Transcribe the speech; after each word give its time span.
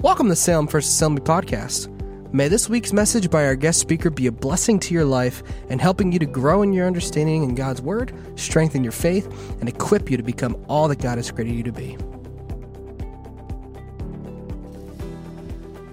Welcome 0.00 0.28
to 0.28 0.36
Salem 0.36 0.68
First 0.68 0.90
Assembly 0.90 1.20
Podcast. 1.20 1.88
May 2.32 2.46
this 2.46 2.68
week's 2.68 2.92
message 2.92 3.30
by 3.30 3.44
our 3.44 3.56
guest 3.56 3.80
speaker 3.80 4.10
be 4.10 4.28
a 4.28 4.32
blessing 4.32 4.78
to 4.78 4.94
your 4.94 5.04
life 5.04 5.42
and 5.68 5.80
helping 5.80 6.12
you 6.12 6.20
to 6.20 6.24
grow 6.24 6.62
in 6.62 6.72
your 6.72 6.86
understanding 6.86 7.42
in 7.42 7.56
God's 7.56 7.82
Word, 7.82 8.12
strengthen 8.36 8.84
your 8.84 8.92
faith, 8.92 9.26
and 9.58 9.68
equip 9.68 10.08
you 10.08 10.16
to 10.16 10.22
become 10.22 10.56
all 10.68 10.86
that 10.86 11.02
God 11.02 11.18
has 11.18 11.32
created 11.32 11.56
you 11.56 11.64
to 11.64 11.72
be. 11.72 11.98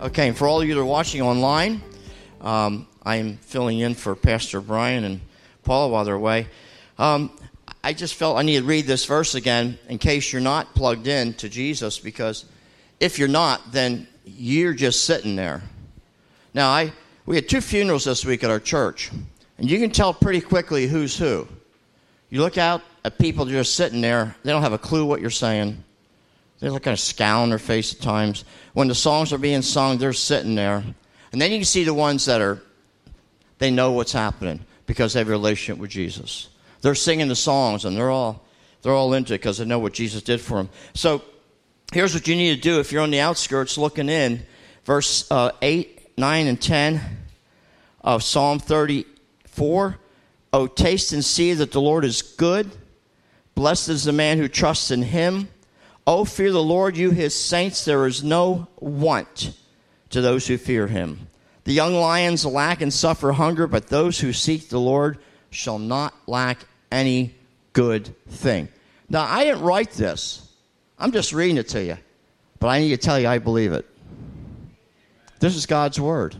Okay, 0.01 0.27
and 0.27 0.37
for 0.37 0.47
all 0.47 0.61
of 0.61 0.67
you 0.67 0.75
that 0.75 0.81
are 0.81 0.85
watching 0.85 1.23
online, 1.23 1.81
um, 2.41 2.87
I 3.01 3.15
am 3.15 3.37
filling 3.37 3.79
in 3.79 3.95
for 3.95 4.15
Pastor 4.15 4.61
Brian 4.61 5.03
and 5.03 5.19
Paula 5.63 5.91
while 5.91 6.05
they're 6.05 6.13
away. 6.13 6.45
Um, 6.99 7.35
I 7.83 7.93
just 7.93 8.13
felt 8.13 8.37
I 8.37 8.43
need 8.43 8.59
to 8.59 8.65
read 8.65 8.85
this 8.85 9.05
verse 9.05 9.33
again 9.33 9.79
in 9.89 9.97
case 9.97 10.31
you're 10.31 10.43
not 10.43 10.75
plugged 10.75 11.07
in 11.07 11.33
to 11.33 11.49
Jesus, 11.49 11.97
because 11.97 12.45
if 12.99 13.19
you're 13.19 13.27
not, 13.27 13.71
then 13.71 14.07
you're 14.25 14.73
just 14.73 15.03
sitting 15.03 15.35
there. 15.35 15.61
Now, 16.53 16.69
I 16.69 16.93
we 17.25 17.35
had 17.35 17.49
two 17.49 17.61
funerals 17.61 18.03
this 18.03 18.23
week 18.23 18.43
at 18.43 18.49
our 18.49 18.59
church, 18.59 19.11
and 19.57 19.69
you 19.69 19.79
can 19.79 19.89
tell 19.89 20.13
pretty 20.13 20.41
quickly 20.41 20.87
who's 20.87 21.17
who. 21.17 21.47
You 22.29 22.41
look 22.41 22.57
out 22.57 22.81
at 23.03 23.17
people 23.17 23.45
just 23.45 23.75
sitting 23.75 24.01
there; 24.01 24.35
they 24.43 24.51
don't 24.51 24.61
have 24.61 24.73
a 24.73 24.77
clue 24.77 25.05
what 25.05 25.21
you're 25.21 25.29
saying. 25.29 25.83
They 26.59 26.69
look 26.69 26.83
kind 26.83 26.93
of 26.93 26.99
scowl 26.99 27.43
on 27.43 27.49
their 27.49 27.59
face 27.59 27.93
at 27.93 28.01
times. 28.01 28.45
When 28.73 28.87
the 28.87 28.95
songs 28.95 29.33
are 29.33 29.37
being 29.37 29.61
sung, 29.61 29.97
they're 29.97 30.13
sitting 30.13 30.55
there. 30.55 30.83
And 31.31 31.41
then 31.41 31.51
you 31.51 31.57
can 31.57 31.65
see 31.65 31.83
the 31.83 31.93
ones 31.93 32.25
that 32.25 32.41
are, 32.41 32.61
they 33.59 33.71
know 33.71 33.91
what's 33.91 34.13
happening 34.13 34.61
because 34.85 35.13
they 35.13 35.19
have 35.19 35.27
a 35.27 35.31
relationship 35.31 35.79
with 35.79 35.89
Jesus. 35.89 36.49
They're 36.81 36.95
singing 36.95 37.27
the 37.27 37.35
songs 37.35 37.83
and 37.83 37.97
they're 37.97 38.09
all, 38.09 38.45
they're 38.81 38.93
all 38.93 39.13
into 39.13 39.33
it 39.33 39.39
because 39.39 39.57
they 39.57 39.65
know 39.65 39.79
what 39.79 39.93
Jesus 39.93 40.21
did 40.21 40.39
for 40.39 40.57
them. 40.57 40.69
So 40.93 41.23
here's 41.93 42.13
what 42.13 42.27
you 42.27 42.35
need 42.35 42.55
to 42.55 42.61
do 42.61 42.79
if 42.79 42.91
you're 42.91 43.01
on 43.01 43.11
the 43.11 43.19
outskirts 43.19 43.77
looking 43.77 44.09
in. 44.09 44.45
Verse 44.83 45.29
uh, 45.31 45.51
8, 45.61 46.17
9, 46.17 46.47
and 46.47 46.61
10 46.61 47.01
of 48.01 48.23
Psalm 48.23 48.59
34. 48.59 49.97
Oh, 50.53 50.67
taste 50.67 51.11
and 51.11 51.25
see 51.25 51.53
that 51.53 51.71
the 51.71 51.81
Lord 51.81 52.05
is 52.05 52.21
good. 52.21 52.71
Blessed 53.55 53.89
is 53.89 54.03
the 54.03 54.11
man 54.11 54.37
who 54.37 54.47
trusts 54.47 54.91
in 54.91 55.01
him. 55.01 55.49
Oh, 56.07 56.23
fear 56.23 56.51
the 56.51 56.61
Lord, 56.61 56.97
you 56.97 57.11
his 57.11 57.33
saints. 57.33 57.83
There 57.83 58.05
is 58.05 58.23
no 58.23 58.67
want 58.79 59.53
to 60.11 60.21
those 60.21 60.47
who 60.47 60.57
fear 60.57 60.87
him. 60.87 61.27
The 61.63 61.73
young 61.73 61.95
lions 61.95 62.45
lack 62.45 62.81
and 62.81 62.93
suffer 62.93 63.31
hunger, 63.31 63.65
but 63.65 63.87
those 63.87 64.19
who 64.19 64.33
seek 64.33 64.69
the 64.69 64.79
Lord 64.79 65.17
shall 65.49 65.79
not 65.79 66.13
lack 66.27 66.59
any 66.91 67.33
good 67.73 68.15
thing. 68.27 68.69
Now, 69.09 69.23
I 69.23 69.45
didn't 69.45 69.63
write 69.63 69.91
this. 69.91 70.44
I'm 70.97 71.11
just 71.11 71.33
reading 71.33 71.57
it 71.57 71.69
to 71.69 71.83
you. 71.83 71.97
But 72.59 72.67
I 72.67 72.79
need 72.79 72.89
to 72.89 72.97
tell 72.97 73.19
you, 73.19 73.27
I 73.27 73.39
believe 73.39 73.73
it. 73.73 73.85
This 75.39 75.55
is 75.55 75.65
God's 75.65 75.99
word. 75.99 76.35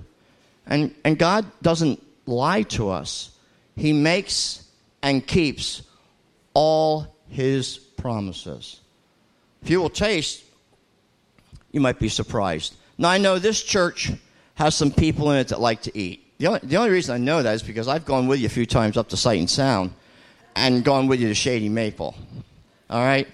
And, 0.65 0.95
and 1.03 1.17
God 1.17 1.45
doesn't 1.61 2.01
lie 2.25 2.63
to 2.63 2.89
us, 2.89 3.31
He 3.75 3.93
makes 3.93 4.67
and 5.03 5.25
keeps 5.25 5.83
all 6.53 7.15
His 7.29 7.77
promises. 7.77 8.79
If 9.61 9.69
you 9.69 9.81
will 9.81 9.89
taste, 9.89 10.43
you 11.71 11.81
might 11.81 11.99
be 11.99 12.09
surprised. 12.09 12.75
Now, 12.97 13.09
I 13.09 13.17
know 13.17 13.37
this 13.37 13.61
church 13.61 14.11
has 14.55 14.73
some 14.73 14.91
people 14.91 15.31
in 15.31 15.37
it 15.37 15.49
that 15.49 15.59
like 15.59 15.81
to 15.83 15.97
eat. 15.97 16.21
The 16.37 16.47
only, 16.47 16.59
the 16.63 16.77
only 16.77 16.89
reason 16.89 17.13
I 17.13 17.17
know 17.17 17.43
that 17.43 17.53
is 17.53 17.63
because 17.63 17.87
I've 17.87 18.05
gone 18.05 18.27
with 18.27 18.39
you 18.39 18.45
a 18.45 18.49
few 18.49 18.65
times 18.65 18.97
up 18.97 19.09
to 19.09 19.17
Sight 19.17 19.39
and 19.39 19.49
Sound 19.49 19.93
and 20.55 20.83
gone 20.83 21.07
with 21.07 21.19
you 21.19 21.27
to 21.27 21.35
Shady 21.35 21.69
Maple. 21.69 22.15
All 22.89 23.03
right? 23.03 23.27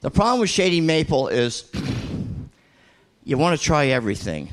The 0.00 0.10
problem 0.10 0.40
with 0.40 0.50
Shady 0.50 0.80
Maple 0.80 1.26
is 1.26 1.64
you 3.24 3.36
want 3.36 3.58
to 3.58 3.64
try 3.64 3.86
everything 3.86 4.48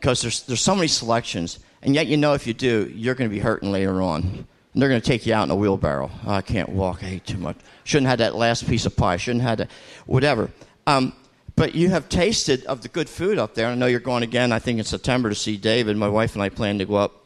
because 0.00 0.20
there's, 0.20 0.42
there's 0.42 0.60
so 0.60 0.74
many 0.74 0.88
selections, 0.88 1.60
and 1.80 1.94
yet 1.94 2.08
you 2.08 2.16
know 2.16 2.34
if 2.34 2.46
you 2.46 2.54
do, 2.54 2.90
you're 2.92 3.14
going 3.14 3.30
to 3.30 3.34
be 3.34 3.40
hurting 3.40 3.70
later 3.70 4.02
on. 4.02 4.46
And 4.72 4.82
they're 4.82 4.88
going 4.88 5.00
to 5.00 5.06
take 5.06 5.26
you 5.26 5.32
out 5.32 5.44
in 5.44 5.50
a 5.52 5.54
wheelbarrow. 5.54 6.10
Oh, 6.26 6.32
I 6.32 6.42
can't 6.42 6.70
walk. 6.70 7.04
I 7.04 7.06
ate 7.06 7.26
too 7.26 7.38
much. 7.38 7.56
Shouldn't 7.84 8.08
have 8.08 8.18
that 8.18 8.34
last 8.34 8.66
piece 8.66 8.84
of 8.84 8.96
pie. 8.96 9.16
Shouldn't 9.16 9.44
have 9.44 9.58
that. 9.58 9.70
Whatever. 10.06 10.50
Um, 10.88 11.12
but 11.54 11.76
you 11.76 11.90
have 11.90 12.08
tasted 12.08 12.64
of 12.66 12.82
the 12.82 12.88
good 12.88 13.08
food 13.08 13.38
up 13.38 13.54
there. 13.54 13.68
I 13.68 13.76
know 13.76 13.86
you're 13.86 14.00
going 14.00 14.24
again, 14.24 14.50
I 14.50 14.58
think 14.58 14.80
in 14.80 14.84
September, 14.84 15.28
to 15.28 15.34
see 15.36 15.56
David. 15.56 15.96
My 15.96 16.08
wife 16.08 16.34
and 16.34 16.42
I 16.42 16.48
plan 16.48 16.80
to 16.80 16.84
go 16.84 16.96
up 16.96 17.24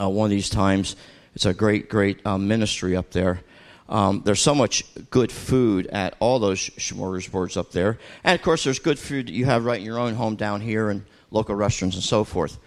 uh, 0.00 0.08
one 0.08 0.26
of 0.26 0.30
these 0.30 0.50
times. 0.50 0.96
It's 1.36 1.46
a 1.46 1.54
great, 1.54 1.88
great 1.88 2.26
um, 2.26 2.48
ministry 2.48 2.96
up 2.96 3.12
there. 3.12 3.40
Um, 3.88 4.22
there's 4.24 4.40
so 4.40 4.54
much 4.54 4.84
good 5.10 5.30
food 5.30 5.86
at 5.88 6.16
all 6.18 6.38
those 6.38 6.70
smorgasbords 6.70 7.56
up 7.56 7.72
there. 7.72 7.98
And 8.22 8.34
of 8.34 8.42
course, 8.42 8.64
there's 8.64 8.78
good 8.78 8.98
food 8.98 9.28
that 9.28 9.32
you 9.32 9.44
have 9.44 9.64
right 9.64 9.78
in 9.78 9.84
your 9.84 9.98
own 9.98 10.14
home 10.14 10.36
down 10.36 10.60
here 10.60 10.88
and 10.88 11.04
local 11.30 11.54
restaurants 11.54 11.96
and 11.96 12.04
so 12.04 12.24
forth. 12.24 12.58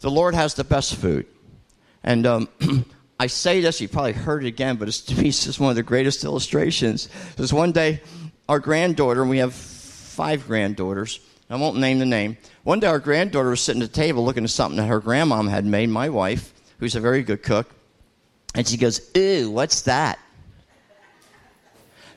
The 0.00 0.10
Lord 0.10 0.34
has 0.34 0.54
the 0.54 0.64
best 0.64 0.96
food. 0.96 1.26
And 2.02 2.26
um, 2.26 2.48
I 3.20 3.26
say 3.28 3.60
this, 3.60 3.80
you 3.80 3.88
probably 3.88 4.12
heard 4.12 4.44
it 4.44 4.48
again, 4.48 4.76
but 4.76 4.88
it's, 4.88 5.00
to 5.02 5.14
me, 5.20 5.28
it's 5.28 5.44
just 5.44 5.60
one 5.60 5.70
of 5.70 5.76
the 5.76 5.82
greatest 5.82 6.24
illustrations. 6.24 7.08
Because 7.30 7.52
one 7.52 7.72
day, 7.72 8.00
our 8.48 8.58
granddaughter, 8.58 9.20
and 9.20 9.30
we 9.30 9.38
have 9.38 9.54
five 9.54 10.46
granddaughters, 10.46 11.20
I 11.50 11.56
won't 11.56 11.78
name 11.78 11.98
the 11.98 12.06
name. 12.06 12.36
One 12.64 12.80
day, 12.80 12.88
our 12.88 12.98
granddaughter 12.98 13.50
was 13.50 13.60
sitting 13.60 13.82
at 13.82 13.92
the 13.92 13.94
table 13.94 14.24
looking 14.24 14.44
at 14.44 14.50
something 14.50 14.76
that 14.76 14.86
her 14.86 15.00
grandmom 15.00 15.48
had 15.48 15.64
made, 15.64 15.88
my 15.88 16.10
wife, 16.10 16.52
who's 16.78 16.94
a 16.94 17.00
very 17.00 17.22
good 17.22 17.42
cook. 17.42 17.74
And 18.54 18.66
she 18.66 18.76
goes, 18.76 19.10
Ew, 19.14 19.50
what's 19.50 19.82
that? 19.82 20.18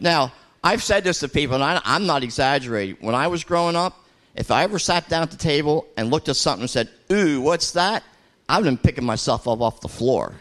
Now, 0.02 0.34
I've 0.64 0.84
said 0.84 1.04
this 1.04 1.20
to 1.20 1.30
people, 1.30 1.56
and 1.56 1.64
I, 1.64 1.80
am 1.86 2.06
not 2.06 2.24
exaggerating. 2.24 2.98
When 3.00 3.16
I 3.16 3.28
was 3.28 3.44
growing 3.44 3.76
up, 3.76 4.04
if 4.36 4.50
I 4.52 4.64
ever 4.64 4.80
sat 4.80 5.08
down 5.08 5.24
at 5.24 5.32
the 5.32 5.38
table 5.38 5.88
and 5.96 6.10
looked 6.10 6.28
at 6.28 6.36
something 6.36 6.64
and 6.64 6.70
said, 6.70 6.90
Ooh, 7.12 7.40
what's 7.40 7.72
that? 7.72 8.04
I 8.50 8.58
would 8.58 8.66
have 8.66 8.76
been 8.76 8.84
picking 8.84 9.06
myself 9.06 9.48
up 9.48 9.62
off 9.62 9.80
the 9.82 9.88
floor. 9.88 10.34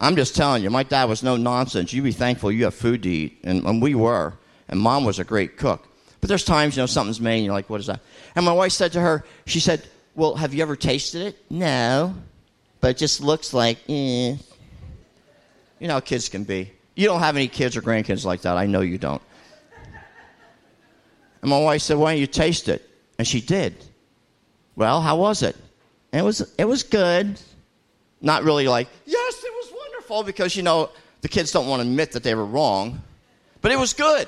I'm 0.00 0.16
just 0.16 0.34
telling 0.34 0.62
you, 0.62 0.70
my 0.70 0.82
dad 0.82 1.04
was 1.04 1.22
no 1.22 1.36
nonsense. 1.36 1.92
You 1.92 2.02
be 2.02 2.12
thankful 2.12 2.50
you 2.50 2.64
have 2.64 2.74
food 2.74 3.02
to 3.04 3.08
eat. 3.08 3.38
And, 3.44 3.64
and 3.64 3.80
we 3.80 3.94
were. 3.94 4.34
And 4.68 4.80
mom 4.80 5.04
was 5.04 5.18
a 5.18 5.24
great 5.24 5.56
cook. 5.56 5.86
But 6.20 6.28
there's 6.28 6.44
times, 6.44 6.76
you 6.76 6.82
know, 6.82 6.86
something's 6.86 7.20
made 7.20 7.36
and 7.36 7.44
you're 7.44 7.54
like, 7.54 7.68
what 7.68 7.80
is 7.80 7.86
that? 7.86 8.00
And 8.34 8.44
my 8.44 8.52
wife 8.52 8.72
said 8.72 8.92
to 8.92 9.00
her, 9.00 9.24
she 9.46 9.60
said, 9.60 9.86
well, 10.14 10.34
have 10.36 10.54
you 10.54 10.62
ever 10.62 10.74
tasted 10.74 11.22
it? 11.22 11.38
No. 11.50 12.14
But 12.80 12.92
it 12.92 12.96
just 12.96 13.20
looks 13.20 13.52
like, 13.52 13.78
eh. 13.88 14.36
You 15.78 15.88
know 15.88 15.94
how 15.94 16.00
kids 16.00 16.28
can 16.28 16.44
be. 16.44 16.72
You 16.94 17.06
don't 17.06 17.20
have 17.20 17.36
any 17.36 17.48
kids 17.48 17.76
or 17.76 17.82
grandkids 17.82 18.24
like 18.24 18.42
that. 18.42 18.56
I 18.56 18.66
know 18.66 18.80
you 18.80 18.98
don't. 18.98 19.22
And 21.42 21.50
my 21.50 21.58
wife 21.58 21.82
said, 21.82 21.98
Why 21.98 22.12
don't 22.12 22.20
you 22.20 22.26
taste 22.26 22.68
it? 22.68 22.88
And 23.18 23.26
she 23.26 23.40
did. 23.40 23.76
Well, 24.76 25.00
how 25.00 25.16
was 25.16 25.42
it? 25.42 25.56
And 26.12 26.20
it 26.20 26.24
was 26.24 26.52
it 26.56 26.64
was 26.64 26.82
good. 26.82 27.38
Not 28.20 28.44
really 28.44 28.66
like, 28.66 28.88
yes, 29.04 29.44
it 29.44 29.52
was 29.52 29.72
wonderful, 29.76 30.22
because 30.22 30.56
you 30.56 30.62
know, 30.62 30.88
the 31.20 31.28
kids 31.28 31.52
don't 31.52 31.68
want 31.68 31.82
to 31.82 31.88
admit 31.88 32.12
that 32.12 32.22
they 32.22 32.34
were 32.34 32.46
wrong. 32.46 33.02
But 33.60 33.72
it 33.72 33.78
was 33.78 33.92
good. 33.92 34.26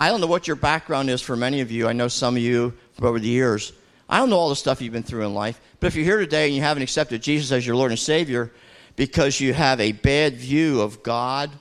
I 0.00 0.08
don't 0.08 0.20
know 0.20 0.26
what 0.26 0.46
your 0.46 0.56
background 0.56 1.10
is 1.10 1.20
for 1.20 1.36
many 1.36 1.60
of 1.60 1.70
you. 1.70 1.86
I 1.88 1.92
know 1.92 2.08
some 2.08 2.36
of 2.36 2.42
you 2.42 2.72
from 2.94 3.06
over 3.06 3.18
the 3.18 3.28
years. 3.28 3.72
I 4.08 4.18
don't 4.18 4.30
know 4.30 4.36
all 4.36 4.48
the 4.48 4.56
stuff 4.56 4.80
you've 4.80 4.92
been 4.92 5.02
through 5.02 5.26
in 5.26 5.34
life. 5.34 5.60
But 5.80 5.88
if 5.88 5.96
you're 5.96 6.04
here 6.04 6.18
today 6.18 6.46
and 6.46 6.56
you 6.56 6.62
haven't 6.62 6.82
accepted 6.82 7.22
Jesus 7.22 7.52
as 7.52 7.66
your 7.66 7.76
Lord 7.76 7.90
and 7.90 7.98
Savior 7.98 8.52
because 8.98 9.40
you 9.40 9.54
have 9.54 9.78
a 9.78 9.92
bad 9.92 10.34
view 10.34 10.80
of 10.80 11.04
God 11.04 11.52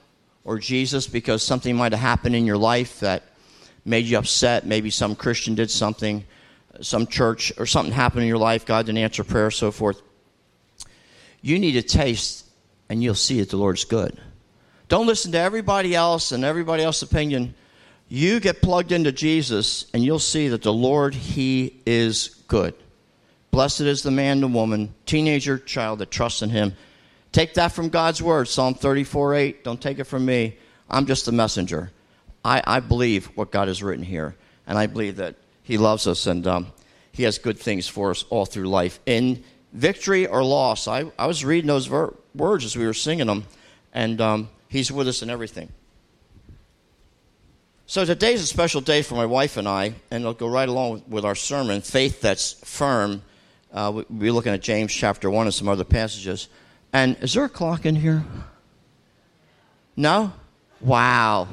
or 0.43 0.57
Jesus 0.57 1.05
because 1.05 1.43
something 1.43 1.75
might 1.75 1.91
have 1.91 2.01
happened 2.01 2.35
in 2.35 2.47
your 2.47 2.57
life 2.57 2.99
that 3.01 3.21
made 3.85 4.05
you 4.05 4.17
upset, 4.17 4.65
maybe 4.65 4.89
some 4.89 5.15
Christian 5.15 5.53
did 5.53 5.69
something, 5.69 6.25
some 6.81 7.05
church 7.05 7.53
or 7.59 7.67
something 7.67 7.93
happened 7.93 8.23
in 8.23 8.27
your 8.27 8.39
life, 8.39 8.65
God 8.65 8.87
didn't 8.87 8.97
answer 8.97 9.23
prayer, 9.23 9.51
so 9.51 9.69
forth. 9.69 10.01
You 11.43 11.59
need 11.59 11.73
to 11.73 11.83
taste 11.83 12.43
and 12.89 13.03
you'll 13.03 13.13
see 13.13 13.39
that 13.39 13.51
the 13.51 13.57
Lord's 13.57 13.85
good. 13.85 14.19
Don't 14.87 15.05
listen 15.05 15.31
to 15.33 15.37
everybody 15.37 15.93
else 15.93 16.31
and 16.31 16.43
everybody 16.43 16.81
else's 16.81 17.03
opinion. 17.03 17.53
You 18.09 18.39
get 18.39 18.63
plugged 18.63 18.91
into 18.91 19.11
Jesus 19.11 19.85
and 19.93 20.03
you'll 20.03 20.17
see 20.17 20.47
that 20.47 20.63
the 20.63 20.73
Lord, 20.73 21.13
He 21.13 21.81
is 21.85 22.29
good. 22.47 22.73
Blessed 23.51 23.81
is 23.81 24.01
the 24.01 24.09
man, 24.09 24.41
the 24.41 24.47
woman, 24.47 24.95
teenager, 25.05 25.59
child 25.59 25.99
that 25.99 26.09
trusts 26.09 26.41
in 26.41 26.49
Him. 26.49 26.75
Take 27.37 27.53
that 27.53 27.71
from 27.71 27.89
God's 27.89 28.19
word, 28.19 28.47
Psalm 28.47 28.73
34 28.73 29.35
8. 29.35 29.63
Don't 29.63 29.79
take 29.79 29.99
it 29.99 30.05
from 30.05 30.25
me. 30.25 30.57
I'm 30.89 31.05
just 31.05 31.27
a 31.27 31.31
messenger. 31.31 31.91
I, 32.43 32.63
I 32.65 32.79
believe 32.79 33.27
what 33.37 33.51
God 33.51 33.67
has 33.67 33.83
written 33.83 34.03
here, 34.03 34.35
and 34.65 34.75
I 34.75 34.87
believe 34.87 35.17
that 35.17 35.35
He 35.61 35.77
loves 35.77 36.07
us 36.07 36.25
and 36.25 36.47
um, 36.47 36.71
He 37.11 37.21
has 37.21 37.37
good 37.37 37.59
things 37.59 37.87
for 37.87 38.09
us 38.09 38.25
all 38.31 38.47
through 38.47 38.67
life. 38.69 38.99
In 39.05 39.43
victory 39.71 40.25
or 40.25 40.43
loss, 40.43 40.87
I, 40.87 41.11
I 41.19 41.27
was 41.27 41.45
reading 41.45 41.67
those 41.67 41.85
ver- 41.85 42.15
words 42.33 42.65
as 42.65 42.75
we 42.75 42.87
were 42.87 42.95
singing 42.95 43.27
them, 43.27 43.45
and 43.93 44.19
um, 44.19 44.49
He's 44.67 44.91
with 44.91 45.07
us 45.07 45.21
in 45.21 45.29
everything. 45.29 45.71
So 47.85 48.03
today's 48.03 48.41
a 48.41 48.47
special 48.47 48.81
day 48.81 49.03
for 49.03 49.13
my 49.13 49.27
wife 49.27 49.57
and 49.57 49.67
I, 49.67 49.93
and 50.09 50.21
it'll 50.23 50.33
go 50.33 50.47
right 50.47 50.67
along 50.67 50.91
with, 50.93 51.07
with 51.07 51.25
our 51.25 51.35
sermon, 51.35 51.81
Faith 51.81 52.19
That's 52.19 52.53
Firm. 52.65 53.21
Uh, 53.71 53.91
we'll 53.93 54.05
be 54.05 54.31
looking 54.31 54.53
at 54.53 54.63
James 54.63 54.91
chapter 54.91 55.29
1 55.29 55.45
and 55.45 55.53
some 55.53 55.67
other 55.67 55.83
passages. 55.83 56.49
And 56.97 57.15
is 57.21 57.35
there 57.35 57.43
a 57.43 57.49
clock 57.49 57.85
in 57.85 57.95
here? 57.95 58.25
No? 59.95 60.33
Wow. 60.81 61.47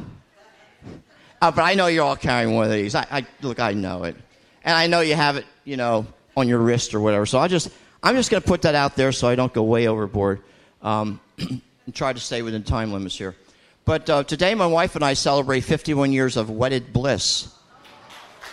Uh, 1.43 1.51
but 1.51 1.61
I 1.61 1.75
know 1.75 1.87
you're 1.87 2.03
all 2.03 2.17
carrying 2.17 2.55
one 2.55 2.65
of 2.65 2.73
these. 2.73 2.95
I, 2.95 3.07
I 3.11 3.27
look, 3.43 3.61
I 3.61 3.75
know 3.75 4.05
it, 4.05 4.17
and 4.65 4.75
I 4.75 4.87
know 4.87 5.01
you 5.01 5.15
have 5.15 5.37
it, 5.37 5.45
you 5.65 5.77
know, 5.77 6.07
on 6.35 6.49
your 6.49 6.61
wrist 6.61 6.95
or 6.95 7.01
whatever. 7.01 7.27
So 7.27 7.39
I 7.39 7.49
just, 7.49 7.69
I'm 8.03 8.17
just 8.17 8.31
going 8.31 8.43
to 8.43 8.49
put 8.49 8.63
that 8.63 8.75
out 8.75 8.97
there 8.97 9.13
so 9.13 9.29
I 9.29 9.35
don't 9.35 9.53
go 9.53 9.63
way 9.65 9.87
overboard, 9.87 10.41
um, 10.81 11.21
and 11.39 11.61
try 11.93 12.15
to 12.15 12.21
stay 12.21 12.41
within 12.41 12.63
time 12.63 12.91
limits 12.91 13.19
here. 13.19 13.37
But 13.85 14.09
uh, 14.09 14.25
today, 14.25 14.55
my 14.55 14.67
wife 14.67 14.95
and 14.95 15.05
I 15.05 15.13
celebrate 15.13 15.61
51 15.61 16.11
years 16.11 16.39
of 16.39 16.49
wedded 16.49 16.91
bliss, 16.91 17.55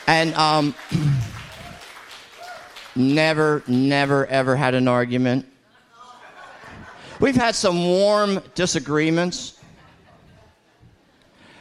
and 0.08 0.34
um, 0.34 0.76
never, 2.98 3.64
never, 3.66 4.26
ever 4.26 4.58
had 4.58 4.76
an 4.76 4.90
argument. 4.90 5.46
We've 7.22 7.36
had 7.36 7.54
some 7.54 7.86
warm 7.86 8.42
disagreements. 8.56 9.60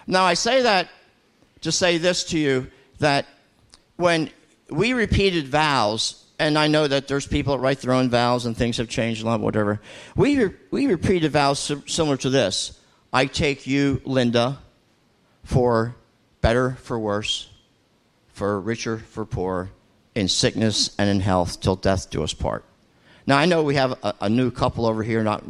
Now, 0.07 0.25
I 0.25 0.33
say 0.33 0.62
that 0.62 0.89
to 1.61 1.71
say 1.71 1.99
this 1.99 2.25
to 2.25 2.39
you 2.39 2.71
that 2.99 3.27
when 3.97 4.31
we 4.71 4.95
repeated 4.95 5.49
vows, 5.49 6.25
and 6.39 6.59
I 6.59 6.67
know 6.67 6.89
that 6.89 7.09
there's 7.09 7.27
people 7.27 7.55
that 7.55 7.62
write 7.62 7.81
their 7.81 7.93
own 7.93 8.09
vows 8.09 8.47
and 8.47 8.57
things 8.57 8.79
have 8.79 8.89
changed 8.89 9.23
a 9.23 9.27
lot, 9.27 9.41
whatever. 9.41 9.83
We, 10.17 10.45
re- 10.45 10.55
we 10.71 10.87
repeated 10.87 11.31
vows 11.31 11.71
similar 11.87 12.17
to 12.17 12.31
this 12.31 12.81
I 13.12 13.27
take 13.27 13.67
you, 13.67 14.01
Linda, 14.07 14.61
for 15.45 15.95
better, 16.41 16.79
for 16.81 16.99
worse, 16.99 17.51
for 18.29 18.59
richer, 18.59 18.97
for 18.97 19.27
poor, 19.27 19.69
in 20.15 20.29
sickness 20.29 20.95
and 20.97 21.11
in 21.11 21.21
health, 21.21 21.61
till 21.61 21.77
death 21.77 22.09
do 22.09 22.23
us 22.23 22.33
part. 22.33 22.65
Now, 23.27 23.39
I 23.39 23.47
know 23.47 23.63
we 23.63 23.75
have 23.75 23.93
a, 24.03 24.15
a 24.23 24.29
new 24.29 24.51
couple 24.51 24.87
over 24.87 25.03
here, 25.03 25.23
not 25.23 25.45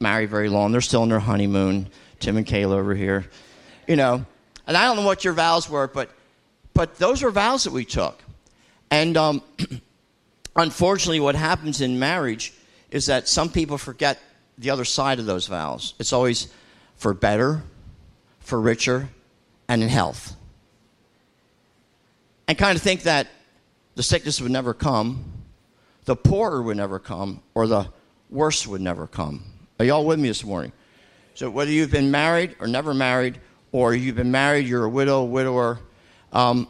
married 0.00 0.30
very 0.30 0.48
long. 0.48 0.72
They're 0.72 0.80
still 0.80 1.02
in 1.02 1.08
their 1.08 1.20
honeymoon. 1.20 1.88
Tim 2.20 2.36
and 2.36 2.46
Kayla 2.46 2.72
over 2.72 2.94
here. 2.94 3.26
You 3.86 3.96
know, 3.96 4.24
and 4.66 4.76
I 4.76 4.84
don't 4.84 4.96
know 4.96 5.06
what 5.06 5.24
your 5.24 5.32
vows 5.32 5.68
were, 5.68 5.86
but 5.86 6.10
but 6.74 6.96
those 6.96 7.22
are 7.22 7.30
vows 7.30 7.64
that 7.64 7.72
we 7.72 7.84
took. 7.84 8.22
And 8.90 9.16
um, 9.16 9.42
unfortunately, 10.56 11.20
what 11.20 11.34
happens 11.34 11.80
in 11.80 11.98
marriage 11.98 12.52
is 12.90 13.06
that 13.06 13.28
some 13.28 13.48
people 13.48 13.78
forget 13.78 14.18
the 14.58 14.70
other 14.70 14.84
side 14.84 15.18
of 15.18 15.26
those 15.26 15.46
vows. 15.46 15.94
It's 15.98 16.12
always 16.12 16.52
for 16.96 17.14
better, 17.14 17.62
for 18.40 18.60
richer, 18.60 19.08
and 19.68 19.82
in 19.82 19.88
health. 19.88 20.36
And 22.48 22.56
kind 22.56 22.76
of 22.76 22.82
think 22.82 23.02
that 23.02 23.28
the 23.94 24.02
sickness 24.02 24.40
would 24.40 24.52
never 24.52 24.72
come, 24.74 25.24
the 26.06 26.16
poorer 26.16 26.62
would 26.62 26.76
never 26.76 26.98
come, 26.98 27.42
or 27.54 27.66
the 27.66 27.88
worse 28.30 28.66
would 28.66 28.80
never 28.80 29.06
come. 29.06 29.44
Are 29.78 29.84
y'all 29.84 30.06
with 30.06 30.18
me 30.18 30.28
this 30.28 30.44
morning? 30.44 30.72
So, 31.34 31.50
whether 31.50 31.70
you've 31.70 31.90
been 31.90 32.10
married 32.10 32.56
or 32.58 32.66
never 32.66 32.94
married, 32.94 33.38
or 33.72 33.94
you've 33.94 34.16
been 34.16 34.30
married, 34.30 34.66
you're 34.66 34.84
a 34.84 34.88
widow, 34.88 35.24
widower. 35.24 35.80
Um, 36.32 36.68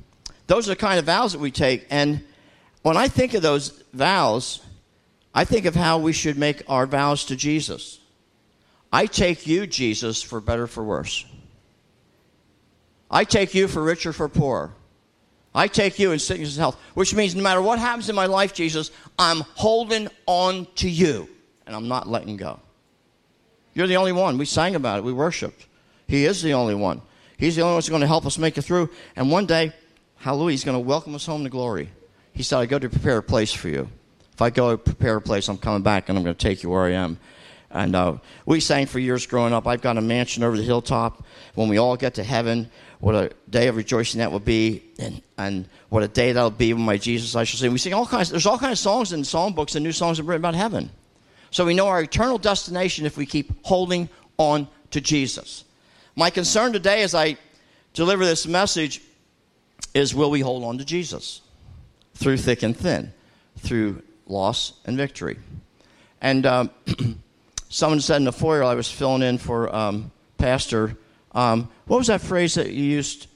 those 0.48 0.66
are 0.66 0.72
the 0.72 0.76
kind 0.76 0.98
of 0.98 1.04
vows 1.04 1.32
that 1.32 1.38
we 1.38 1.52
take. 1.52 1.86
And 1.90 2.24
when 2.82 2.96
I 2.96 3.06
think 3.06 3.34
of 3.34 3.42
those 3.42 3.82
vows, 3.92 4.60
I 5.34 5.44
think 5.44 5.66
of 5.66 5.76
how 5.76 5.98
we 5.98 6.12
should 6.12 6.36
make 6.36 6.62
our 6.68 6.86
vows 6.86 7.26
to 7.26 7.36
Jesus. 7.36 8.00
I 8.92 9.06
take 9.06 9.46
you, 9.46 9.66
Jesus, 9.66 10.22
for 10.22 10.40
better, 10.40 10.66
for 10.66 10.82
worse. 10.82 11.24
I 13.10 13.24
take 13.24 13.54
you 13.54 13.68
for 13.68 13.82
richer, 13.82 14.12
for 14.12 14.28
poor. 14.28 14.72
I 15.58 15.66
take 15.66 15.98
you 15.98 16.12
in 16.12 16.20
sickness 16.20 16.54
and 16.54 16.60
health, 16.60 16.76
which 16.94 17.16
means 17.16 17.34
no 17.34 17.42
matter 17.42 17.60
what 17.60 17.80
happens 17.80 18.08
in 18.08 18.14
my 18.14 18.26
life, 18.26 18.54
Jesus, 18.54 18.92
I'm 19.18 19.40
holding 19.40 20.06
on 20.26 20.68
to 20.76 20.88
you 20.88 21.28
and 21.66 21.74
I'm 21.74 21.88
not 21.88 22.06
letting 22.06 22.36
go. 22.36 22.60
You're 23.74 23.88
the 23.88 23.96
only 23.96 24.12
one. 24.12 24.38
We 24.38 24.44
sang 24.44 24.76
about 24.76 24.98
it, 24.98 25.04
we 25.04 25.12
worshiped. 25.12 25.66
He 26.06 26.26
is 26.26 26.42
the 26.42 26.54
only 26.54 26.76
one. 26.76 27.02
He's 27.38 27.56
the 27.56 27.62
only 27.62 27.72
one 27.72 27.78
who's 27.78 27.88
going 27.88 28.02
to 28.02 28.06
help 28.06 28.24
us 28.24 28.38
make 28.38 28.56
it 28.56 28.62
through. 28.62 28.88
And 29.16 29.32
one 29.32 29.46
day, 29.46 29.72
hallelujah, 30.18 30.52
he's 30.52 30.62
going 30.62 30.76
to 30.76 30.88
welcome 30.88 31.16
us 31.16 31.26
home 31.26 31.42
to 31.42 31.50
glory. 31.50 31.90
He 32.34 32.44
said, 32.44 32.60
I 32.60 32.66
go 32.66 32.78
to 32.78 32.88
prepare 32.88 33.18
a 33.18 33.22
place 33.22 33.52
for 33.52 33.68
you. 33.68 33.88
If 34.32 34.40
I 34.40 34.50
go 34.50 34.76
prepare 34.76 35.16
a 35.16 35.20
place, 35.20 35.48
I'm 35.48 35.58
coming 35.58 35.82
back 35.82 36.08
and 36.08 36.16
I'm 36.16 36.22
going 36.22 36.36
to 36.36 36.40
take 36.40 36.62
you 36.62 36.70
where 36.70 36.84
I 36.84 36.92
am. 36.92 37.18
And 37.70 37.96
uh, 37.96 38.18
we 38.46 38.60
sang 38.60 38.86
for 38.86 39.00
years 39.00 39.26
growing 39.26 39.52
up. 39.52 39.66
I've 39.66 39.82
got 39.82 39.98
a 39.98 40.00
mansion 40.00 40.44
over 40.44 40.56
the 40.56 40.62
hilltop. 40.62 41.24
When 41.54 41.68
we 41.68 41.78
all 41.78 41.96
get 41.96 42.14
to 42.14 42.22
heaven, 42.22 42.70
what 43.00 43.14
a 43.14 43.30
day 43.48 43.68
of 43.68 43.76
rejoicing 43.76 44.18
that 44.18 44.32
will 44.32 44.40
be, 44.40 44.82
and, 44.98 45.22
and 45.36 45.68
what 45.88 46.02
a 46.02 46.08
day 46.08 46.32
that'll 46.32 46.50
be 46.50 46.72
when 46.72 46.82
my 46.82 46.96
Jesus 46.96 47.36
I 47.36 47.44
shall 47.44 47.58
sing. 47.58 47.72
We 47.72 47.78
sing 47.78 47.94
all 47.94 48.06
kinds. 48.06 48.30
There's 48.30 48.46
all 48.46 48.58
kinds 48.58 48.72
of 48.72 48.78
songs 48.78 49.12
in 49.12 49.24
song 49.24 49.52
books 49.52 49.74
and 49.74 49.84
new 49.84 49.92
songs 49.92 50.20
written 50.20 50.40
about 50.42 50.54
heaven. 50.54 50.90
So 51.50 51.64
we 51.64 51.74
know 51.74 51.86
our 51.86 52.02
eternal 52.02 52.38
destination 52.38 53.06
if 53.06 53.16
we 53.16 53.24
keep 53.24 53.64
holding 53.64 54.08
on 54.36 54.68
to 54.90 55.00
Jesus. 55.00 55.64
My 56.16 56.30
concern 56.30 56.72
today 56.72 57.02
as 57.02 57.14
I 57.14 57.36
deliver 57.94 58.24
this 58.24 58.46
message 58.46 59.00
is 59.94 60.14
will 60.14 60.30
we 60.30 60.40
hold 60.40 60.64
on 60.64 60.78
to 60.78 60.84
Jesus 60.84 61.40
through 62.14 62.36
thick 62.38 62.62
and 62.62 62.76
thin, 62.76 63.12
through 63.58 64.02
loss 64.26 64.72
and 64.84 64.96
victory? 64.96 65.38
And 66.20 66.44
um, 66.44 66.70
someone 67.68 68.00
said 68.00 68.16
in 68.16 68.24
the 68.24 68.32
foyer, 68.32 68.64
I 68.64 68.74
was 68.74 68.90
filling 68.90 69.22
in 69.22 69.38
for 69.38 69.74
um, 69.74 70.10
Pastor, 70.36 70.96
um, 71.32 71.68
what 71.86 71.98
was 71.98 72.06
that 72.08 72.20
phrase 72.20 72.54
that 72.54 72.72
you 72.72 72.84
used, 72.84 73.26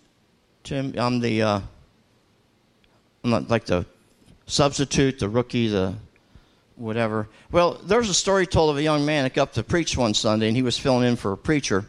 Tim? 0.65 0.94
I'm 0.97 1.21
the, 1.21 1.43
uh, 1.43 1.61
not 3.25 3.50
like 3.50 3.65
the 3.65 3.87
substitute, 4.47 5.19
the 5.19 5.29
rookie, 5.29 5.69
the 5.69 5.94
whatever. 6.77 7.29
Well, 7.50 7.75
there's 7.85 8.09
a 8.09 8.15
story 8.15 8.47
told 8.47 8.71
of 8.71 8.77
a 8.77 8.83
young 8.83 9.05
man 9.05 9.25
that 9.25 9.35
got 9.35 9.49
up 9.49 9.53
to 9.55 9.62
preach 9.62 9.97
one 9.97 10.15
Sunday, 10.15 10.49
and 10.49 10.56
he 10.56 10.62
was 10.62 10.79
filling 10.79 11.06
in 11.06 11.17
for 11.17 11.33
a 11.33 11.37
preacher. 11.37 11.89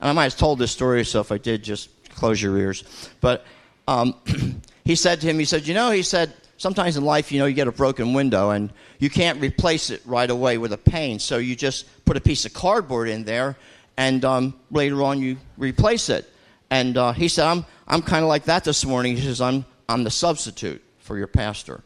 And 0.00 0.08
I 0.08 0.12
might 0.12 0.24
have 0.24 0.36
told 0.36 0.58
this 0.58 0.72
story, 0.72 1.04
so 1.04 1.20
if 1.20 1.30
I 1.30 1.38
did, 1.38 1.62
just 1.62 1.90
close 2.10 2.40
your 2.40 2.56
ears. 2.56 2.84
But 3.20 3.44
um, 3.86 4.14
he 4.84 4.94
said 4.94 5.20
to 5.20 5.26
him, 5.26 5.38
he 5.38 5.44
said, 5.44 5.66
You 5.66 5.74
know, 5.74 5.90
he 5.90 6.02
said, 6.02 6.32
sometimes 6.56 6.96
in 6.96 7.04
life, 7.04 7.32
you 7.32 7.40
know, 7.40 7.46
you 7.46 7.54
get 7.54 7.66
a 7.66 7.72
broken 7.72 8.14
window 8.14 8.50
and 8.50 8.72
you 9.00 9.10
can't 9.10 9.40
replace 9.40 9.90
it 9.90 10.00
right 10.04 10.30
away 10.30 10.58
with 10.58 10.72
a 10.72 10.78
pane. 10.78 11.18
So 11.18 11.38
you 11.38 11.56
just 11.56 11.86
put 12.04 12.16
a 12.16 12.20
piece 12.20 12.44
of 12.44 12.54
cardboard 12.54 13.08
in 13.08 13.24
there 13.24 13.56
and 14.02 14.24
um, 14.24 14.54
later 14.72 15.00
on 15.04 15.20
you 15.20 15.36
replace 15.56 16.08
it. 16.08 16.28
And 16.70 16.96
uh, 16.96 17.12
he 17.12 17.28
said, 17.28 17.46
I'm, 17.46 17.64
I'm 17.86 18.02
kind 18.02 18.24
of 18.24 18.28
like 18.28 18.44
that 18.46 18.64
this 18.64 18.84
morning. 18.84 19.16
He 19.16 19.22
says, 19.22 19.40
I'm, 19.40 19.64
I'm 19.88 20.02
the 20.02 20.10
substitute 20.10 20.82
for 20.98 21.16
your 21.16 21.28
pastor. 21.28 21.84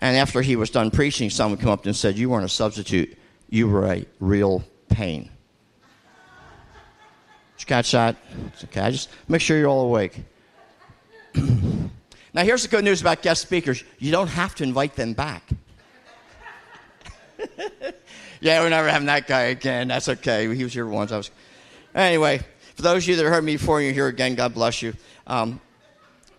And 0.00 0.18
after 0.18 0.42
he 0.42 0.56
was 0.56 0.68
done 0.68 0.90
preaching, 0.90 1.30
someone 1.30 1.58
came 1.58 1.70
up 1.70 1.86
and 1.86 1.96
said, 1.96 2.18
You 2.18 2.28
weren't 2.28 2.44
a 2.44 2.48
substitute, 2.48 3.16
you 3.48 3.68
were 3.68 3.86
a 3.86 4.04
real 4.18 4.62
pain. 4.88 5.30
Did 7.56 7.60
you 7.60 7.66
catch 7.66 7.92
that? 7.92 8.16
It's 8.48 8.64
okay. 8.64 8.90
Just 8.90 9.08
make 9.26 9.40
sure 9.40 9.58
you're 9.58 9.68
all 9.68 9.86
awake. 9.86 10.22
now, 11.34 12.42
here's 12.42 12.62
the 12.62 12.68
good 12.68 12.84
news 12.84 13.00
about 13.00 13.22
guest 13.22 13.40
speakers 13.40 13.82
you 13.98 14.12
don't 14.12 14.28
have 14.28 14.54
to 14.56 14.64
invite 14.64 14.94
them 14.94 15.14
back. 15.14 15.48
yeah, 18.40 18.60
we're 18.60 18.68
never 18.68 18.88
having 18.88 19.06
that 19.06 19.26
guy 19.26 19.42
again. 19.42 19.88
That's 19.88 20.08
okay. 20.08 20.54
He 20.54 20.64
was 20.64 20.72
here 20.72 20.86
once. 20.86 21.12
I 21.12 21.18
was. 21.18 21.30
Anyway, 21.94 22.40
for 22.74 22.82
those 22.82 23.04
of 23.04 23.08
you 23.08 23.16
that 23.16 23.24
heard 23.26 23.44
me 23.44 23.56
before, 23.56 23.78
and 23.78 23.86
you're 23.86 23.94
here 23.94 24.08
again. 24.08 24.34
God 24.34 24.54
bless 24.54 24.82
you. 24.82 24.94
Um, 25.26 25.60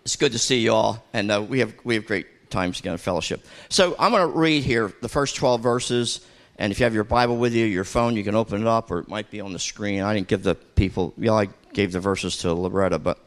it's 0.03 0.15
good 0.15 0.31
to 0.31 0.39
see 0.39 0.59
you 0.59 0.73
all, 0.73 1.03
and 1.13 1.31
uh, 1.31 1.41
we 1.41 1.59
have 1.59 1.73
we 1.83 1.95
have 1.95 2.05
great 2.05 2.49
times 2.49 2.77
together, 2.77 2.97
fellowship. 2.97 3.45
So 3.69 3.95
I'm 3.97 4.11
going 4.11 4.29
to 4.29 4.37
read 4.37 4.63
here 4.63 4.91
the 5.01 5.07
first 5.07 5.35
12 5.35 5.61
verses 5.61 6.25
and 6.61 6.71
if 6.71 6.79
you 6.79 6.83
have 6.83 6.93
your 6.93 7.03
Bible 7.03 7.37
with 7.37 7.55
you, 7.55 7.65
your 7.65 7.83
phone, 7.83 8.15
you 8.15 8.23
can 8.23 8.35
open 8.35 8.61
it 8.61 8.67
up, 8.67 8.91
or 8.91 8.99
it 8.99 9.07
might 9.07 9.31
be 9.31 9.41
on 9.41 9.51
the 9.51 9.57
screen. 9.57 10.03
I 10.03 10.13
didn't 10.13 10.27
give 10.27 10.43
the 10.43 10.53
people, 10.53 11.11
yeah, 11.17 11.33
I 11.33 11.49
gave 11.73 11.91
the 11.91 11.99
verses 11.99 12.37
to 12.37 12.53
Loretta, 12.53 12.99
but. 12.99 13.17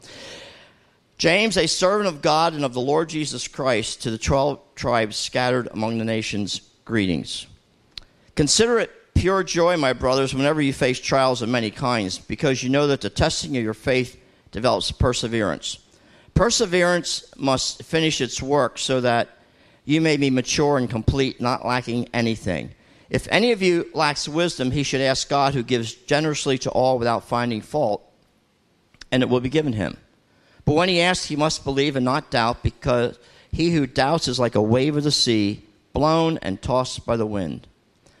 James, 1.17 1.57
a 1.57 1.67
servant 1.67 2.07
of 2.07 2.21
God 2.21 2.53
and 2.53 2.63
of 2.63 2.73
the 2.73 2.79
Lord 2.79 3.09
Jesus 3.09 3.49
Christ, 3.49 4.03
to 4.03 4.11
the 4.11 4.17
12 4.17 4.59
tribes 4.75 5.17
scattered 5.17 5.67
among 5.73 5.97
the 5.97 6.05
nations, 6.05 6.61
greetings. 6.85 7.47
Consider 8.35 8.79
it 8.79 8.91
pure 9.13 9.43
joy, 9.43 9.77
my 9.77 9.93
brothers, 9.93 10.35
whenever 10.35 10.61
you 10.61 10.73
face 10.73 10.99
trials 10.99 11.41
of 11.41 11.49
many 11.49 11.71
kinds, 11.71 12.17
because 12.19 12.61
you 12.61 12.69
know 12.69 12.87
that 12.87 13.01
the 13.01 13.09
testing 13.09 13.55
of 13.55 13.63
your 13.63 13.73
faith 13.73 14.19
develops 14.51 14.91
perseverance. 14.91 15.79
Perseverance 16.33 17.33
must 17.37 17.83
finish 17.83 18.19
its 18.19 18.41
work 18.41 18.77
so 18.77 18.99
that 19.01 19.29
you 19.85 20.01
may 20.01 20.17
be 20.17 20.29
mature 20.29 20.77
and 20.77 20.89
complete, 20.89 21.39
not 21.39 21.65
lacking 21.65 22.09
anything. 22.13 22.71
If 23.09 23.27
any 23.31 23.53
of 23.53 23.61
you 23.61 23.89
lacks 23.93 24.27
wisdom, 24.27 24.71
he 24.71 24.83
should 24.83 24.99
ask 24.99 25.29
God, 25.29 25.53
who 25.53 25.63
gives 25.63 25.93
generously 25.93 26.57
to 26.59 26.69
all 26.71 26.99
without 26.99 27.23
finding 27.23 27.61
fault, 27.61 28.03
and 29.11 29.23
it 29.23 29.29
will 29.29 29.39
be 29.39 29.49
given 29.49 29.73
him. 29.73 29.97
But 30.65 30.73
when 30.73 30.89
he 30.89 30.99
asks, 30.99 31.27
he 31.27 31.35
must 31.35 31.63
believe 31.63 31.95
and 31.95 32.03
not 32.03 32.31
doubt, 32.31 32.63
because 32.63 33.17
he 33.51 33.71
who 33.71 33.87
doubts 33.87 34.27
is 34.27 34.39
like 34.39 34.55
a 34.55 34.61
wave 34.61 34.97
of 34.97 35.03
the 35.03 35.11
sea, 35.11 35.63
blown 35.93 36.37
and 36.39 36.61
tossed 36.61 37.05
by 37.05 37.15
the 37.15 37.25
wind. 37.25 37.67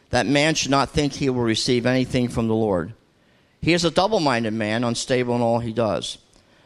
That 0.09 0.27
man 0.27 0.55
should 0.55 0.71
not 0.71 0.91
think 0.91 1.13
he 1.13 1.29
will 1.29 1.41
receive 1.41 1.85
anything 1.85 2.27
from 2.29 2.47
the 2.47 2.55
Lord. 2.55 2.93
He 3.61 3.73
is 3.73 3.83
a 3.83 3.91
double 3.91 4.19
minded 4.19 4.53
man, 4.53 4.83
unstable 4.83 5.35
in 5.35 5.41
all 5.41 5.59
he 5.59 5.73
does. 5.73 6.17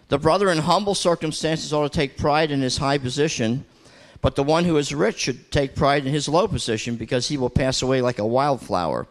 The 0.09 0.17
brother 0.17 0.49
in 0.49 0.59
humble 0.59 0.95
circumstances 0.95 1.71
ought 1.71 1.91
to 1.91 1.97
take 1.97 2.17
pride 2.17 2.51
in 2.51 2.61
his 2.61 2.77
high 2.77 2.97
position 2.97 3.65
but 4.21 4.35
the 4.35 4.43
one 4.43 4.65
who 4.65 4.77
is 4.77 4.93
rich 4.93 5.19
should 5.19 5.51
take 5.51 5.75
pride 5.75 6.05
in 6.05 6.13
his 6.13 6.27
low 6.27 6.47
position 6.47 6.95
because 6.95 7.27
he 7.27 7.37
will 7.37 7.49
pass 7.49 7.81
away 7.81 8.01
like 8.01 8.19
a 8.19 8.27
wildflower. 8.27 9.07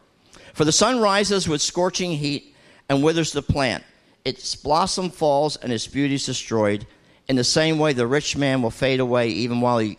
For 0.52 0.64
the 0.64 0.73
sun 0.73 1.00
rises 1.00 1.49
with 1.49 1.62
scorching 1.62 2.12
heat 2.12 2.54
and 2.88 3.02
withers 3.02 3.32
the 3.32 3.42
plant. 3.42 3.85
its 4.25 4.54
blossom 4.56 5.08
falls 5.08 5.56
and 5.56 5.73
its 5.73 5.87
beauty 5.87 6.16
is 6.16 6.26
destroyed. 6.26 6.87
In 7.28 7.37
the 7.37 7.44
same 7.44 7.78
way, 7.78 7.94
the 7.94 8.06
rich 8.06 8.37
man 8.37 8.61
will 8.61 8.70
fade 8.70 9.00
away 9.00 9.28
even 9.28 9.62
while 9.62 9.78
he 9.78 9.99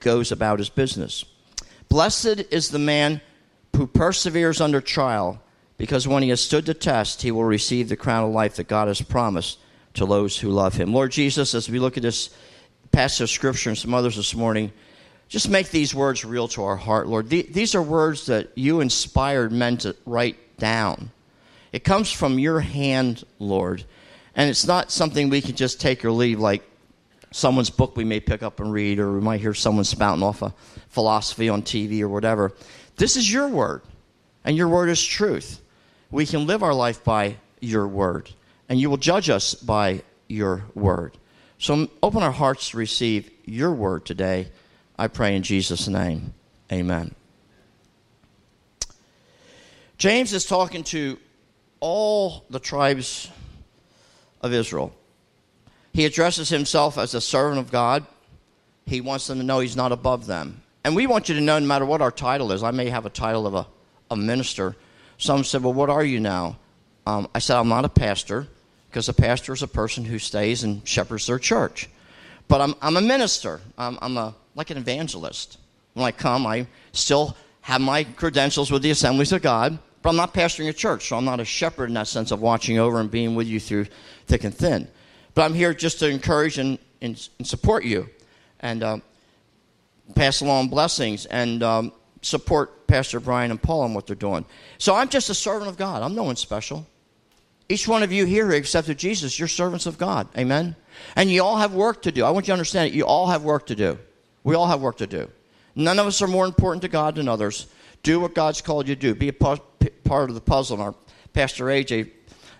goes 0.00 0.32
about 0.32 0.58
his 0.58 0.68
business. 0.68 1.24
Blessed 1.88 2.44
is 2.50 2.70
the 2.70 2.80
man 2.80 3.20
who 3.76 3.86
perseveres 3.86 4.60
under 4.60 4.80
trial, 4.80 5.40
because 5.76 6.08
when 6.08 6.22
he 6.22 6.30
has 6.30 6.40
stood 6.40 6.66
the 6.66 6.74
test, 6.74 7.22
he 7.22 7.30
will 7.30 7.44
receive 7.44 7.88
the 7.88 7.96
crown 7.96 8.24
of 8.24 8.30
life 8.32 8.56
that 8.56 8.68
God 8.68 8.88
has 8.88 9.02
promised 9.02 9.58
to 9.94 10.06
those 10.06 10.38
who 10.38 10.48
love 10.50 10.74
him. 10.74 10.92
Lord 10.92 11.12
Jesus, 11.12 11.54
as 11.54 11.70
we 11.70 11.78
look 11.78 11.96
at 11.96 12.02
this 12.02 12.30
passage 12.92 13.22
of 13.22 13.30
scripture 13.30 13.70
and 13.70 13.78
some 13.78 13.94
others 13.94 14.16
this 14.16 14.34
morning, 14.34 14.72
just 15.28 15.48
make 15.48 15.70
these 15.70 15.94
words 15.94 16.24
real 16.24 16.48
to 16.48 16.62
our 16.64 16.76
heart, 16.76 17.08
Lord. 17.08 17.28
These 17.28 17.74
are 17.74 17.82
words 17.82 18.26
that 18.26 18.50
you 18.54 18.80
inspired 18.80 19.52
men 19.52 19.76
to 19.78 19.96
write 20.06 20.36
down. 20.56 21.10
It 21.72 21.84
comes 21.84 22.10
from 22.10 22.38
your 22.38 22.60
hand, 22.60 23.24
Lord. 23.38 23.84
And 24.34 24.48
it's 24.48 24.66
not 24.66 24.90
something 24.90 25.28
we 25.28 25.40
can 25.40 25.56
just 25.56 25.80
take 25.80 26.04
or 26.04 26.12
leave 26.12 26.38
like 26.38 26.62
someone's 27.32 27.70
book 27.70 27.96
we 27.96 28.04
may 28.04 28.20
pick 28.20 28.42
up 28.42 28.60
and 28.60 28.72
read, 28.72 28.98
or 28.98 29.12
we 29.12 29.20
might 29.20 29.40
hear 29.40 29.52
someone 29.52 29.84
spouting 29.84 30.22
off 30.22 30.42
a 30.42 30.54
philosophy 30.88 31.48
on 31.48 31.62
TV 31.62 32.00
or 32.00 32.08
whatever. 32.08 32.52
This 32.96 33.16
is 33.16 33.30
your 33.30 33.48
word, 33.48 33.82
and 34.44 34.56
your 34.56 34.68
word 34.68 34.88
is 34.88 35.04
truth. 35.04 35.60
We 36.10 36.26
can 36.26 36.46
live 36.46 36.62
our 36.62 36.74
life 36.74 37.04
by 37.04 37.36
your 37.60 37.86
word, 37.86 38.30
and 38.68 38.80
you 38.80 38.88
will 38.88 38.96
judge 38.96 39.28
us 39.28 39.54
by 39.54 40.02
your 40.28 40.64
word. 40.74 41.16
So 41.58 41.88
open 42.02 42.22
our 42.22 42.32
hearts 42.32 42.70
to 42.70 42.76
receive 42.76 43.30
your 43.44 43.72
word 43.72 44.04
today. 44.06 44.48
I 44.98 45.08
pray 45.08 45.36
in 45.36 45.42
Jesus' 45.42 45.88
name. 45.88 46.34
Amen. 46.72 47.14
James 49.98 50.32
is 50.32 50.44
talking 50.44 50.84
to 50.84 51.18
all 51.80 52.44
the 52.50 52.60
tribes 52.60 53.30
of 54.40 54.52
Israel. 54.52 54.92
He 55.92 56.04
addresses 56.04 56.48
himself 56.48 56.98
as 56.98 57.14
a 57.14 57.20
servant 57.20 57.58
of 57.58 57.70
God. 57.70 58.06
He 58.84 59.00
wants 59.00 59.26
them 59.26 59.38
to 59.38 59.44
know 59.44 59.60
he's 59.60 59.76
not 59.76 59.92
above 59.92 60.26
them. 60.26 60.62
And 60.86 60.94
we 60.94 61.08
want 61.08 61.28
you 61.28 61.34
to 61.34 61.40
know 61.40 61.58
no 61.58 61.66
matter 61.66 61.84
what 61.84 62.00
our 62.00 62.12
title 62.12 62.52
is, 62.52 62.62
I 62.62 62.70
may 62.70 62.88
have 62.90 63.06
a 63.06 63.10
title 63.10 63.44
of 63.44 63.54
a, 63.54 63.66
a 64.08 64.16
minister. 64.16 64.76
Some 65.18 65.42
said, 65.42 65.64
Well, 65.64 65.72
what 65.72 65.90
are 65.90 66.04
you 66.04 66.20
now? 66.20 66.58
Um, 67.04 67.28
I 67.34 67.40
said, 67.40 67.56
I'm 67.56 67.68
not 67.68 67.84
a 67.84 67.88
pastor 67.88 68.46
because 68.88 69.08
a 69.08 69.12
pastor 69.12 69.52
is 69.52 69.64
a 69.64 69.66
person 69.66 70.04
who 70.04 70.20
stays 70.20 70.62
and 70.62 70.86
shepherds 70.86 71.26
their 71.26 71.40
church. 71.40 71.88
But 72.46 72.60
I'm, 72.60 72.76
I'm 72.80 72.96
a 72.96 73.00
minister. 73.00 73.60
I'm, 73.76 73.98
I'm 74.00 74.16
a, 74.16 74.32
like 74.54 74.70
an 74.70 74.76
evangelist. 74.76 75.58
When 75.94 76.06
I 76.06 76.12
come, 76.12 76.46
I 76.46 76.68
still 76.92 77.36
have 77.62 77.80
my 77.80 78.04
credentials 78.04 78.70
with 78.70 78.82
the 78.82 78.92
Assemblies 78.92 79.32
of 79.32 79.42
God, 79.42 79.76
but 80.02 80.10
I'm 80.10 80.16
not 80.16 80.34
pastoring 80.34 80.68
a 80.68 80.72
church, 80.72 81.08
so 81.08 81.16
I'm 81.16 81.24
not 81.24 81.40
a 81.40 81.44
shepherd 81.44 81.88
in 81.88 81.94
that 81.94 82.06
sense 82.06 82.30
of 82.30 82.40
watching 82.40 82.78
over 82.78 83.00
and 83.00 83.10
being 83.10 83.34
with 83.34 83.48
you 83.48 83.58
through 83.58 83.88
thick 84.28 84.44
and 84.44 84.54
thin. 84.54 84.86
But 85.34 85.46
I'm 85.46 85.54
here 85.54 85.74
just 85.74 85.98
to 85.98 86.08
encourage 86.08 86.58
and, 86.58 86.78
and, 87.00 87.28
and 87.38 87.46
support 87.48 87.84
you 87.84 88.08
and 88.60 88.84
uh, 88.84 88.98
pass 90.14 90.40
along 90.40 90.68
blessings 90.68 91.26
and 91.26 91.62
um, 91.62 91.92
support 92.22 92.86
Pastor 92.86 93.20
Brian 93.20 93.50
and 93.50 93.60
Paul 93.60 93.82
on 93.82 93.94
what 93.94 94.06
they're 94.06 94.16
doing. 94.16 94.44
So 94.78 94.94
I'm 94.94 95.08
just 95.08 95.30
a 95.30 95.34
servant 95.34 95.68
of 95.68 95.76
God. 95.76 96.02
I'm 96.02 96.14
no 96.14 96.24
one 96.24 96.36
special. 96.36 96.86
Each 97.68 97.88
one 97.88 98.02
of 98.02 98.12
you 98.12 98.24
here 98.26 98.46
who 98.46 98.54
accepted 98.54 98.98
Jesus, 98.98 99.38
you're 99.38 99.48
servants 99.48 99.86
of 99.86 99.98
God. 99.98 100.28
Amen? 100.38 100.76
And 101.16 101.30
you 101.30 101.42
all 101.42 101.56
have 101.56 101.74
work 101.74 102.02
to 102.02 102.12
do. 102.12 102.24
I 102.24 102.30
want 102.30 102.46
you 102.46 102.50
to 102.50 102.52
understand 102.52 102.92
it. 102.92 102.94
You 102.94 103.04
all 103.04 103.26
have 103.26 103.42
work 103.42 103.66
to 103.66 103.74
do. 103.74 103.98
We 104.44 104.54
all 104.54 104.68
have 104.68 104.80
work 104.80 104.98
to 104.98 105.06
do. 105.06 105.28
None 105.74 105.98
of 105.98 106.06
us 106.06 106.22
are 106.22 106.28
more 106.28 106.46
important 106.46 106.82
to 106.82 106.88
God 106.88 107.16
than 107.16 107.28
others. 107.28 107.66
Do 108.02 108.20
what 108.20 108.34
God's 108.34 108.60
called 108.60 108.86
you 108.88 108.94
to 108.94 109.00
do. 109.00 109.14
Be 109.14 109.28
a 109.28 109.32
part 109.32 109.60
of 109.80 110.34
the 110.34 110.40
puzzle. 110.40 110.76
And 110.76 110.82
our 110.84 110.94
Pastor 111.32 111.64
AJ, 111.64 112.10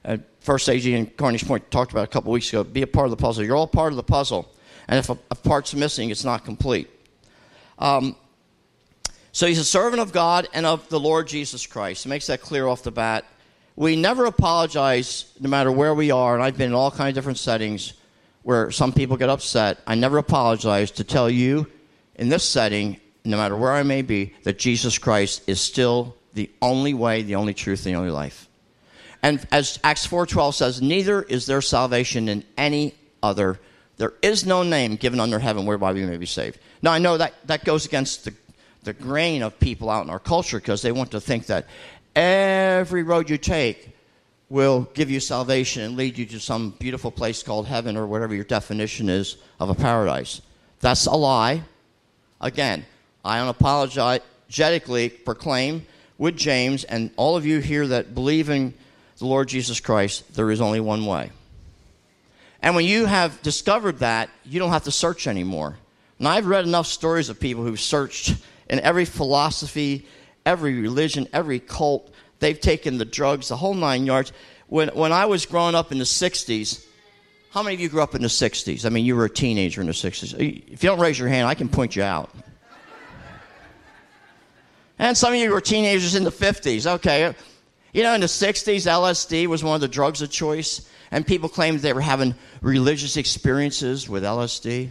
uh, 0.04 0.18
First 0.40 0.68
AG 0.68 0.92
in 0.92 1.06
Carneys 1.06 1.46
Point 1.46 1.70
talked 1.70 1.92
about 1.92 2.04
a 2.04 2.08
couple 2.08 2.32
weeks 2.32 2.48
ago. 2.48 2.64
Be 2.64 2.82
a 2.82 2.86
part 2.86 3.06
of 3.06 3.10
the 3.10 3.16
puzzle. 3.16 3.44
You're 3.44 3.56
all 3.56 3.68
part 3.68 3.92
of 3.92 3.96
the 3.96 4.02
puzzle. 4.02 4.52
And 4.88 4.98
if 4.98 5.08
a, 5.08 5.18
a 5.30 5.34
part's 5.34 5.74
missing, 5.74 6.10
it's 6.10 6.24
not 6.24 6.44
complete. 6.44 6.90
Um, 7.78 8.16
so 9.32 9.46
he's 9.46 9.58
a 9.58 9.64
servant 9.64 10.00
of 10.00 10.12
God 10.12 10.48
and 10.54 10.64
of 10.64 10.88
the 10.88 10.98
Lord 10.98 11.26
Jesus 11.28 11.66
Christ. 11.66 12.04
He 12.04 12.08
makes 12.08 12.26
that 12.28 12.40
clear 12.40 12.66
off 12.66 12.82
the 12.82 12.90
bat. 12.90 13.24
We 13.76 13.94
never 13.94 14.24
apologize, 14.24 15.26
no 15.38 15.50
matter 15.50 15.70
where 15.70 15.94
we 15.94 16.10
are, 16.10 16.34
and 16.34 16.42
I've 16.42 16.56
been 16.56 16.70
in 16.70 16.74
all 16.74 16.90
kinds 16.90 17.10
of 17.10 17.14
different 17.16 17.38
settings 17.38 17.92
where 18.42 18.70
some 18.70 18.92
people 18.92 19.16
get 19.16 19.28
upset. 19.28 19.78
I 19.86 19.94
never 19.94 20.18
apologize 20.18 20.90
to 20.92 21.04
tell 21.04 21.28
you 21.28 21.66
in 22.14 22.28
this 22.30 22.48
setting, 22.48 22.98
no 23.24 23.36
matter 23.36 23.56
where 23.56 23.72
I 23.72 23.82
may 23.82 24.02
be, 24.02 24.32
that 24.44 24.58
Jesus 24.58 24.96
Christ 24.96 25.42
is 25.46 25.60
still 25.60 26.16
the 26.32 26.50
only 26.62 26.94
way, 26.94 27.22
the 27.22 27.34
only 27.34 27.54
truth, 27.54 27.84
the 27.84 27.96
only 27.96 28.10
life. 28.10 28.48
And 29.22 29.46
as 29.50 29.78
Acts 29.82 30.06
4:12 30.06 30.54
says, 30.54 30.80
neither 30.80 31.22
is 31.22 31.46
there 31.46 31.60
salvation 31.60 32.28
in 32.28 32.44
any 32.56 32.94
other. 33.22 33.58
There 33.96 34.14
is 34.22 34.46
no 34.46 34.62
name 34.62 34.96
given 34.96 35.20
under 35.20 35.38
heaven 35.38 35.66
whereby 35.66 35.92
we 35.92 36.06
may 36.06 36.16
be 36.16 36.26
saved. 36.26 36.58
Now 36.86 36.92
I 36.92 36.98
know 36.98 37.16
that 37.16 37.34
that 37.48 37.64
goes 37.64 37.84
against 37.84 38.26
the 38.26 38.34
the 38.84 38.92
grain 38.92 39.42
of 39.42 39.58
people 39.58 39.90
out 39.90 40.04
in 40.04 40.10
our 40.10 40.20
culture 40.20 40.60
because 40.60 40.82
they 40.82 40.92
want 40.92 41.10
to 41.10 41.20
think 41.20 41.46
that 41.46 41.66
every 42.14 43.02
road 43.02 43.28
you 43.28 43.38
take 43.38 43.90
will 44.48 44.88
give 44.94 45.10
you 45.10 45.18
salvation 45.18 45.82
and 45.82 45.96
lead 45.96 46.16
you 46.16 46.26
to 46.26 46.38
some 46.38 46.70
beautiful 46.78 47.10
place 47.10 47.42
called 47.42 47.66
heaven 47.66 47.96
or 47.96 48.06
whatever 48.06 48.36
your 48.36 48.44
definition 48.44 49.08
is 49.08 49.36
of 49.58 49.68
a 49.68 49.74
paradise. 49.74 50.40
That's 50.78 51.06
a 51.06 51.16
lie. 51.16 51.64
Again, 52.40 52.86
I 53.24 53.40
unapologetically 53.40 55.24
proclaim 55.24 55.84
with 56.18 56.36
James 56.36 56.84
and 56.84 57.10
all 57.16 57.36
of 57.36 57.44
you 57.44 57.58
here 57.58 57.88
that 57.88 58.14
believe 58.14 58.48
in 58.48 58.72
the 59.18 59.26
Lord 59.26 59.48
Jesus 59.48 59.80
Christ, 59.80 60.36
there 60.36 60.52
is 60.52 60.60
only 60.60 60.78
one 60.78 61.04
way. 61.04 61.32
And 62.62 62.76
when 62.76 62.84
you 62.84 63.06
have 63.06 63.42
discovered 63.42 63.98
that, 63.98 64.30
you 64.44 64.60
don't 64.60 64.70
have 64.70 64.84
to 64.84 64.92
search 64.92 65.26
anymore. 65.26 65.78
And 66.18 66.28
I've 66.28 66.46
read 66.46 66.64
enough 66.64 66.86
stories 66.86 67.28
of 67.28 67.38
people 67.38 67.62
who've 67.62 67.80
searched 67.80 68.36
in 68.68 68.80
every 68.80 69.04
philosophy, 69.04 70.06
every 70.44 70.80
religion, 70.80 71.28
every 71.32 71.60
cult. 71.60 72.12
They've 72.38 72.58
taken 72.58 72.98
the 72.98 73.04
drugs, 73.04 73.48
the 73.48 73.56
whole 73.56 73.74
nine 73.74 74.06
yards. 74.06 74.32
When, 74.68 74.88
when 74.88 75.12
I 75.12 75.26
was 75.26 75.46
growing 75.46 75.74
up 75.74 75.92
in 75.92 75.98
the 75.98 76.04
60s, 76.04 76.84
how 77.50 77.62
many 77.62 77.74
of 77.74 77.80
you 77.80 77.88
grew 77.88 78.02
up 78.02 78.14
in 78.14 78.22
the 78.22 78.28
60s? 78.28 78.84
I 78.84 78.88
mean, 78.88 79.04
you 79.04 79.16
were 79.16 79.26
a 79.26 79.30
teenager 79.30 79.80
in 79.80 79.86
the 79.86 79.92
60s. 79.92 80.34
Uh, 80.34 80.60
if 80.72 80.82
you 80.82 80.90
don't 80.90 81.00
raise 81.00 81.18
your 81.18 81.28
hand, 81.28 81.46
I 81.46 81.54
can 81.54 81.68
point 81.68 81.96
you 81.96 82.02
out. 82.02 82.30
And 84.98 85.16
some 85.16 85.32
of 85.32 85.38
you 85.38 85.50
were 85.50 85.60
teenagers 85.60 86.14
in 86.14 86.24
the 86.24 86.32
50s. 86.32 86.86
Okay. 86.86 87.34
You 87.92 88.02
know, 88.02 88.14
in 88.14 88.20
the 88.20 88.26
60s, 88.26 88.86
LSD 88.86 89.46
was 89.46 89.62
one 89.62 89.74
of 89.74 89.80
the 89.80 89.88
drugs 89.88 90.20
of 90.22 90.30
choice, 90.30 90.88
and 91.10 91.26
people 91.26 91.48
claimed 91.48 91.80
they 91.80 91.92
were 91.92 92.00
having 92.00 92.34
religious 92.60 93.16
experiences 93.16 94.08
with 94.08 94.22
LSD. 94.22 94.90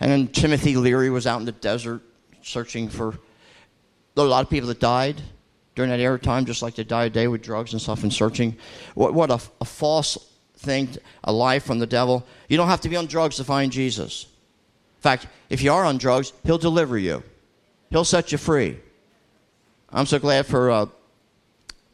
And 0.00 0.10
then 0.10 0.28
Timothy 0.28 0.76
Leary 0.76 1.10
was 1.10 1.26
out 1.26 1.40
in 1.40 1.46
the 1.46 1.52
desert 1.52 2.02
searching 2.42 2.88
for 2.88 3.18
a 4.16 4.22
lot 4.22 4.44
of 4.44 4.50
people 4.50 4.68
that 4.68 4.80
died 4.80 5.20
during 5.74 5.90
that 5.90 6.00
era 6.00 6.18
time, 6.18 6.44
just 6.44 6.62
like 6.62 6.74
they 6.76 6.84
died 6.84 7.14
today 7.14 7.26
with 7.26 7.42
drugs 7.42 7.72
and 7.72 7.82
stuff 7.82 8.02
and 8.02 8.12
searching. 8.12 8.56
What, 8.94 9.14
what 9.14 9.30
a, 9.30 9.40
a 9.60 9.64
false 9.64 10.18
thing, 10.56 10.88
a 11.24 11.32
lie 11.32 11.58
from 11.58 11.78
the 11.78 11.86
devil. 11.86 12.26
You 12.48 12.56
don't 12.56 12.68
have 12.68 12.80
to 12.82 12.88
be 12.88 12.96
on 12.96 13.06
drugs 13.06 13.36
to 13.36 13.44
find 13.44 13.72
Jesus. 13.72 14.24
In 14.24 15.02
fact, 15.02 15.26
if 15.50 15.62
you 15.62 15.72
are 15.72 15.84
on 15.84 15.98
drugs, 15.98 16.32
he'll 16.44 16.58
deliver 16.58 16.96
you, 16.96 17.22
he'll 17.90 18.04
set 18.04 18.32
you 18.32 18.38
free. 18.38 18.78
I'm 19.90 20.06
so 20.06 20.18
glad 20.18 20.46
for 20.46 20.70
uh, 20.70 20.86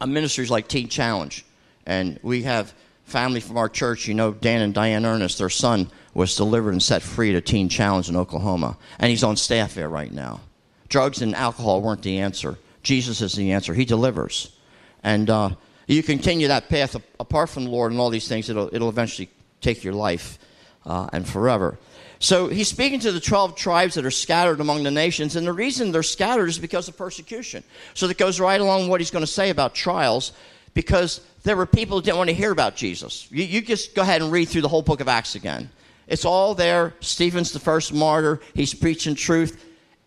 ministries 0.05 0.49
like 0.49 0.67
Teen 0.67 0.87
Challenge. 0.87 1.45
And 1.85 2.19
we 2.23 2.43
have 2.43 2.73
family 3.03 3.39
from 3.39 3.57
our 3.57 3.69
church. 3.69 4.07
You 4.07 4.13
know, 4.13 4.31
Dan 4.31 4.61
and 4.61 4.73
Diane 4.73 5.05
Ernest, 5.05 5.37
their 5.37 5.49
son, 5.49 5.89
was 6.13 6.35
delivered 6.35 6.71
and 6.71 6.83
set 6.83 7.01
free 7.01 7.33
a 7.35 7.41
Teen 7.41 7.69
Challenge 7.69 8.09
in 8.09 8.15
Oklahoma. 8.15 8.77
And 8.99 9.09
he's 9.09 9.23
on 9.23 9.37
staff 9.37 9.73
there 9.73 9.89
right 9.89 10.11
now. 10.11 10.41
Drugs 10.89 11.21
and 11.21 11.35
alcohol 11.35 11.81
weren't 11.81 12.01
the 12.03 12.19
answer. 12.19 12.57
Jesus 12.83 13.21
is 13.21 13.33
the 13.33 13.51
answer. 13.51 13.73
He 13.73 13.85
delivers. 13.85 14.55
And 15.03 15.29
uh, 15.29 15.51
you 15.87 16.03
continue 16.03 16.47
that 16.49 16.69
path 16.69 16.95
apart 17.19 17.49
from 17.49 17.65
the 17.65 17.69
Lord 17.69 17.91
and 17.91 17.99
all 17.99 18.09
these 18.09 18.27
things, 18.27 18.49
it'll, 18.49 18.73
it'll 18.73 18.89
eventually 18.89 19.29
take 19.61 19.83
your 19.83 19.93
life 19.93 20.37
uh, 20.85 21.09
and 21.13 21.27
forever. 21.27 21.77
So 22.19 22.47
he's 22.47 22.67
speaking 22.67 22.99
to 22.99 23.11
the 23.11 23.19
12 23.19 23.55
tribes 23.55 23.95
that 23.95 24.05
are 24.05 24.11
scattered 24.11 24.59
among 24.59 24.83
the 24.83 24.91
nations, 24.91 25.35
and 25.35 25.45
the 25.45 25.53
reason 25.53 25.91
they're 25.91 26.03
scattered 26.03 26.47
is 26.47 26.59
because 26.59 26.87
of 26.87 26.95
persecution. 26.95 27.63
So 27.95 28.07
that 28.07 28.17
goes 28.17 28.39
right 28.39 28.61
along 28.61 28.89
what 28.89 29.01
he's 29.01 29.09
going 29.09 29.23
to 29.23 29.31
say 29.31 29.49
about 29.49 29.73
trials, 29.73 30.31
because 30.75 31.21
there 31.43 31.57
were 31.57 31.65
people 31.65 31.97
who 31.97 32.03
didn't 32.03 32.17
want 32.17 32.29
to 32.29 32.35
hear 32.35 32.51
about 32.51 32.75
Jesus. 32.75 33.27
You, 33.31 33.43
you 33.43 33.61
just 33.61 33.95
go 33.95 34.03
ahead 34.03 34.21
and 34.21 34.31
read 34.31 34.49
through 34.49 34.61
the 34.61 34.67
whole 34.67 34.83
book 34.83 35.01
of 35.01 35.07
Acts 35.07 35.33
again. 35.33 35.71
It's 36.07 36.25
all 36.25 36.55
there. 36.55 36.93
Stephen's 36.99 37.51
the 37.51 37.59
first 37.59 37.93
martyr, 37.93 38.39
he's 38.53 38.73
preaching 38.73 39.15
truth. 39.15 39.63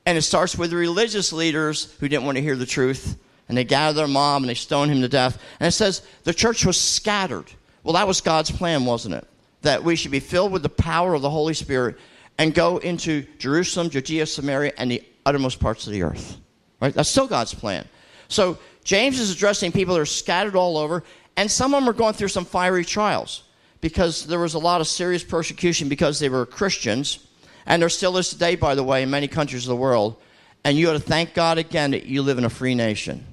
And 0.07 0.19
it 0.19 0.23
starts 0.23 0.57
with 0.57 0.73
religious 0.73 1.33
leaders 1.33 1.95
who 1.99 2.09
didn't 2.09 2.27
want 2.27 2.37
to 2.37 2.43
hear 2.43 2.57
the 2.57 2.67
truth. 2.67 3.17
And 3.49 3.57
they 3.57 3.65
gather 3.65 3.95
their 3.95 4.09
mob 4.09 4.43
and 4.43 4.49
they 4.49 4.55
stone 4.55 4.89
him 4.89 5.01
to 5.01 5.09
death. 5.09 5.41
And 5.61 5.67
it 5.67 5.73
says 5.73 6.03
the 6.25 6.35
church 6.35 6.65
was 6.65 6.81
scattered. 6.81 7.51
Well, 7.83 7.95
that 7.95 8.07
was 8.07 8.21
God's 8.21 8.51
plan, 8.51 8.85
wasn't 8.85 9.15
it? 9.15 9.27
That 9.63 9.83
we 9.83 9.97
should 9.97 10.11
be 10.11 10.21
filled 10.21 10.53
with 10.53 10.63
the 10.63 10.69
power 10.69 11.15
of 11.15 11.23
the 11.23 11.31
Holy 11.31 11.55
Spirit 11.55 11.97
and 12.37 12.55
go 12.55 12.79
into 12.79 13.27
Jerusalem, 13.39 13.91
Judea, 13.91 14.27
Samaria, 14.27 14.73
and 14.77 14.91
the 14.91 15.03
uttermost 15.25 15.61
parts 15.61 15.87
of 15.87 15.93
the 15.93 16.03
earth. 16.03 16.37
Right? 16.81 16.93
That's 16.93 17.09
still 17.09 17.27
God's 17.27 17.55
plan. 17.55 17.87
So 18.29 18.59
James 18.83 19.19
is 19.19 19.31
addressing 19.31 19.73
people 19.73 19.95
that 19.95 20.01
are 20.01 20.07
scattered 20.07 20.57
all 20.57 20.77
over, 20.77 21.03
And 21.37 21.51
some 21.51 21.75
of 21.75 21.81
them 21.81 21.89
are 21.89 21.95
going 21.95 22.15
through 22.15 22.29
some 22.29 22.45
fiery 22.45 22.85
trials 22.85 23.44
because 23.85 24.25
there 24.25 24.38
was 24.38 24.55
a 24.55 24.59
lot 24.59 24.81
of 24.81 24.87
serious 24.87 25.23
persecution 25.23 25.91
because 25.91 26.19
they 26.19 26.31
were 26.31 26.47
Christians. 26.47 27.19
And 27.67 27.83
there 27.83 27.91
still 27.91 28.17
is 28.17 28.31
today, 28.31 28.57
by 28.57 28.75
the 28.75 28.83
way, 28.83 29.03
in 29.03 29.11
many 29.11 29.29
countries 29.29 29.64
of 29.64 29.69
the 29.69 29.76
world. 29.76 30.17
And 30.64 30.79
you 30.79 30.88
ought 30.88 30.95
to 30.95 30.99
thank 30.99 31.35
God 31.35 31.59
again 31.59 31.91
that 31.91 32.07
you 32.07 32.23
live 32.23 32.38
in 32.38 32.47
a 32.47 32.50
free 32.50 32.75
nation. 32.75 33.26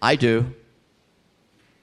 I 0.00 0.14
do. 0.14 0.54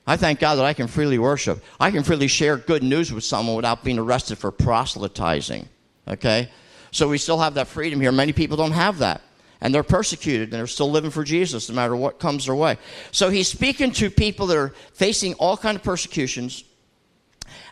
I 0.07 0.15
thank 0.15 0.39
God 0.39 0.55
that 0.55 0.63
I 0.63 0.71
can 0.71 0.87
freely 0.87 1.19
worship. 1.19 1.61
I 1.81 1.91
can 1.91 2.01
freely 2.03 2.29
share 2.29 2.55
good 2.55 2.81
news 2.81 3.11
with 3.11 3.25
someone 3.25 3.57
without 3.57 3.83
being 3.83 3.99
arrested 3.99 4.37
for 4.37 4.51
proselytizing. 4.51 5.67
Okay? 6.07 6.49
So 6.91 7.09
we 7.09 7.17
still 7.17 7.39
have 7.39 7.55
that 7.55 7.67
freedom 7.67 7.99
here. 7.99 8.13
Many 8.13 8.31
people 8.31 8.55
don't 8.55 8.71
have 8.71 8.99
that. 8.99 9.19
And 9.59 9.75
they're 9.75 9.83
persecuted 9.83 10.43
and 10.43 10.53
they're 10.53 10.67
still 10.67 10.89
living 10.89 11.11
for 11.11 11.25
Jesus 11.25 11.67
no 11.67 11.75
matter 11.75 11.97
what 11.97 12.19
comes 12.19 12.45
their 12.45 12.55
way. 12.55 12.77
So 13.11 13.29
he's 13.29 13.49
speaking 13.49 13.91
to 13.93 14.09
people 14.09 14.47
that 14.47 14.57
are 14.57 14.73
facing 14.93 15.33
all 15.33 15.57
kind 15.57 15.75
of 15.75 15.83
persecutions. 15.83 16.63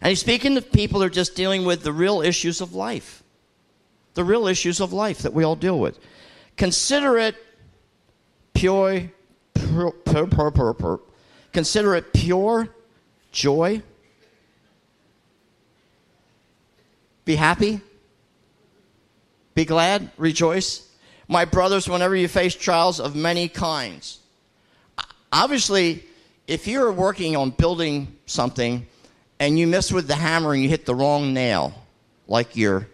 And 0.02 0.10
he's 0.10 0.20
speaking 0.20 0.56
to 0.56 0.62
people 0.62 1.00
who 1.00 1.06
are 1.06 1.10
just 1.10 1.36
dealing 1.36 1.66
with 1.66 1.84
the 1.84 1.94
real 1.94 2.22
issues 2.22 2.62
of 2.62 2.74
life. 2.74 3.24
The 4.14 4.24
real 4.24 4.48
issues 4.48 4.80
of 4.80 4.94
life 4.94 5.20
that 5.20 5.34
we 5.34 5.44
all 5.44 5.56
deal 5.56 5.80
with. 5.80 6.00
Consider 6.58 7.18
it 7.18 7.36
pure, 8.54 9.10
pure, 9.54 9.92
pure, 9.92 10.28
pure, 10.28 10.74
pure 10.74 11.00
Consider 11.54 11.96
it 11.96 12.14
pure 12.14 12.70
joy. 13.32 13.82
Be 17.26 17.36
happy. 17.36 17.82
Be 19.54 19.66
glad. 19.66 20.10
Rejoice. 20.18 20.90
My 21.28 21.46
brothers, 21.46 21.88
whenever 21.88 22.16
you 22.16 22.28
face 22.28 22.56
trials 22.56 23.00
of 23.00 23.16
many 23.16 23.48
kinds. 23.48 24.20
Obviously, 25.32 26.04
if 26.48 26.68
you're 26.68 26.92
working 26.92 27.36
on 27.36 27.52
building 27.52 28.18
something 28.26 28.86
and 29.42 29.58
you 29.58 29.66
miss 29.66 29.92
with 29.92 30.08
the 30.08 30.16
hammer 30.16 30.54
and 30.54 30.62
you 30.62 30.70
hit 30.70 30.86
the 30.86 30.94
wrong 30.94 31.34
nail, 31.34 31.74
like 32.28 32.56
your 32.56 32.88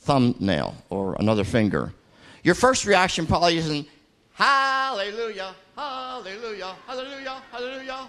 thumbnail 0.00 0.74
or 0.90 1.16
another 1.18 1.44
finger, 1.44 1.94
your 2.42 2.54
first 2.54 2.84
reaction 2.84 3.26
probably 3.26 3.56
isn't, 3.56 3.88
Hallelujah, 4.34 5.54
hallelujah, 5.74 6.76
hallelujah, 6.86 7.42
hallelujah. 7.50 8.08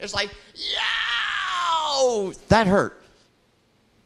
It's 0.00 0.12
like, 0.12 0.30
yow! 0.56 2.32
That 2.48 2.66
hurt. 2.66 3.00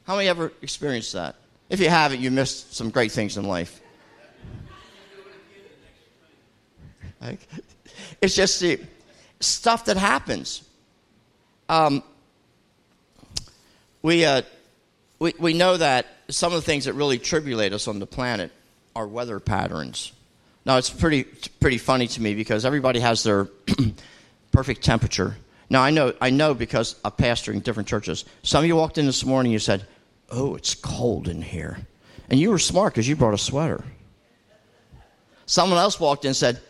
How 0.04 0.16
many 0.16 0.28
ever 0.28 0.52
experienced 0.60 1.14
that? 1.14 1.36
If 1.70 1.80
you 1.80 1.88
haven't, 1.88 2.20
you 2.20 2.30
missed 2.30 2.74
some 2.74 2.90
great 2.90 3.10
things 3.10 3.36
in 3.38 3.44
life. 3.44 3.80
It's 8.20 8.36
just 8.36 8.60
the 8.60 8.80
stuff 9.40 9.84
that 9.86 9.96
happens. 9.96 10.62
Um, 11.68 12.02
we, 14.02 14.24
uh, 14.24 14.42
we, 15.18 15.32
we 15.38 15.54
know 15.54 15.76
that 15.76 16.06
some 16.28 16.52
of 16.52 16.60
the 16.60 16.66
things 16.66 16.84
that 16.86 16.94
really 16.94 17.18
tribulate 17.18 17.72
us 17.72 17.88
on 17.88 17.98
the 17.98 18.06
planet 18.06 18.50
are 18.94 19.06
weather 19.06 19.40
patterns. 19.40 20.12
Now, 20.64 20.76
it's 20.76 20.90
pretty, 20.90 21.24
pretty 21.24 21.78
funny 21.78 22.06
to 22.08 22.22
me 22.22 22.34
because 22.34 22.64
everybody 22.64 23.00
has 23.00 23.22
their 23.22 23.48
perfect 24.52 24.84
temperature. 24.84 25.36
Now, 25.70 25.82
I 25.82 25.90
know, 25.90 26.14
I 26.20 26.30
know 26.30 26.54
because 26.54 26.94
of 27.04 27.16
pastoring 27.16 27.62
different 27.62 27.88
churches. 27.88 28.24
Some 28.42 28.62
of 28.62 28.68
you 28.68 28.76
walked 28.76 28.98
in 28.98 29.06
this 29.06 29.24
morning 29.24 29.52
you 29.52 29.58
said, 29.58 29.86
Oh, 30.30 30.54
it's 30.54 30.74
cold 30.74 31.28
in 31.28 31.42
here. 31.42 31.78
And 32.30 32.40
you 32.40 32.50
were 32.50 32.58
smart 32.58 32.94
because 32.94 33.06
you 33.06 33.16
brought 33.16 33.34
a 33.34 33.38
sweater. 33.38 33.84
Someone 35.46 35.78
else 35.78 36.00
walked 36.00 36.24
in 36.24 36.30
and 36.30 36.36
said, 36.36 36.60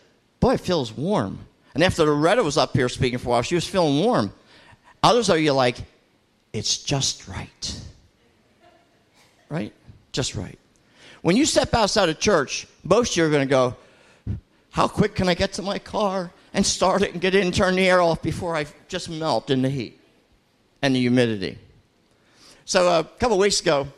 Boy, 0.40 0.54
it 0.54 0.60
feels 0.60 0.92
warm. 0.92 1.38
And 1.74 1.84
after 1.84 2.04
Loretta 2.04 2.42
was 2.42 2.56
up 2.56 2.74
here 2.74 2.88
speaking 2.88 3.18
for 3.18 3.28
a 3.28 3.30
while, 3.30 3.42
she 3.42 3.54
was 3.54 3.66
feeling 3.66 4.00
warm. 4.04 4.32
Others 5.02 5.30
are 5.30 5.38
you 5.38 5.52
like, 5.52 5.76
It's 6.52 6.78
just 6.78 7.28
right. 7.28 7.80
Right? 9.48 9.72
Just 10.12 10.34
right. 10.34 10.58
When 11.22 11.36
you 11.36 11.46
step 11.46 11.72
outside 11.74 12.08
of 12.08 12.18
church, 12.18 12.66
most 12.84 13.12
of 13.12 13.16
you 13.16 13.24
are 13.24 13.30
going 13.30 13.46
to 13.46 13.50
go, 13.50 13.76
How 14.70 14.88
quick 14.88 15.14
can 15.14 15.28
I 15.28 15.34
get 15.34 15.54
to 15.54 15.62
my 15.62 15.78
car 15.78 16.30
and 16.52 16.66
start 16.66 17.02
it 17.02 17.12
and 17.12 17.20
get 17.20 17.34
in 17.34 17.46
and 17.46 17.54
turn 17.54 17.76
the 17.76 17.88
air 17.88 18.02
off 18.02 18.22
before 18.22 18.56
I 18.56 18.66
just 18.88 19.08
melt 19.08 19.50
in 19.50 19.62
the 19.62 19.70
heat 19.70 20.00
and 20.82 20.94
the 20.94 21.00
humidity? 21.00 21.58
So 22.64 22.88
uh, 22.88 23.00
a 23.00 23.18
couple 23.18 23.38
weeks 23.38 23.60
ago, 23.60 23.88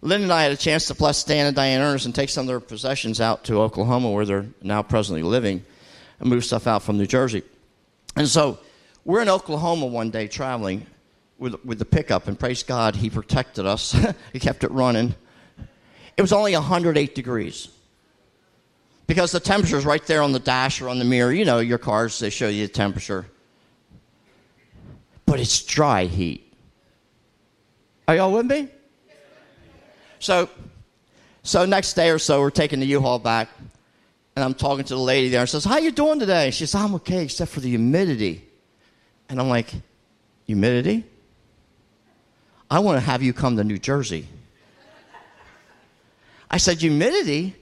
Lynn 0.00 0.22
and 0.22 0.32
I 0.32 0.42
had 0.42 0.52
a 0.52 0.56
chance 0.56 0.86
to 0.86 0.94
bless 0.94 1.18
Stan 1.18 1.46
and 1.46 1.54
Diane 1.54 1.80
Ernest 1.80 2.06
and 2.06 2.14
take 2.14 2.28
some 2.28 2.42
of 2.42 2.48
their 2.48 2.60
possessions 2.60 3.20
out 3.20 3.44
to 3.44 3.60
Oklahoma, 3.60 4.10
where 4.10 4.24
they're 4.24 4.46
now 4.60 4.82
presently 4.82 5.22
living, 5.22 5.64
and 6.18 6.28
move 6.28 6.44
stuff 6.44 6.66
out 6.66 6.82
from 6.82 6.98
New 6.98 7.06
Jersey. 7.06 7.42
And 8.16 8.26
so 8.26 8.58
we're 9.04 9.22
in 9.22 9.28
Oklahoma 9.28 9.86
one 9.86 10.10
day 10.10 10.26
traveling 10.26 10.86
with, 11.42 11.62
with 11.64 11.78
the 11.78 11.84
pickup, 11.84 12.28
and 12.28 12.38
praise 12.38 12.62
God, 12.62 12.96
He 12.96 13.10
protected 13.10 13.66
us. 13.66 13.94
he 14.32 14.38
kept 14.38 14.64
it 14.64 14.70
running. 14.70 15.14
It 16.16 16.22
was 16.22 16.32
only 16.32 16.54
108 16.54 17.14
degrees. 17.14 17.68
Because 19.06 19.32
the 19.32 19.40
temperature 19.40 19.76
is 19.76 19.84
right 19.84 20.04
there 20.06 20.22
on 20.22 20.32
the 20.32 20.38
dash 20.38 20.80
or 20.80 20.88
on 20.88 20.98
the 20.98 21.04
mirror. 21.04 21.32
You 21.32 21.44
know, 21.44 21.58
your 21.58 21.78
cars, 21.78 22.18
they 22.18 22.30
show 22.30 22.48
you 22.48 22.66
the 22.66 22.72
temperature. 22.72 23.26
But 25.26 25.40
it's 25.40 25.62
dry 25.64 26.04
heat. 26.04 26.54
Are 28.06 28.16
y'all 28.16 28.32
with 28.32 28.46
me? 28.46 28.68
So, 30.20 30.48
so 31.42 31.66
next 31.66 31.94
day 31.94 32.10
or 32.10 32.18
so, 32.18 32.40
we're 32.40 32.50
taking 32.50 32.78
the 32.78 32.86
U-Haul 32.86 33.18
back, 33.18 33.48
and 34.36 34.44
I'm 34.44 34.54
talking 34.54 34.84
to 34.84 34.94
the 34.94 35.00
lady 35.00 35.28
there, 35.28 35.40
and 35.40 35.48
says, 35.48 35.64
"How 35.64 35.78
you 35.78 35.90
doing 35.90 36.20
today?" 36.20 36.50
She 36.50 36.66
says, 36.66 36.76
"I'm 36.76 36.94
okay, 36.96 37.24
except 37.24 37.50
for 37.50 37.60
the 37.60 37.68
humidity." 37.68 38.48
And 39.28 39.40
I'm 39.40 39.48
like, 39.48 39.72
"Humidity? 40.46 41.04
I 42.72 42.78
want 42.78 42.96
to 42.96 43.04
have 43.04 43.22
you 43.22 43.34
come 43.34 43.58
to 43.58 43.64
New 43.64 43.78
Jersey." 43.78 44.26
I 46.50 46.56
said, 46.56 46.80
humidity? 46.80 47.54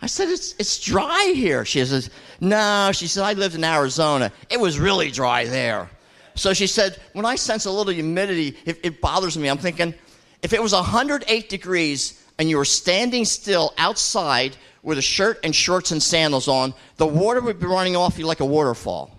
I 0.00 0.06
said, 0.06 0.28
it's, 0.28 0.54
it's 0.58 0.80
dry 0.80 1.32
here. 1.34 1.64
She 1.64 1.84
says, 1.84 2.10
no. 2.40 2.90
She 2.92 3.06
said, 3.06 3.24
I 3.24 3.34
lived 3.34 3.54
in 3.54 3.64
Arizona. 3.64 4.32
It 4.50 4.58
was 4.58 4.78
really 4.78 5.10
dry 5.10 5.44
there. 5.44 5.88
So 6.34 6.52
she 6.52 6.66
said, 6.66 6.98
when 7.12 7.24
I 7.24 7.36
sense 7.36 7.66
a 7.66 7.70
little 7.70 7.92
humidity, 7.92 8.56
it, 8.64 8.80
it 8.82 9.00
bothers 9.00 9.36
me. 9.36 9.48
I'm 9.48 9.58
thinking, 9.58 9.94
if 10.42 10.52
it 10.52 10.62
was 10.62 10.72
108 10.72 11.48
degrees 11.48 12.22
and 12.38 12.48
you 12.50 12.56
were 12.56 12.64
standing 12.64 13.24
still 13.24 13.72
outside 13.76 14.56
with 14.82 14.98
a 14.98 15.02
shirt 15.02 15.38
and 15.44 15.54
shorts 15.54 15.90
and 15.90 16.02
sandals 16.02 16.48
on, 16.48 16.74
the 16.96 17.06
water 17.06 17.40
would 17.40 17.60
be 17.60 17.66
running 17.66 17.96
off 17.96 18.18
you 18.18 18.26
like 18.26 18.40
a 18.40 18.46
waterfall 18.46 19.16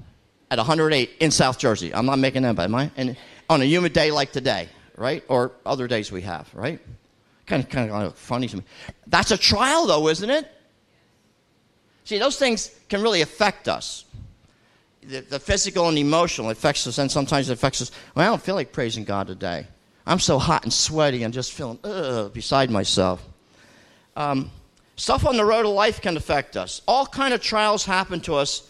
at 0.52 0.58
108 0.58 1.12
in 1.20 1.32
South 1.32 1.58
Jersey. 1.60 1.94
I'm 1.94 2.06
not 2.06 2.20
making 2.20 2.42
that, 2.44 2.58
up, 2.58 2.60
am 2.60 2.76
I? 2.76 2.92
And 2.98 3.16
on 3.50 3.62
a 3.62 3.66
humid 3.66 3.94
day 3.94 4.12
like 4.12 4.32
today, 4.32 4.70
right? 4.96 5.24
Or 5.28 5.52
other 5.66 5.88
days 5.88 6.12
we 6.12 6.22
have, 6.22 6.50
right? 6.54 6.80
Kind 7.46 7.64
of, 7.64 7.70
kind 7.70 7.92
of 7.92 8.16
funny 8.16 8.48
to 8.48 8.58
me. 8.58 8.64
That's 9.08 9.32
a 9.32 9.38
trial, 9.38 9.88
though, 9.88 10.08
isn't 10.08 10.30
it? 10.30 10.50
See, 12.06 12.18
those 12.18 12.38
things 12.38 12.72
can 12.90 13.02
really 13.02 13.22
affect 13.22 13.68
us. 13.68 14.06
The, 15.02 15.22
the 15.22 15.40
physical 15.40 15.90
and 15.90 15.98
emotional 15.98 16.50
affects 16.50 16.88
us, 16.88 16.98
and 16.98 17.12
sometimes 17.12 17.50
it 17.50 17.54
affects 17.54 17.82
us. 17.82 17.92
Well, 18.16 18.26
I 18.26 18.30
don't 18.30 18.42
feel 18.42 18.56
like 18.56 18.72
praising 18.72 19.04
God 19.04 19.28
today. 19.28 19.68
I'm 20.06 20.20
so 20.20 20.38
hot 20.38 20.64
and 20.64 20.74
sweaty 20.74 21.24
and 21.24 21.34
just 21.34 21.54
feeling 21.54 21.80
ugh, 21.84 22.34
beside 22.34 22.70
myself. 22.70 23.26
Um, 24.16 24.52
stuff 24.96 25.26
on 25.26 25.38
the 25.38 25.46
road 25.46 25.66
of 25.66 25.72
life 25.72 26.02
can 26.02 26.18
affect 26.18 26.58
us. 26.58 26.82
All 26.88 27.06
kind 27.06 27.34
of 27.34 27.42
trials 27.42 27.86
happen 27.86 28.20
to 28.22 28.36
us 28.36 28.70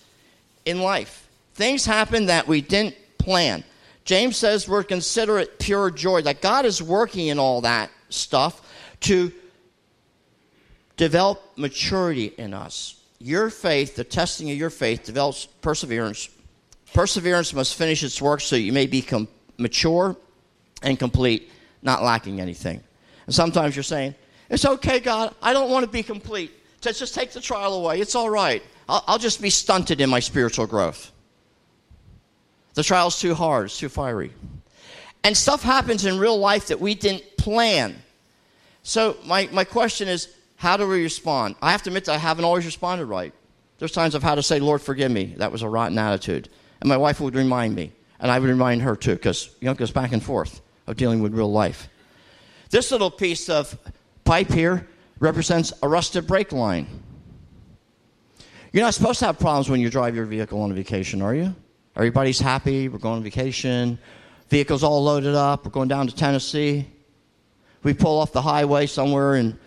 in 0.66 0.82
life. 0.82 1.28
Things 1.56 1.86
happen 1.86 2.28
that 2.28 2.48
we 2.48 2.62
didn't 2.62 2.96
plan. 3.18 3.64
James 4.06 4.38
says 4.38 4.68
we're 4.68 4.84
consider 4.84 5.40
it 5.40 5.60
pure 5.60 5.90
joy 5.90 6.22
that 6.24 6.42
God 6.42 6.66
is 6.66 6.82
working 6.82 7.28
in 7.28 7.40
all 7.40 7.62
that 7.62 7.90
stuff 8.10 8.62
to 9.02 9.32
develop 10.98 11.42
maturity 11.58 12.34
in 12.38 12.54
us. 12.54 13.00
Your 13.20 13.50
faith, 13.50 13.96
the 13.96 14.04
testing 14.04 14.52
of 14.52 14.58
your 14.58 14.70
faith, 14.70 15.04
develops 15.04 15.46
perseverance. 15.46 16.30
Perseverance 16.94 17.54
must 17.54 17.76
finish 17.76 18.04
its 18.04 18.22
work 18.22 18.42
so 18.42 18.56
you 18.56 18.74
may 18.74 18.86
become 18.86 19.28
mature 19.58 20.18
and 20.82 21.00
complete, 21.00 21.50
not 21.82 22.04
lacking 22.04 22.42
anything. 22.42 22.84
And 23.26 23.34
sometimes 23.34 23.76
you're 23.76 23.84
saying, 23.84 24.16
It's 24.50 24.66
okay, 24.66 25.00
God, 25.00 25.34
I 25.42 25.54
don't 25.54 25.72
want 25.72 25.86
to 25.86 25.92
be 25.92 26.04
complete. 26.04 26.52
Let's 26.84 27.00
just 27.00 27.16
take 27.16 27.32
the 27.32 27.40
trial 27.40 27.74
away. 27.76 28.02
It's 28.02 28.14
all 28.14 28.30
right. 28.30 28.62
I'll, 28.90 29.04
I'll 29.08 29.18
just 29.18 29.42
be 29.42 29.50
stunted 29.50 30.02
in 30.02 30.10
my 30.10 30.20
spiritual 30.20 30.68
growth. 30.68 31.13
The 32.74 32.84
trial's 32.84 33.20
too 33.20 33.36
hard, 33.36 33.66
it's 33.66 33.78
too 33.78 33.90
fiery. 33.90 34.32
And 35.24 35.38
stuff 35.38 35.64
happens 35.64 36.06
in 36.06 36.18
real 36.18 36.38
life 36.38 36.68
that 36.68 36.82
we 36.82 36.96
didn't 36.96 37.24
plan. 37.38 37.96
So, 38.84 39.18
my, 39.26 39.48
my 39.52 39.64
question 39.64 40.08
is 40.08 40.34
how 40.58 40.78
do 40.78 40.88
we 40.88 41.04
respond? 41.04 41.56
I 41.62 41.72
have 41.72 41.84
to 41.84 41.90
admit 41.90 42.06
that 42.06 42.14
I 42.14 42.18
haven't 42.18 42.46
always 42.46 42.66
responded 42.66 43.06
right. 43.06 43.34
There's 43.80 43.92
times 43.92 44.16
I've 44.16 44.24
had 44.24 44.36
to 44.36 44.44
say, 44.44 44.60
Lord, 44.60 44.82
forgive 44.82 45.12
me. 45.12 45.36
That 45.38 45.52
was 45.52 45.62
a 45.62 45.70
rotten 45.70 45.98
attitude. 45.98 46.50
And 46.82 46.90
my 46.90 46.98
wife 46.98 47.20
would 47.20 47.36
remind 47.36 47.76
me, 47.76 47.92
and 48.20 48.32
I 48.32 48.40
would 48.40 48.50
remind 48.50 48.82
her 48.82 48.96
too, 48.96 49.14
because 49.14 49.48
you 49.60 49.66
know, 49.66 49.72
it 49.72 49.78
goes 49.78 49.92
back 49.92 50.12
and 50.12 50.24
forth 50.24 50.62
of 50.88 50.98
dealing 50.98 51.22
with 51.22 51.34
real 51.34 51.52
life. 51.52 51.88
This 52.70 52.92
little 52.92 53.12
piece 53.12 53.50
of 53.50 53.78
pipe 54.26 54.52
here 54.52 54.88
represents 55.20 55.74
a 55.82 55.88
rusted 55.88 56.28
brake 56.28 56.52
line. 56.52 56.88
You're 58.72 58.84
not 58.84 58.94
supposed 58.94 59.20
to 59.20 59.26
have 59.26 59.40
problems 59.40 59.70
when 59.70 59.80
you 59.80 59.90
drive 59.90 60.16
your 60.16 60.26
vehicle 60.26 60.62
on 60.62 60.72
a 60.72 60.74
vacation, 60.74 61.22
are 61.22 61.36
you? 61.36 61.56
Everybody's 61.96 62.40
happy. 62.40 62.90
We're 62.90 62.98
going 62.98 63.18
on 63.18 63.24
vacation. 63.24 64.00
Vehicles 64.50 64.84
all 64.84 65.04
loaded 65.04 65.36
up. 65.36 65.66
We're 65.66 65.72
going 65.72 65.90
down 65.90 66.08
to 66.08 66.16
Tennessee. 66.16 66.88
We 67.84 67.94
pull 67.94 68.20
off 68.20 68.32
the 68.32 68.42
highway 68.42 68.88
somewhere 68.88 69.36
in 69.36 69.60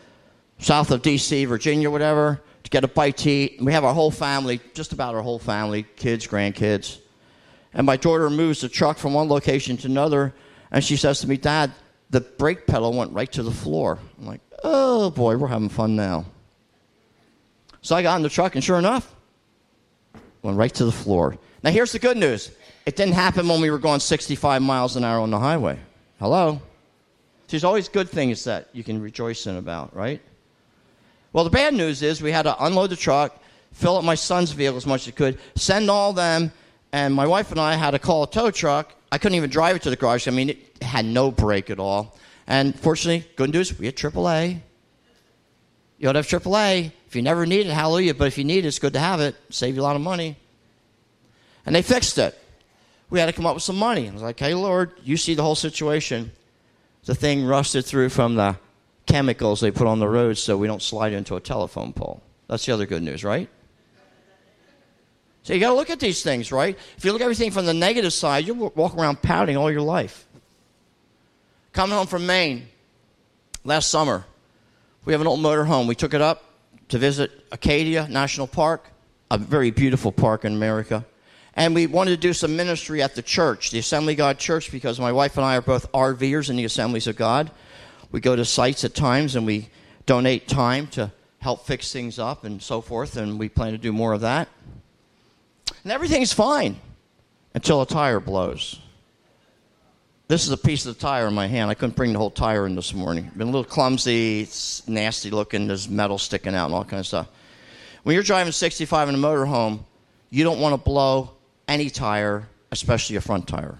south 0.58 0.90
of 0.90 1.02
D.C., 1.02 1.44
Virginia, 1.44 1.90
whatever, 1.90 2.40
to 2.64 2.70
get 2.70 2.82
a 2.82 2.88
bite 2.88 3.18
to 3.18 3.30
eat. 3.30 3.58
We 3.60 3.72
have 3.72 3.84
our 3.84 3.94
whole 3.94 4.10
family, 4.10 4.60
just 4.74 4.92
about 4.92 5.14
our 5.14 5.22
whole 5.22 5.38
family, 5.38 5.84
kids, 5.96 6.26
grandkids. 6.26 6.98
And 7.74 7.86
my 7.86 7.96
daughter 7.96 8.30
moves 8.30 8.62
the 8.62 8.68
truck 8.68 8.96
from 8.98 9.12
one 9.12 9.28
location 9.28 9.76
to 9.78 9.86
another, 9.86 10.34
and 10.70 10.82
she 10.82 10.96
says 10.96 11.20
to 11.20 11.28
me, 11.28 11.36
Dad, 11.36 11.72
the 12.10 12.22
brake 12.22 12.66
pedal 12.66 12.92
went 12.92 13.12
right 13.12 13.30
to 13.32 13.42
the 13.42 13.50
floor. 13.50 13.98
I'm 14.18 14.26
like, 14.26 14.40
oh 14.64 15.10
boy, 15.10 15.36
we're 15.36 15.48
having 15.48 15.68
fun 15.68 15.94
now. 15.94 16.24
So 17.82 17.94
I 17.94 18.02
got 18.02 18.16
in 18.16 18.22
the 18.22 18.28
truck, 18.28 18.54
and 18.54 18.64
sure 18.64 18.78
enough, 18.78 19.14
went 20.42 20.56
right 20.56 20.72
to 20.74 20.84
the 20.86 20.92
floor. 20.92 21.36
Now, 21.66 21.72
here's 21.72 21.90
the 21.90 21.98
good 21.98 22.16
news 22.16 22.52
it 22.86 22.94
didn't 22.94 23.14
happen 23.14 23.48
when 23.48 23.60
we 23.60 23.70
were 23.70 23.80
going 23.80 23.98
65 23.98 24.62
miles 24.62 24.94
an 24.94 25.02
hour 25.02 25.18
on 25.18 25.32
the 25.32 25.38
highway. 25.40 25.76
Hello? 26.20 26.62
There's 27.48 27.64
always 27.64 27.88
good 27.88 28.08
things 28.08 28.44
that 28.44 28.68
you 28.72 28.84
can 28.84 29.02
rejoice 29.02 29.48
in 29.48 29.56
about, 29.56 29.94
right? 29.94 30.22
Well, 31.32 31.42
the 31.42 31.50
bad 31.50 31.74
news 31.74 32.02
is 32.02 32.22
we 32.22 32.30
had 32.30 32.42
to 32.42 32.64
unload 32.64 32.90
the 32.90 32.96
truck, 32.96 33.42
fill 33.72 33.96
up 33.96 34.04
my 34.04 34.14
son's 34.14 34.52
vehicle 34.52 34.76
as 34.76 34.86
much 34.86 35.00
as 35.02 35.06
we 35.08 35.12
could, 35.14 35.40
send 35.56 35.90
all 35.90 36.12
them, 36.12 36.52
and 36.92 37.12
my 37.12 37.26
wife 37.26 37.50
and 37.50 37.58
I 37.58 37.74
had 37.74 37.90
to 37.90 37.98
call 37.98 38.22
a 38.22 38.30
tow 38.30 38.52
truck. 38.52 38.94
I 39.10 39.18
couldn't 39.18 39.34
even 39.34 39.50
drive 39.50 39.74
it 39.74 39.82
to 39.82 39.90
the 39.90 39.96
garage. 39.96 40.28
I 40.28 40.30
mean, 40.30 40.50
it 40.50 40.80
had 40.82 41.04
no 41.04 41.32
brake 41.32 41.68
at 41.68 41.80
all. 41.80 42.16
And 42.46 42.78
fortunately, 42.78 43.28
good 43.34 43.50
news, 43.50 43.76
we 43.76 43.86
had 43.86 43.96
AAA. 43.96 44.60
You 45.98 46.08
ought 46.08 46.12
to 46.12 46.20
have 46.20 46.28
AAA. 46.28 46.92
If 47.08 47.16
you 47.16 47.22
never 47.22 47.44
need 47.44 47.66
it, 47.66 47.72
hallelujah. 47.72 48.14
But 48.14 48.28
if 48.28 48.38
you 48.38 48.44
need 48.44 48.64
it, 48.64 48.68
it's 48.68 48.78
good 48.78 48.92
to 48.92 49.00
have 49.00 49.18
it. 49.20 49.34
Save 49.50 49.74
you 49.74 49.80
a 49.80 49.82
lot 49.82 49.96
of 49.96 50.02
money. 50.02 50.36
And 51.66 51.74
they 51.74 51.82
fixed 51.82 52.16
it. 52.18 52.38
We 53.10 53.20
had 53.20 53.26
to 53.26 53.32
come 53.32 53.46
up 53.46 53.54
with 53.54 53.62
some 53.62 53.76
money. 53.76 54.08
I 54.08 54.12
was 54.12 54.22
like, 54.22 54.38
hey, 54.38 54.54
Lord, 54.54 54.92
you 55.02 55.16
see 55.16 55.34
the 55.34 55.42
whole 55.42 55.54
situation. 55.54 56.32
The 57.04 57.14
thing 57.14 57.44
rusted 57.44 57.84
through 57.84 58.08
from 58.08 58.36
the 58.36 58.56
chemicals 59.06 59.60
they 59.60 59.70
put 59.70 59.86
on 59.86 60.00
the 60.00 60.08
road 60.08 60.38
so 60.38 60.56
we 60.56 60.66
don't 60.66 60.82
slide 60.82 61.12
into 61.12 61.36
a 61.36 61.40
telephone 61.40 61.92
pole. 61.92 62.22
That's 62.48 62.66
the 62.66 62.72
other 62.72 62.86
good 62.86 63.02
news, 63.02 63.22
right? 63.22 63.48
So 65.42 65.54
you 65.54 65.60
got 65.60 65.70
to 65.70 65.76
look 65.76 65.90
at 65.90 66.00
these 66.00 66.22
things, 66.24 66.50
right? 66.50 66.76
If 66.96 67.04
you 67.04 67.12
look 67.12 67.20
at 67.20 67.24
everything 67.24 67.52
from 67.52 67.66
the 67.66 67.74
negative 67.74 68.12
side, 68.12 68.46
you'll 68.46 68.72
walk 68.74 68.96
around 68.96 69.22
pouting 69.22 69.56
all 69.56 69.70
your 69.70 69.82
life. 69.82 70.26
Coming 71.72 71.96
home 71.96 72.08
from 72.08 72.26
Maine 72.26 72.66
last 73.62 73.88
summer, 73.88 74.24
we 75.04 75.12
have 75.12 75.20
an 75.20 75.28
old 75.28 75.40
motor 75.40 75.64
home. 75.64 75.86
We 75.86 75.94
took 75.94 76.14
it 76.14 76.20
up 76.20 76.42
to 76.88 76.98
visit 76.98 77.30
Acadia 77.52 78.08
National 78.08 78.48
Park, 78.48 78.90
a 79.30 79.38
very 79.38 79.70
beautiful 79.70 80.10
park 80.10 80.44
in 80.44 80.52
America. 80.52 81.04
And 81.56 81.74
we 81.74 81.86
wanted 81.86 82.10
to 82.10 82.16
do 82.18 82.34
some 82.34 82.54
ministry 82.54 83.02
at 83.02 83.14
the 83.14 83.22
church, 83.22 83.70
the 83.70 83.78
Assembly 83.78 84.12
of 84.12 84.18
God 84.18 84.38
Church, 84.38 84.70
because 84.70 85.00
my 85.00 85.10
wife 85.10 85.38
and 85.38 85.46
I 85.46 85.56
are 85.56 85.62
both 85.62 85.90
RVers 85.92 86.50
in 86.50 86.56
the 86.56 86.66
Assemblies 86.66 87.06
of 87.06 87.16
God. 87.16 87.50
We 88.12 88.20
go 88.20 88.36
to 88.36 88.44
sites 88.44 88.84
at 88.84 88.94
times 88.94 89.36
and 89.36 89.46
we 89.46 89.70
donate 90.04 90.46
time 90.46 90.86
to 90.88 91.10
help 91.38 91.66
fix 91.66 91.92
things 91.92 92.18
up 92.18 92.44
and 92.44 92.62
so 92.62 92.80
forth, 92.82 93.16
and 93.16 93.38
we 93.38 93.48
plan 93.48 93.72
to 93.72 93.78
do 93.78 93.92
more 93.92 94.12
of 94.12 94.20
that. 94.20 94.48
And 95.82 95.92
everything's 95.92 96.32
fine 96.32 96.76
until 97.54 97.80
a 97.80 97.86
tire 97.86 98.20
blows. 98.20 98.78
This 100.28 100.44
is 100.44 100.50
a 100.50 100.56
piece 100.56 100.84
of 100.84 100.94
the 100.94 101.00
tire 101.00 101.28
in 101.28 101.34
my 101.34 101.46
hand. 101.46 101.70
I 101.70 101.74
couldn't 101.74 101.94
bring 101.94 102.12
the 102.12 102.18
whole 102.18 102.32
tire 102.32 102.66
in 102.66 102.74
this 102.74 102.92
morning. 102.92 103.30
Been 103.36 103.48
a 103.48 103.50
little 103.50 103.64
clumsy, 103.64 104.40
it's 104.40 104.86
nasty 104.88 105.30
looking, 105.30 105.68
there's 105.68 105.88
metal 105.88 106.18
sticking 106.18 106.54
out 106.54 106.66
and 106.66 106.74
all 106.74 106.84
kind 106.84 107.00
of 107.00 107.06
stuff. 107.06 107.28
When 108.02 108.14
you're 108.14 108.24
driving 108.24 108.52
65 108.52 109.08
in 109.08 109.14
a 109.14 109.18
motorhome, 109.18 109.80
you 110.30 110.42
don't 110.42 110.58
want 110.58 110.72
to 110.74 110.78
blow 110.78 111.35
any 111.68 111.90
tire, 111.90 112.48
especially 112.70 113.16
a 113.16 113.20
front 113.20 113.48
tire. 113.48 113.78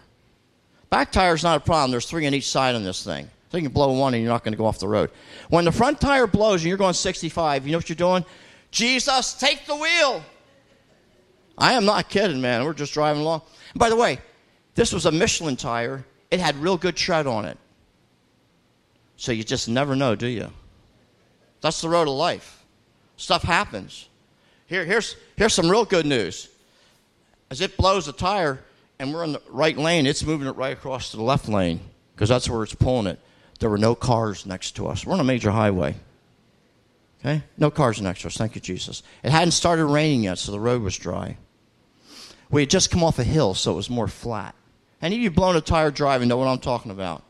Back 0.91 1.13
tire 1.13 1.35
is 1.35 1.43
not 1.43 1.57
a 1.57 1.61
problem. 1.61 1.91
There's 1.91 2.07
three 2.07 2.27
on 2.27 2.35
each 2.35 2.49
side 2.49 2.75
on 2.75 2.85
this 2.85 3.05
thing. 3.05 3.29
So 3.51 3.59
you 3.59 3.65
can 3.65 3.73
blow 3.73 3.93
one 3.93 4.15
and 4.15 4.23
you're 4.23 4.33
not 4.33 4.45
going 4.45 4.53
to 4.53 4.59
go 4.59 4.67
off 4.67 4.79
the 4.79 4.89
road. 4.89 5.11
When 5.49 5.65
the 5.65 5.73
front 5.73 6.01
tire 6.01 6.27
blows 6.27 6.63
and 6.63 6.69
you're 6.69 6.79
going 6.79 6.95
65, 6.95 7.67
you 7.67 7.73
know 7.73 7.79
what 7.79 7.89
you're 7.89 7.97
doing? 7.97 8.25
Jesus, 8.71 9.35
take 9.35 9.67
the 9.67 9.77
wheel. 9.77 10.23
I 11.57 11.73
am 11.73 11.85
not 11.85 12.09
kidding, 12.09 12.41
man. 12.41 12.65
We're 12.65 12.75
just 12.75 12.93
driving 12.93 13.23
along. 13.23 13.43
And 13.73 13.81
by 13.81 13.89
the 13.89 13.97
way, 13.97 14.19
this 14.75 14.93
was 14.93 15.07
a 15.07 15.13
Michelin 15.13 15.57
tire. 15.57 16.05
It 16.31 16.41
had 16.41 16.57
real 16.57 16.77
good 16.77 16.97
tread 16.97 17.27
on 17.27 17.45
it. 17.45 17.57
So 19.17 19.33
you 19.33 19.45
just 19.45 19.69
never 19.69 19.97
know, 19.97 20.15
do 20.15 20.27
you? 20.27 20.51
That's 21.63 21.81
the 21.81 21.89
road 21.89 22.09
of 22.09 22.15
life. 22.15 22.65
Stuff 23.17 23.43
happens. 23.43 24.09
Here, 24.67 24.85
here's, 24.85 25.17
here's 25.37 25.55
some 25.55 25.71
real 25.71 25.85
good 25.85 26.05
news. 26.05 26.49
As 27.51 27.61
it 27.61 27.77
blows 27.77 28.09
a 28.09 28.13
tire 28.13 28.65
and 28.99 29.13
we're 29.13 29.25
in 29.25 29.33
the 29.33 29.43
right 29.49 29.77
lane, 29.77 30.07
it's 30.07 30.25
moving 30.25 30.49
it 30.49 30.57
right 30.57 30.73
across 30.73 31.11
to 31.11 31.17
the 31.17 31.23
left 31.23 31.49
lane 31.49 31.81
because 32.15 32.29
that's 32.29 32.49
where 32.49 32.63
it's 32.63 32.75
pulling 32.75 33.07
it. 33.07 33.21
There 33.61 33.71
were 33.71 33.79
no 33.79 33.95
cars 33.95 34.47
next 34.47 34.73
to 34.77 34.89
us. 34.89 35.07
We're 35.07 35.15
on 35.15 35.21
a 35.21 35.25
major 35.25 35.51
highway. 35.51 35.95
Okay? 37.21 37.43
No 37.57 37.71
cars 37.71 38.01
next 38.01 38.23
to 38.23 38.29
us. 38.29 38.37
Thank 38.37 38.55
you, 38.55 38.61
Jesus. 38.61 39.03
It 39.23 39.31
hadn't 39.31 39.53
started 39.53 39.87
raining 39.87 40.25
yet, 40.25 40.39
so 40.39 40.53
the 40.53 40.61
road 40.61 40.83
was 40.83 40.97
dry. 40.97 41.37
We 42.51 42.63
had 42.63 42.71
just 42.71 42.91
come 42.91 43.03
off 43.03 43.19
a 43.19 43.25
hill, 43.25 43.55
so 43.55 43.73
it 43.73 43.77
was 43.77 43.91
more 43.91 44.09
flat. 44.09 44.55
Any 45.01 45.17
of 45.17 45.23
you 45.23 45.31
blown 45.31 45.57
a 45.57 45.61
tire 45.61 45.91
driving 45.91 46.29
know 46.29 46.37
what 46.37 46.49
I'm 46.49 46.59
talking 46.59 46.91
about. 46.91 47.23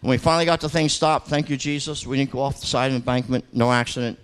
When 0.00 0.10
we 0.10 0.18
finally 0.18 0.44
got 0.44 0.60
the 0.60 0.68
thing 0.68 0.88
stopped, 0.88 1.28
thank 1.28 1.50
you, 1.50 1.56
Jesus, 1.56 2.06
we 2.06 2.16
didn't 2.16 2.30
go 2.30 2.40
off 2.40 2.60
the 2.60 2.66
side 2.66 2.86
of 2.86 2.92
the 2.92 2.96
embankment, 2.96 3.44
no 3.52 3.70
accident 3.70 4.18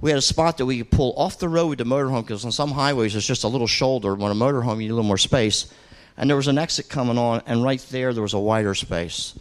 we 0.00 0.10
had 0.10 0.18
a 0.18 0.22
spot 0.22 0.58
that 0.58 0.66
we 0.66 0.78
could 0.78 0.90
pull 0.90 1.12
off 1.16 1.38
the 1.38 1.48
road 1.48 1.66
with 1.66 1.78
the 1.78 1.84
motorhome 1.84 2.22
because 2.22 2.44
on 2.44 2.52
some 2.52 2.70
highways 2.70 3.16
it's 3.16 3.26
just 3.26 3.44
a 3.44 3.48
little 3.48 3.66
shoulder. 3.66 4.14
When 4.14 4.30
a 4.30 4.34
motorhome, 4.34 4.74
you 4.74 4.82
need 4.82 4.90
a 4.90 4.94
little 4.94 5.04
more 5.04 5.18
space. 5.18 5.72
And 6.16 6.28
there 6.28 6.36
was 6.36 6.48
an 6.48 6.58
exit 6.58 6.88
coming 6.88 7.16
on, 7.16 7.42
and 7.46 7.62
right 7.62 7.84
there, 7.90 8.12
there 8.12 8.22
was 8.22 8.34
a 8.34 8.38
wider 8.38 8.74
space. 8.74 9.38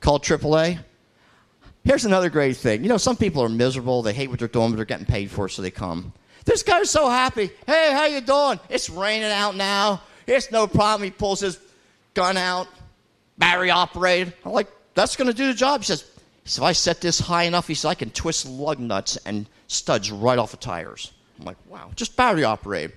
Called 0.00 0.24
AAA. 0.24 0.78
Here's 1.84 2.04
another 2.04 2.30
great 2.30 2.56
thing. 2.56 2.82
You 2.82 2.88
know, 2.88 2.96
some 2.96 3.16
people 3.16 3.42
are 3.42 3.48
miserable. 3.48 4.02
They 4.02 4.12
hate 4.12 4.28
what 4.28 4.40
they're 4.40 4.48
doing, 4.48 4.70
but 4.70 4.76
they're 4.76 4.84
getting 4.84 5.06
paid 5.06 5.30
for 5.30 5.46
it, 5.46 5.50
so 5.50 5.62
they 5.62 5.70
come. 5.70 6.12
This 6.44 6.64
guy's 6.64 6.90
so 6.90 7.08
happy. 7.08 7.50
Hey, 7.66 7.92
how 7.92 8.06
you 8.06 8.20
doing? 8.20 8.58
It's 8.68 8.90
raining 8.90 9.30
out 9.30 9.54
now. 9.54 10.02
It's 10.26 10.50
no 10.50 10.66
problem. 10.66 11.04
He 11.04 11.10
pulls 11.12 11.40
his 11.40 11.60
gun 12.14 12.36
out, 12.36 12.66
battery 13.38 13.70
operated. 13.70 14.32
I'm 14.44 14.52
like, 14.52 14.68
that's 14.94 15.14
going 15.14 15.28
to 15.28 15.36
do 15.36 15.46
the 15.46 15.54
job. 15.54 15.80
He 15.80 15.86
says, 15.86 16.10
if 16.44 16.60
I 16.60 16.72
set 16.72 17.00
this 17.00 17.20
high 17.20 17.44
enough, 17.44 17.68
he 17.68 17.74
said, 17.74 17.88
I 17.88 17.94
can 17.94 18.10
twist 18.10 18.48
lug 18.48 18.80
nuts 18.80 19.16
and 19.18 19.46
studs 19.66 20.10
right 20.10 20.38
off 20.38 20.50
the 20.50 20.56
tires. 20.56 21.12
I'm 21.38 21.44
like, 21.44 21.56
wow, 21.68 21.90
just 21.94 22.16
battery 22.16 22.44
operated. 22.44 22.96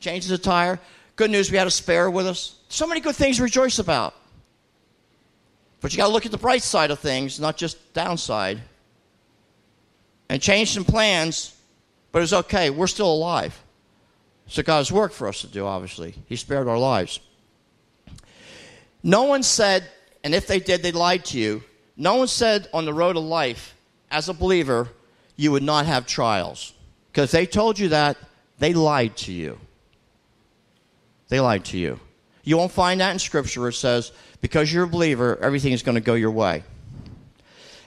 Changes 0.00 0.30
the 0.30 0.38
tire. 0.38 0.80
Good 1.16 1.30
news, 1.30 1.50
we 1.50 1.56
had 1.56 1.66
a 1.66 1.70
spare 1.70 2.10
with 2.10 2.26
us. 2.26 2.56
So 2.68 2.86
many 2.86 3.00
good 3.00 3.16
things 3.16 3.36
to 3.36 3.42
rejoice 3.42 3.78
about. 3.78 4.14
But 5.80 5.92
you 5.92 5.98
got 5.98 6.08
to 6.08 6.12
look 6.12 6.26
at 6.26 6.32
the 6.32 6.38
bright 6.38 6.62
side 6.62 6.90
of 6.90 6.98
things, 6.98 7.38
not 7.38 7.56
just 7.56 7.94
downside. 7.94 8.60
And 10.28 10.42
change 10.42 10.72
some 10.72 10.84
plans, 10.84 11.56
but 12.10 12.22
it's 12.22 12.32
okay. 12.32 12.70
We're 12.70 12.88
still 12.88 13.12
alive. 13.12 13.58
So 14.48 14.62
God's 14.62 14.90
work 14.90 15.12
for 15.12 15.28
us 15.28 15.40
to 15.42 15.46
do, 15.46 15.64
obviously. 15.64 16.14
He 16.26 16.36
spared 16.36 16.66
our 16.66 16.78
lives. 16.78 17.20
No 19.02 19.24
one 19.24 19.42
said, 19.42 19.88
and 20.24 20.34
if 20.34 20.46
they 20.48 20.58
did, 20.58 20.82
they 20.82 20.92
lied 20.92 21.24
to 21.26 21.38
you. 21.38 21.62
No 21.96 22.16
one 22.16 22.26
said 22.26 22.68
on 22.74 22.84
the 22.84 22.92
road 22.92 23.16
of 23.16 23.22
life, 23.22 23.74
as 24.10 24.28
a 24.28 24.34
believer, 24.34 24.88
you 25.36 25.52
would 25.52 25.62
not 25.62 25.86
have 25.86 26.06
trials. 26.06 26.72
Because 27.12 27.30
they 27.30 27.46
told 27.46 27.78
you 27.78 27.88
that, 27.88 28.16
they 28.58 28.72
lied 28.72 29.16
to 29.18 29.32
you. 29.32 29.58
They 31.28 31.40
lied 31.40 31.64
to 31.66 31.78
you. 31.78 32.00
You 32.44 32.56
won't 32.56 32.72
find 32.72 33.00
that 33.00 33.12
in 33.12 33.18
Scripture 33.18 33.60
where 33.60 33.70
it 33.70 33.74
says, 33.74 34.12
because 34.40 34.72
you're 34.72 34.84
a 34.84 34.88
believer, 34.88 35.38
everything 35.42 35.72
is 35.72 35.82
going 35.82 35.96
to 35.96 36.00
go 36.00 36.14
your 36.14 36.30
way. 36.30 36.62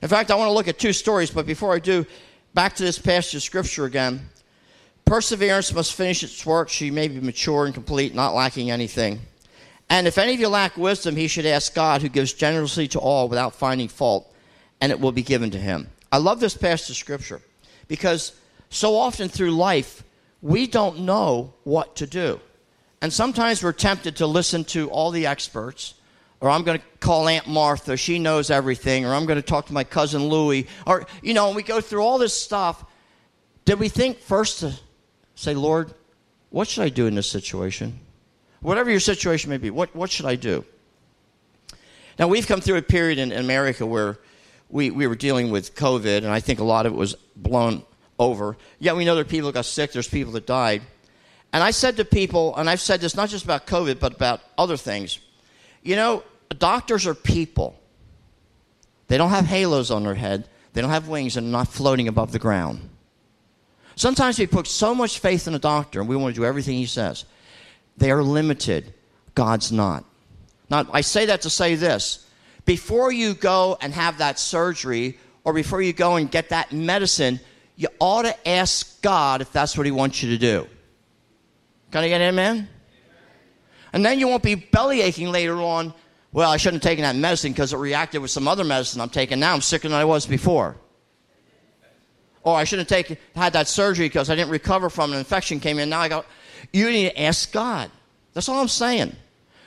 In 0.02 0.10
fact, 0.10 0.32
I 0.32 0.36
want 0.36 0.50
to 0.50 0.54
look 0.54 0.68
at 0.68 0.80
two 0.80 0.94
stories, 0.94 1.32
but 1.32 1.46
before 1.46 1.74
I 1.74 1.80
do, 1.80 2.06
back 2.54 2.76
to 2.76 2.84
this 2.84 3.00
passage 3.00 3.36
of 3.36 3.44
Scripture 3.44 3.86
again. 3.86 4.30
Perseverance 5.06 5.74
must 5.74 5.94
finish 5.94 6.24
its 6.24 6.46
work. 6.46 6.70
She 6.70 6.92
may 6.92 7.08
be 7.08 7.20
mature 7.20 7.66
and 7.66 7.74
complete, 7.74 8.14
not 8.14 8.36
lacking 8.36 8.70
anything. 8.70 9.22
And 9.90 10.06
if 10.06 10.18
any 10.18 10.36
of 10.36 10.40
you 10.40 10.50
lack 10.50 10.78
wisdom, 10.78 11.16
he 11.16 11.28
should 11.28 11.48
ask 11.48 11.74
God, 11.74 12.02
who 12.02 12.10
gives 12.10 12.34
generously 12.34 12.88
to 12.90 13.00
all 13.00 13.28
without 13.28 13.56
finding 13.56 13.88
fault, 13.88 14.32
and 14.80 14.92
it 14.92 15.00
will 15.00 15.12
be 15.12 15.24
given 15.24 15.50
to 15.52 15.58
him. 15.58 15.90
I 16.12 16.17
love 16.17 16.39
this 16.39 16.56
passage 16.58 16.91
of 16.91 16.95
scripture 16.98 17.41
because 17.88 18.34
so 18.69 18.95
often 18.95 19.30
through 19.30 19.52
life, 19.52 20.04
we 20.41 20.67
don't 20.67 21.02
know 21.02 21.54
what 21.63 21.95
to 21.98 22.08
do. 22.08 22.39
And 23.02 23.12
sometimes 23.12 23.63
we're 23.63 23.72
tempted 23.72 24.17
to 24.17 24.28
listen 24.28 24.63
to 24.65 24.89
all 24.89 25.12
the 25.12 25.26
experts, 25.26 25.95
or 26.41 26.50
I'm 26.50 26.63
going 26.63 26.80
to 26.80 26.86
call 27.00 27.28
Aunt 27.28 27.48
Martha, 27.48 27.95
she 27.95 28.19
knows 28.19 28.50
everything, 28.50 29.06
or 29.06 29.13
I'm 29.13 29.26
going 29.26 29.38
to 29.38 29.45
talk 29.45 29.67
to 29.67 29.74
my 29.74 29.84
cousin 29.84 30.28
Louie, 30.28 30.67
or, 30.86 31.06
you 31.22 31.34
know, 31.34 31.52
we 31.52 31.63
go 31.63 31.82
through 31.82 32.02
all 32.02 32.17
this 32.17 32.34
stuff. 32.34 32.84
Did 33.65 33.80
we 33.80 33.89
think 33.89 34.19
first 34.19 34.60
to 34.60 34.74
say, 35.36 35.54
Lord, 35.54 35.93
what 36.50 36.67
should 36.67 36.84
I 36.84 36.89
do 36.89 37.06
in 37.06 37.15
this 37.15 37.30
situation? 37.30 38.00
Whatever 38.62 38.89
your 38.89 39.00
situation 39.00 39.50
may 39.50 39.58
be, 39.58 39.69
what, 39.69 39.95
what 39.95 40.12
should 40.12 40.26
I 40.26 40.36
do? 40.36 40.65
Now, 42.17 42.28
we've 42.28 42.48
come 42.48 42.60
through 42.60 42.78
a 42.78 42.82
period 42.82 43.17
in, 43.17 43.32
in 43.32 43.39
America 43.39 43.86
where 43.86 44.17
we, 44.70 44.92
we 44.92 45.08
were 45.08 45.16
dealing 45.16 45.52
with 45.52 45.76
COVID, 45.76 46.18
and 46.18 46.28
I 46.28 46.40
think 46.40 46.60
a 46.60 46.64
lot 46.64 46.86
of 46.86 46.94
it 46.94 46.96
was 46.96 47.16
blown 47.36 47.84
over. 48.18 48.58
Yeah, 48.80 48.94
we 48.94 49.06
know 49.06 49.16
there 49.16 49.22
are 49.22 49.28
people 49.28 49.48
that 49.48 49.54
got 49.54 49.66
sick, 49.66 49.92
there's 49.92 50.08
people 50.08 50.34
that 50.34 50.46
died. 50.46 50.82
And 51.52 51.64
I 51.64 51.72
said 51.72 51.98
to 51.98 52.06
people, 52.06 52.56
and 52.56 52.70
I've 52.70 52.80
said 52.80 53.02
this 53.02 53.16
not 53.16 53.30
just 53.30 53.44
about 53.44 53.66
COVID, 53.66 54.00
but 54.00 54.16
about 54.16 54.42
other 54.58 54.78
things. 54.78 55.20
You 55.82 55.96
know, 55.96 56.24
doctors 56.58 57.08
are 57.08 57.16
people. 57.16 57.80
They 59.08 59.18
don't 59.18 59.32
have 59.32 59.46
halos 59.46 59.90
on 59.90 60.04
their 60.04 60.16
head, 60.16 60.48
they 60.74 60.82
don't 60.82 60.92
have 60.92 61.08
wings, 61.08 61.36
and 61.36 61.48
they're 61.48 61.52
not 61.52 61.68
floating 61.68 62.08
above 62.08 62.32
the 62.32 62.40
ground. 62.40 62.90
Sometimes 63.96 64.40
we 64.40 64.48
put 64.48 64.68
so 64.68 64.96
much 64.96 65.20
faith 65.20 65.48
in 65.48 65.56
a 65.56 65.60
doctor 65.60 66.00
and 66.00 66.08
we 66.08 66.16
want 66.16 66.34
to 66.34 66.40
do 66.40 66.46
everything 66.46 66.78
he 66.78 66.86
says. 66.86 67.26
They 67.98 68.12
are 68.12 68.24
limited. 68.24 68.94
God's 69.36 69.74
not. 69.74 70.06
Now, 70.70 70.88
I 70.94 71.02
say 71.02 71.26
that 71.26 71.42
to 71.42 71.50
say 71.50 71.76
this 71.76 72.26
before 72.70 73.12
you 73.12 73.34
go 73.34 73.80
and 73.82 73.92
have 73.92 74.20
that 74.20 74.38
surgery 74.38 75.18
or 75.44 75.54
before 75.54 75.82
you 75.82 75.92
go 75.92 76.18
and 76.18 76.30
get 76.30 76.50
that 76.50 76.72
medicine, 76.72 77.40
you 77.76 77.88
ought 78.00 78.22
to 78.22 78.48
ask 78.48 79.02
God 79.02 79.42
if 79.42 79.52
that's 79.52 79.76
what 79.76 79.88
He 79.88 79.92
wants 79.92 80.22
you 80.22 80.30
to 80.30 80.38
do. 80.38 80.68
Can 81.90 82.04
I 82.04 82.10
get 82.10 82.22
an 82.22 82.28
amen? 82.28 82.70
And 83.92 84.06
then 84.06 84.20
you 84.20 84.28
won't 84.28 84.44
be 84.44 84.54
belly 84.54 85.02
aching 85.02 85.32
later 85.32 85.56
on. 85.56 85.96
Well, 86.32 86.52
I 86.52 86.58
shouldn't 86.58 86.84
have 86.84 86.88
taken 86.88 87.02
that 87.02 87.16
medicine 87.16 87.54
because 87.54 87.74
it 87.74 87.78
reacted 87.78 88.22
with 88.22 88.30
some 88.30 88.48
other 88.48 88.64
medicine 88.64 89.02
I'm 89.02 89.10
taking 89.10 89.40
now. 89.40 89.56
I'm 89.56 89.62
sicker 89.62 89.88
than 89.88 89.98
I 89.98 90.06
was 90.06 90.28
before. 90.28 90.78
Or 92.44 92.56
I 92.56 92.66
shouldn't 92.66 92.88
have 92.88 92.96
taken, 92.96 93.18
had 93.36 93.54
that 93.54 93.68
surgery 93.68 94.06
because 94.06 94.30
I 94.30 94.36
didn't 94.36 94.52
recover 94.52 94.92
from 94.92 95.12
an 95.12 95.18
infection 95.18 95.60
came 95.60 95.80
in. 95.80 95.90
Now 95.90 96.02
I 96.02 96.08
got. 96.08 96.28
You 96.72 96.92
need 96.92 97.10
to 97.10 97.20
ask 97.20 97.52
God. 97.52 97.90
That's 98.36 98.48
all 98.48 98.62
I'm 98.62 98.68
saying. 98.68 99.16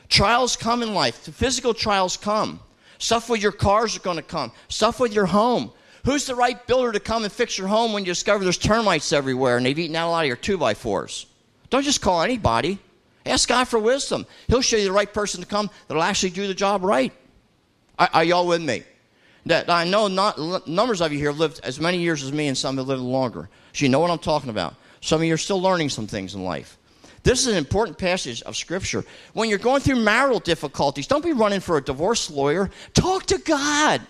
Trials 0.09 0.55
come 0.55 0.85
in 0.85 0.95
life. 0.95 1.25
The 1.25 1.33
physical 1.33 1.75
trials 1.75 2.17
come. 2.17 2.61
Stuff 3.03 3.29
with 3.29 3.43
your 3.43 3.51
cars 3.51 3.97
are 3.97 4.01
going 4.01 4.17
to 4.17 4.23
come. 4.23 4.53
Stuff 4.69 5.01
with 5.01 5.13
your 5.13 5.27
home. 5.27 5.73
Who's 6.05 6.25
the 6.25 6.37
right 6.37 6.65
builder 6.69 6.93
to 6.93 7.01
come 7.01 7.25
and 7.25 7.33
fix 7.33 7.59
your 7.59 7.67
home 7.67 7.93
when 7.93 8.05
you 8.05 8.13
discover 8.13 8.45
there's 8.45 8.57
termites 8.57 9.13
everywhere 9.13 9.57
and 9.57 9.67
they've 9.67 9.77
eaten 9.77 9.97
out 9.97 10.09
a 10.09 10.13
lot 10.13 10.21
of 10.21 10.29
your 10.29 10.37
2 10.37 10.57
by 10.57 10.75
4s 10.75 11.27
Don't 11.69 11.83
just 11.83 12.01
call 12.01 12.23
anybody. 12.23 12.79
Ask 13.27 13.49
God 13.49 13.65
for 13.65 13.81
wisdom. 13.81 14.25
He'll 14.47 14.63
show 14.63 14.77
you 14.77 14.85
the 14.85 14.93
right 14.93 15.13
person 15.13 15.41
to 15.41 15.47
come 15.49 15.69
that'll 15.89 16.03
actually 16.03 16.31
do 16.31 16.47
the 16.47 16.55
job 16.55 16.85
right. 16.85 17.13
Are, 17.99 18.09
are 18.15 18.25
y'all 18.25 18.47
with 18.47 18.63
me? 18.63 18.85
That 19.47 19.69
I 19.69 19.83
know 19.83 20.07
not 20.07 20.69
numbers 20.69 21.01
of 21.01 21.13
you 21.13 21.19
here 21.19 21.33
lived 21.33 21.59
as 21.65 21.81
many 21.81 21.99
years 21.99 22.23
as 22.23 22.33
me, 22.33 22.47
and 22.47 22.57
some 22.57 22.77
have 22.77 22.87
lived 22.87 23.03
longer. 23.03 23.49
So 23.73 23.85
you 23.85 23.89
know 23.89 23.99
what 23.99 24.13
I'm 24.13 24.21
talking 24.21 24.51
about. 24.51 24.77
Some 25.01 25.21
of 25.21 25.27
you 25.27 25.35
are 25.35 25.39
still 25.39 25.61
learning 25.61 25.89
some 25.89 26.07
things 26.07 26.37
in 26.37 26.45
life. 26.45 26.79
This 27.23 27.41
is 27.41 27.47
an 27.47 27.57
important 27.57 27.99
passage 27.99 28.43
of 28.43 28.57
Scripture. 28.57 29.05
When 29.33 29.49
you're 29.49 29.59
going 29.59 29.81
through 29.81 29.97
marital 29.97 30.41
difficulties, 30.41 31.07
don't 31.07 31.25
be 31.25 31.33
running 31.33 31.61
for 31.61 31.77
a 31.77 31.83
divorce 31.83 32.31
lawyer. 32.31 32.71
Talk 32.95 33.27
to 33.27 33.39
God. 33.39 34.01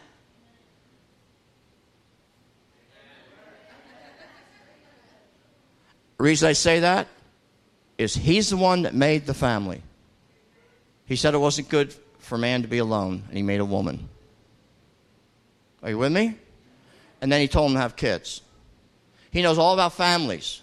The 6.16 6.24
reason 6.24 6.48
I 6.48 6.52
say 6.52 6.80
that 6.80 7.08
is 7.98 8.14
He's 8.14 8.48
the 8.48 8.56
one 8.56 8.82
that 8.82 8.94
made 8.94 9.26
the 9.26 9.34
family. 9.34 9.82
He 11.04 11.16
said 11.16 11.34
it 11.34 11.38
wasn't 11.38 11.68
good 11.68 11.94
for 12.20 12.38
man 12.38 12.62
to 12.62 12.68
be 12.68 12.78
alone, 12.78 13.24
and 13.28 13.36
He 13.36 13.42
made 13.42 13.60
a 13.60 13.64
woman. 13.64 14.08
Are 15.82 15.90
you 15.90 15.98
with 15.98 16.12
me? 16.12 16.36
And 17.20 17.30
then 17.30 17.40
He 17.40 17.48
told 17.48 17.72
him 17.72 17.74
to 17.74 17.80
have 17.80 17.96
kids. 17.96 18.40
He 19.32 19.42
knows 19.42 19.58
all 19.58 19.74
about 19.74 19.94
families. 19.94 20.62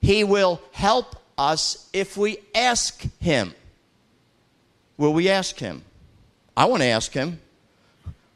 He 0.00 0.24
will 0.24 0.60
help 0.70 1.16
us 1.38 1.88
if 1.92 2.16
we 2.16 2.38
ask 2.54 3.06
Him. 3.20 3.54
Will 4.96 5.12
we 5.12 5.28
ask 5.28 5.58
Him? 5.58 5.82
I 6.56 6.66
want 6.66 6.82
to 6.82 6.88
ask 6.88 7.12
Him. 7.12 7.40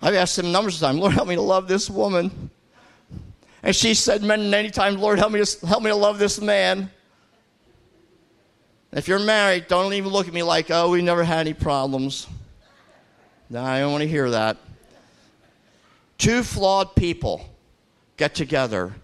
I've 0.01 0.15
asked 0.15 0.39
Him 0.39 0.53
numbers 0.53 0.77
of 0.77 0.81
times, 0.81 0.99
Lord, 0.99 1.13
help 1.15 1.29
me 1.29 1.35
to 1.35 1.43
love 1.43 1.69
this 1.69 1.89
woman. 1.91 2.51
And 3.63 3.75
she 3.75 3.95
said 3.95 4.23
many, 4.23 4.49
many 4.49 4.71
times, 4.71 4.97
Lord, 4.97 5.19
help 5.19 5.33
me 5.33 5.45
to, 5.45 5.67
help 5.67 5.83
me 5.83 5.91
to 5.91 5.97
love 5.97 6.19
this 6.19 6.41
man. 6.41 6.91
If 8.93 9.09
you're 9.09 9.19
married, 9.19 9.69
don't 9.69 9.93
even 9.93 10.11
look 10.11 10.29
at 10.29 10.35
me 10.35 10.43
like, 10.43 10.71
oh, 10.71 10.91
we 10.91 11.03
never 11.03 11.25
had 11.25 11.41
any 11.41 11.55
problems. 11.55 12.27
No, 13.51 13.63
I 13.63 13.81
don't 13.81 13.93
want 13.93 14.03
to 14.03 14.09
hear 14.09 14.31
that. 14.31 14.57
Two 16.19 16.43
flawed 16.43 16.95
people 16.95 17.49
get 18.17 18.35
together, 18.35 18.95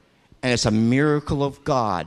and 0.42 0.52
it's 0.52 0.64
a 0.64 0.70
miracle 0.70 1.44
of 1.44 1.62
God 1.64 2.07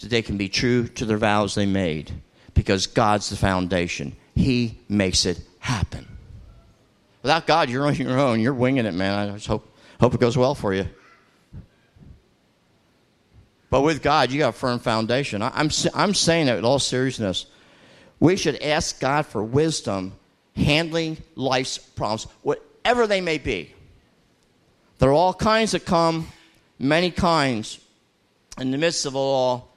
that 0.00 0.08
they 0.08 0.22
can 0.22 0.36
be 0.36 0.48
true 0.48 0.88
to 0.88 1.04
their 1.04 1.18
vows 1.18 1.54
they 1.54 1.66
made 1.66 2.12
because 2.54 2.86
God's 2.86 3.30
the 3.30 3.36
foundation. 3.36 4.16
He 4.34 4.78
makes 4.88 5.26
it 5.26 5.40
happen. 5.58 6.08
Without 7.22 7.46
God, 7.46 7.70
you're 7.70 7.86
on 7.86 7.94
your 7.94 8.18
own. 8.18 8.40
You're 8.40 8.54
winging 8.54 8.86
it, 8.86 8.94
man. 8.94 9.30
I 9.30 9.32
just 9.34 9.46
hope, 9.46 9.68
hope 10.00 10.14
it 10.14 10.20
goes 10.20 10.36
well 10.36 10.54
for 10.54 10.74
you. 10.74 10.88
But 13.70 13.82
with 13.82 14.02
God, 14.02 14.30
you 14.30 14.38
got 14.40 14.50
a 14.50 14.52
firm 14.52 14.80
foundation. 14.80 15.40
I'm, 15.40 15.70
I'm 15.94 16.14
saying 16.14 16.48
it 16.48 16.58
in 16.58 16.64
all 16.64 16.78
seriousness. 16.78 17.46
We 18.20 18.36
should 18.36 18.60
ask 18.60 19.00
God 19.00 19.24
for 19.24 19.42
wisdom 19.42 20.12
handling 20.54 21.16
life's 21.36 21.78
problems, 21.78 22.26
whatever 22.42 23.06
they 23.06 23.20
may 23.20 23.38
be. 23.38 23.72
There 24.98 25.08
are 25.08 25.14
all 25.14 25.34
kinds 25.34 25.72
that 25.72 25.86
come, 25.86 26.28
many 26.78 27.10
kinds. 27.10 27.80
In 28.60 28.70
the 28.70 28.78
midst 28.78 29.06
of 29.06 29.14
it 29.14 29.18
all, 29.18 29.71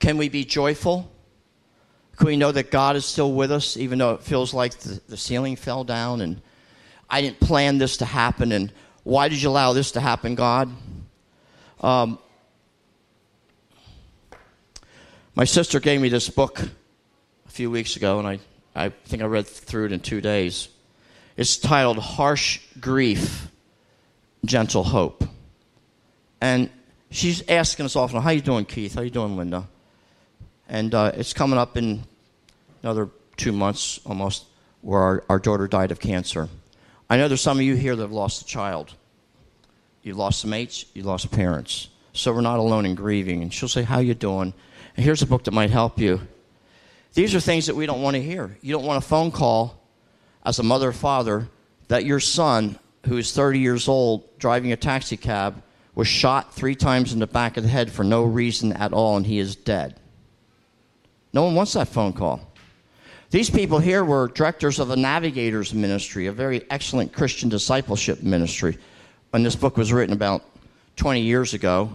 can 0.00 0.16
we 0.16 0.28
be 0.28 0.44
joyful? 0.44 1.10
Can 2.16 2.26
we 2.26 2.36
know 2.36 2.50
that 2.52 2.70
God 2.70 2.96
is 2.96 3.04
still 3.04 3.32
with 3.32 3.52
us, 3.52 3.76
even 3.76 3.98
though 3.98 4.14
it 4.14 4.22
feels 4.22 4.52
like 4.52 4.74
the, 4.78 5.00
the 5.08 5.16
ceiling 5.16 5.56
fell 5.56 5.84
down 5.84 6.20
and 6.20 6.40
I 7.08 7.20
didn't 7.20 7.40
plan 7.40 7.78
this 7.78 7.98
to 7.98 8.04
happen? 8.04 8.50
And 8.52 8.72
why 9.04 9.28
did 9.28 9.40
you 9.40 9.48
allow 9.48 9.72
this 9.72 9.92
to 9.92 10.00
happen, 10.00 10.34
God? 10.34 10.70
Um, 11.80 12.18
my 15.34 15.44
sister 15.44 15.80
gave 15.80 16.00
me 16.00 16.08
this 16.08 16.28
book 16.28 16.60
a 16.60 17.50
few 17.50 17.70
weeks 17.70 17.96
ago, 17.96 18.18
and 18.18 18.28
I, 18.28 18.38
I 18.74 18.90
think 18.90 19.22
I 19.22 19.26
read 19.26 19.46
through 19.46 19.86
it 19.86 19.92
in 19.92 20.00
two 20.00 20.20
days. 20.20 20.68
It's 21.36 21.56
titled 21.56 21.98
Harsh 21.98 22.60
Grief, 22.80 23.48
Gentle 24.44 24.84
Hope. 24.84 25.24
And 26.40 26.68
she's 27.10 27.42
asking 27.48 27.86
us 27.86 27.96
often, 27.96 28.20
how 28.20 28.30
you 28.30 28.42
doing, 28.42 28.66
Keith? 28.66 28.94
How 28.94 29.00
you 29.00 29.10
doing, 29.10 29.36
Linda? 29.36 29.66
And 30.70 30.94
uh, 30.94 31.10
it's 31.16 31.32
coming 31.32 31.58
up 31.58 31.76
in 31.76 32.04
another 32.82 33.08
two 33.36 33.50
months 33.50 33.98
almost 34.06 34.44
where 34.82 35.00
our, 35.00 35.24
our 35.28 35.38
daughter 35.40 35.66
died 35.66 35.90
of 35.90 35.98
cancer. 35.98 36.48
I 37.10 37.16
know 37.16 37.26
there's 37.26 37.40
some 37.40 37.58
of 37.58 37.64
you 37.64 37.74
here 37.74 37.96
that 37.96 38.02
have 38.02 38.12
lost 38.12 38.42
a 38.42 38.44
child. 38.44 38.94
You 40.04 40.14
lost 40.14 40.40
some 40.40 40.50
mates, 40.50 40.86
you 40.94 41.02
lost 41.02 41.28
parents. 41.32 41.88
So 42.12 42.32
we're 42.32 42.40
not 42.40 42.60
alone 42.60 42.86
in 42.86 42.94
grieving. 42.94 43.42
And 43.42 43.52
she'll 43.52 43.68
say, 43.68 43.82
How 43.82 43.98
you 43.98 44.14
doing? 44.14 44.54
And 44.96 45.04
here's 45.04 45.22
a 45.22 45.26
book 45.26 45.44
that 45.44 45.50
might 45.50 45.70
help 45.70 45.98
you. 45.98 46.20
These 47.14 47.34
are 47.34 47.40
things 47.40 47.66
that 47.66 47.74
we 47.74 47.86
don't 47.86 48.00
want 48.00 48.14
to 48.14 48.22
hear. 48.22 48.56
You 48.62 48.72
don't 48.72 48.86
want 48.86 49.04
a 49.04 49.06
phone 49.06 49.32
call 49.32 49.76
as 50.46 50.60
a 50.60 50.62
mother 50.62 50.90
or 50.90 50.92
father 50.92 51.48
that 51.88 52.04
your 52.04 52.20
son, 52.20 52.78
who 53.06 53.16
is 53.16 53.32
30 53.32 53.58
years 53.58 53.88
old, 53.88 54.38
driving 54.38 54.70
a 54.70 54.76
taxi 54.76 55.16
cab, 55.16 55.60
was 55.96 56.06
shot 56.06 56.54
three 56.54 56.76
times 56.76 57.12
in 57.12 57.18
the 57.18 57.26
back 57.26 57.56
of 57.56 57.64
the 57.64 57.68
head 57.68 57.90
for 57.90 58.04
no 58.04 58.22
reason 58.22 58.72
at 58.72 58.92
all, 58.92 59.16
and 59.16 59.26
he 59.26 59.40
is 59.40 59.56
dead. 59.56 59.99
No 61.32 61.44
one 61.44 61.54
wants 61.54 61.74
that 61.74 61.88
phone 61.88 62.12
call. 62.12 62.40
These 63.30 63.50
people 63.50 63.78
here 63.78 64.04
were 64.04 64.28
directors 64.28 64.80
of 64.80 64.88
the 64.88 64.96
Navigators 64.96 65.72
Ministry, 65.72 66.26
a 66.26 66.32
very 66.32 66.68
excellent 66.70 67.12
Christian 67.12 67.48
discipleship 67.48 68.22
ministry, 68.22 68.76
when 69.30 69.44
this 69.44 69.54
book 69.54 69.76
was 69.76 69.92
written 69.92 70.12
about 70.12 70.42
20 70.96 71.20
years 71.20 71.54
ago. 71.54 71.92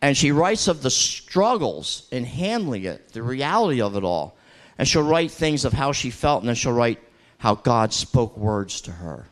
And 0.00 0.16
she 0.16 0.30
writes 0.30 0.68
of 0.68 0.82
the 0.82 0.90
struggles 0.90 2.06
in 2.12 2.24
handling 2.24 2.84
it, 2.84 3.12
the 3.12 3.22
reality 3.22 3.80
of 3.80 3.96
it 3.96 4.04
all. 4.04 4.36
And 4.78 4.86
she'll 4.86 5.02
write 5.02 5.32
things 5.32 5.64
of 5.64 5.72
how 5.72 5.90
she 5.90 6.10
felt, 6.10 6.42
and 6.42 6.48
then 6.48 6.54
she'll 6.54 6.72
write 6.72 7.00
how 7.38 7.56
God 7.56 7.92
spoke 7.92 8.36
words 8.36 8.80
to 8.82 8.92
her 8.92 9.26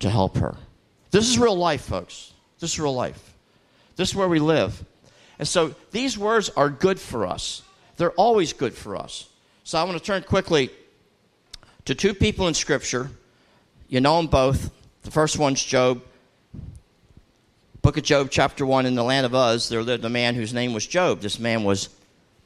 to 0.00 0.10
help 0.10 0.36
her. 0.38 0.56
This 1.12 1.28
is 1.28 1.38
real 1.38 1.56
life, 1.56 1.82
folks. 1.82 2.32
This 2.58 2.72
is 2.72 2.80
real 2.80 2.94
life. 2.94 3.34
This 3.94 4.10
is 4.10 4.14
where 4.16 4.28
we 4.28 4.40
live. 4.40 4.84
And 5.38 5.46
so 5.46 5.74
these 5.92 6.18
words 6.18 6.50
are 6.50 6.68
good 6.68 6.98
for 6.98 7.24
us. 7.24 7.62
They're 7.98 8.12
always 8.12 8.52
good 8.52 8.74
for 8.74 8.96
us. 8.96 9.28
So 9.64 9.78
I 9.78 9.84
want 9.84 9.98
to 9.98 10.02
turn 10.02 10.22
quickly 10.22 10.70
to 11.84 11.94
two 11.94 12.14
people 12.14 12.48
in 12.48 12.54
Scripture. 12.54 13.10
You 13.88 14.00
know 14.00 14.16
them 14.16 14.28
both. 14.28 14.70
The 15.02 15.10
first 15.10 15.38
one's 15.38 15.62
Job. 15.62 16.02
Book 17.82 17.96
of 17.96 18.02
Job, 18.04 18.28
chapter 18.30 18.64
1, 18.64 18.86
in 18.86 18.94
the 18.94 19.02
land 19.02 19.26
of 19.26 19.34
Uz, 19.34 19.68
there 19.68 19.82
lived 19.82 20.04
a 20.04 20.08
man 20.08 20.34
whose 20.34 20.54
name 20.54 20.72
was 20.72 20.86
Job. 20.86 21.20
This 21.20 21.38
man 21.38 21.64
was 21.64 21.88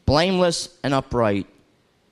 blameless 0.07 0.79
and 0.83 0.95
upright. 0.95 1.47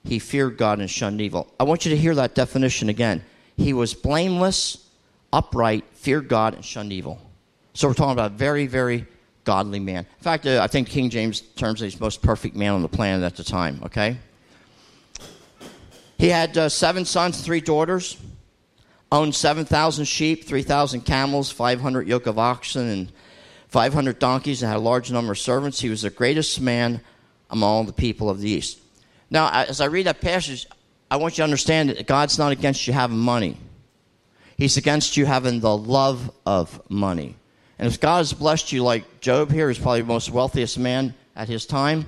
He 0.05 0.19
feared 0.19 0.57
God 0.57 0.79
and 0.79 0.91
shunned 0.91 1.21
evil. 1.21 1.53
I 1.59 1.65
want 1.65 1.85
you 1.85 1.91
to 1.91 1.97
hear 1.97 2.15
that 2.15 2.35
definition 2.35 2.89
again. 2.89 3.23
He 3.57 3.73
was 3.73 3.95
blameless, 3.95 4.87
upright, 5.33 5.85
feared 5.93 6.29
God, 6.29 6.55
and 6.55 6.65
shunned 6.65 6.93
evil. 6.93 7.21
So 7.75 7.89
we're 7.89 7.95
talking 7.95 8.13
about 8.13 8.33
very, 8.33 8.67
very 8.67 9.07
godly 9.45 9.81
man. 9.81 10.07
In 10.19 10.23
fact, 10.23 10.47
uh, 10.47 10.61
I 10.63 10.67
think 10.67 10.89
King 10.89 11.11
James 11.11 11.41
terms 11.41 11.81
he's 11.81 11.99
most 11.99 12.23
perfect 12.23 12.57
man 12.57 12.73
on 12.73 12.83
the 12.83 12.89
planet 12.89 13.25
at 13.25 13.37
the 13.37 13.45
time, 13.45 13.81
okay? 13.85 14.19
He 16.19 16.29
had 16.29 16.57
uh, 16.59 16.69
seven 16.69 17.05
sons, 17.05 17.41
three 17.41 17.61
daughters, 17.61 18.17
owned 19.11 19.35
7,000 19.35 20.05
sheep, 20.05 20.45
3,000 20.45 21.01
camels, 21.03 21.51
500 21.51 22.07
yoke 22.07 22.27
of 22.27 22.39
oxen, 22.39 22.89
and 22.89 23.13
500 23.69 24.19
donkeys, 24.19 24.63
and 24.63 24.69
had 24.71 24.77
a 24.77 24.81
large 24.81 25.11
number 25.11 25.33
of 25.33 25.39
servants. 25.39 25.81
He 25.81 25.89
was 25.89 26.03
the 26.03 26.11
greatest 26.11 26.61
man 26.61 27.01
among 27.49 27.87
the 27.87 27.93
people 27.93 28.29
of 28.29 28.41
the 28.41 28.51
East. 28.51 28.79
Now, 29.31 29.51
as 29.51 29.81
I 29.81 29.87
read 29.87 30.07
that 30.07 30.21
passage, 30.21 30.67
I 31.11 31.17
want 31.17 31.35
you 31.35 31.37
to 31.37 31.45
understand 31.45 31.89
that 31.91 32.07
God's 32.07 32.39
not 32.39 32.53
against 32.53 32.87
you 32.87 32.93
having 32.93 33.19
money. 33.19 33.57
He's 34.57 34.77
against 34.77 35.17
you 35.17 35.25
having 35.25 35.61
the 35.61 35.77
love 35.77 36.31
of 36.45 36.83
money. 36.91 37.37
And 37.81 37.91
if 37.91 37.99
God 37.99 38.19
has 38.19 38.35
blessed 38.35 38.73
you 38.73 38.85
like 38.85 39.23
Job 39.23 39.51
here, 39.51 39.69
who's 39.69 39.79
probably 39.79 40.03
the 40.03 40.07
most 40.07 40.29
wealthiest 40.29 40.79
man 40.79 41.15
at 41.35 41.49
his 41.49 41.65
time, 41.65 42.05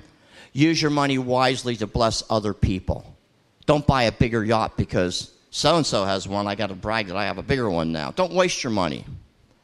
use 0.52 0.82
your 0.82 0.90
money 0.90 1.16
wisely 1.16 1.76
to 1.76 1.86
bless 1.86 2.22
other 2.28 2.52
people. 2.52 3.16
Don't 3.64 3.86
buy 3.86 4.02
a 4.02 4.12
bigger 4.12 4.44
yacht 4.44 4.76
because 4.76 5.32
so 5.50 5.76
and 5.76 5.86
so 5.86 6.04
has 6.04 6.28
one. 6.28 6.46
I 6.46 6.56
got 6.56 6.66
to 6.66 6.74
brag 6.74 7.06
that 7.06 7.16
I 7.16 7.24
have 7.24 7.38
a 7.38 7.42
bigger 7.42 7.70
one 7.70 7.90
now. 7.90 8.10
Don't 8.10 8.34
waste 8.34 8.62
your 8.62 8.70
money. 8.70 9.06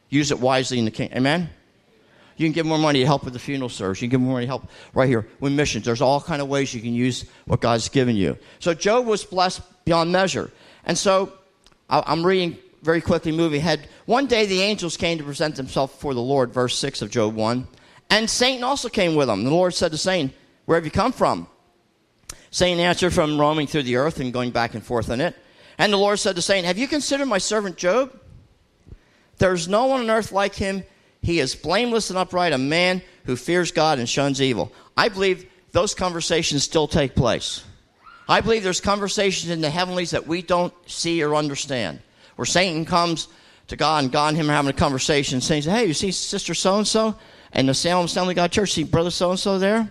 Use 0.09 0.31
it 0.31 0.41
wisely 0.41 0.79
in 0.79 0.87
the 0.87 0.91
kingdom. 0.91 1.19
Amen? 1.19 1.51
You 2.39 2.47
can 2.47 2.55
give 2.55 2.65
more 2.65 2.79
money 2.79 3.01
to 3.01 3.07
help 3.07 3.25
with 3.25 3.35
the 3.35 3.39
funeral 3.39 3.69
service. 3.69 4.01
You 4.01 4.09
can 4.09 4.13
give 4.13 4.21
more 4.23 4.33
money 4.33 4.47
to 4.47 4.51
help 4.51 4.71
right 4.95 5.11
here 5.11 5.29
with 5.41 5.53
missions. 5.53 5.85
There's 5.85 6.01
all 6.01 6.23
kind 6.23 6.41
of 6.41 6.49
ways 6.49 6.73
you 6.73 6.81
can 6.81 6.95
use 6.95 7.27
what 7.45 7.61
God's 7.61 7.91
given 7.91 8.17
you. 8.17 8.39
So 8.61 8.73
Job 8.73 9.05
was 9.05 9.25
blessed 9.25 9.61
beyond 9.85 10.11
measure. 10.11 10.51
And 10.87 10.97
so 10.97 11.35
I'm 11.91 12.25
reading 12.25 12.57
very 12.83 13.01
quickly, 13.01 13.33
moving 13.33 13.61
ahead. 13.61 13.89
One 14.07 14.27
day 14.27 14.47
the 14.47 14.63
angels 14.63 14.97
came 14.97 15.19
to 15.19 15.25
present 15.25 15.57
themselves 15.57 15.93
before 15.93 16.15
the 16.15 16.21
Lord, 16.21 16.53
verse 16.53 16.77
6 16.79 17.03
of 17.03 17.11
Job 17.11 17.35
1. 17.35 17.67
And 18.11 18.29
Satan 18.31 18.65
also 18.65 18.89
came 18.89 19.15
with 19.15 19.29
them. 19.29 19.45
The 19.45 19.51
Lord 19.51 19.75
said 19.75 19.93
to 19.93 19.99
Satan, 19.99 20.33
Where 20.65 20.77
have 20.77 20.85
you 20.85 20.91
come 20.91 21.13
from? 21.13 21.49
Satan 22.51 22.81
answered, 22.81 23.13
From 23.13 23.39
roaming 23.39 23.67
through 23.67 23.83
the 23.83 23.97
earth 23.97 24.21
and 24.21 24.33
going 24.33 24.51
back 24.51 24.75
and 24.75 24.83
forth 24.83 25.11
in 25.11 25.21
it. 25.21 25.37
And 25.77 25.93
the 25.93 25.99
Lord 25.99 26.19
said 26.19 26.37
to 26.37 26.43
Satan, 26.43 26.65
Have 26.65 26.79
you 26.79 26.89
considered 26.89 27.27
my 27.27 27.39
servant 27.39 27.77
Job? 27.77 28.19
There's 29.39 29.69
no 29.69 29.87
one 29.87 30.01
on 30.01 30.11
earth 30.11 30.33
like 30.33 30.55
him. 30.55 30.85
He 31.21 31.41
is 31.41 31.55
blameless 31.55 32.11
and 32.11 32.19
upright, 32.19 32.53
a 32.53 32.59
man 32.59 33.03
who 33.25 33.37
fears 33.37 33.73
God 33.73 33.99
and 33.99 34.09
shuns 34.09 34.41
evil. 34.41 34.73
I 34.97 35.09
believe 35.09 35.49
those 35.73 35.95
conversations 35.95 36.65
still 36.65 36.89
take 36.89 37.15
place. 37.15 37.65
I 38.29 38.41
believe 38.41 38.63
there's 38.63 38.81
conversations 38.81 39.51
in 39.51 39.61
the 39.61 39.71
heavenlies 39.71 40.11
that 40.11 40.27
we 40.27 40.43
don't 40.43 40.73
see 40.87 41.23
or 41.23 41.35
understand 41.35 42.01
where 42.39 42.47
Satan 42.47 42.85
comes 42.85 43.27
to 43.67 43.77
God 43.77 44.05
and 44.05 44.13
God 44.13 44.29
and 44.29 44.37
him 44.37 44.49
are 44.49 44.53
having 44.53 44.71
a 44.71 44.73
conversation, 44.73 45.41
saying, 45.41 45.65
Hey, 45.65 45.87
you 45.87 45.93
see 45.93 46.13
Sister 46.13 46.55
so 46.55 46.79
and 46.79 46.87
so? 46.87 47.17
And 47.53 47.69
the 47.69 47.75
Salem 47.75 48.05
Assembly 48.05 48.35
God 48.35 48.53
Church, 48.53 48.75
see 48.75 48.85
Brother 48.85 49.11
so 49.11 49.31
and 49.31 49.39
so 49.41 49.59
there? 49.59 49.91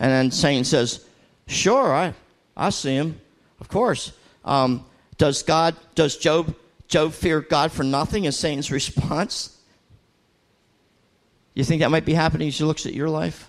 And 0.00 0.10
then 0.10 0.32
Satan 0.32 0.64
says, 0.64 1.06
Sure, 1.46 1.94
I, 1.94 2.12
I 2.56 2.70
see 2.70 2.96
him. 2.96 3.20
Of 3.60 3.68
course. 3.68 4.12
Um, 4.44 4.84
does 5.16 5.44
God, 5.44 5.76
does 5.94 6.16
Job, 6.16 6.56
Job 6.88 7.12
fear 7.12 7.40
God 7.40 7.70
for 7.70 7.84
nothing? 7.84 8.24
Is 8.24 8.36
Satan's 8.36 8.72
response? 8.72 9.56
You 11.54 11.62
think 11.62 11.82
that 11.82 11.90
might 11.92 12.04
be 12.04 12.14
happening 12.14 12.48
as 12.48 12.60
looks 12.60 12.84
at 12.84 12.94
your 12.94 13.08
life? 13.08 13.48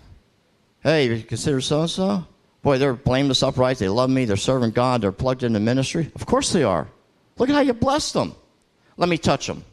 Hey, 0.84 1.08
you 1.08 1.24
consider 1.24 1.60
so 1.60 1.82
and 1.82 1.90
so? 1.90 2.28
Boy, 2.62 2.78
they're 2.78 2.94
blameless, 2.94 3.42
upright. 3.42 3.80
They 3.80 3.90
love 3.90 4.12
me. 4.12 4.26
They're 4.26 4.38
serving 4.38 4.72
God. 4.72 5.02
They're 5.02 5.12
plugged 5.12 5.42
into 5.42 5.60
ministry. 5.60 6.12
Of 6.14 6.28
course 6.28 6.54
they 6.54 6.64
are. 6.64 6.88
Look 7.38 7.50
at 7.50 7.56
how 7.56 7.62
you 7.62 7.74
blessed 7.74 8.14
them. 8.14 8.36
Let 8.98 9.10
me 9.10 9.18
touch 9.18 9.48
them. 9.48 9.64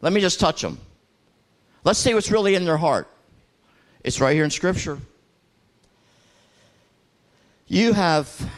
Let 0.00 0.12
me 0.12 0.20
just 0.20 0.40
touch 0.40 0.62
them. 0.62 0.78
Let's 1.84 1.98
see 1.98 2.14
what's 2.14 2.30
really 2.30 2.54
in 2.54 2.64
their 2.64 2.76
heart. 2.76 3.08
It's 4.04 4.20
right 4.20 4.34
here 4.34 4.44
in 4.44 4.50
Scripture. 4.50 4.98
You 7.66 7.92
have 7.92 8.50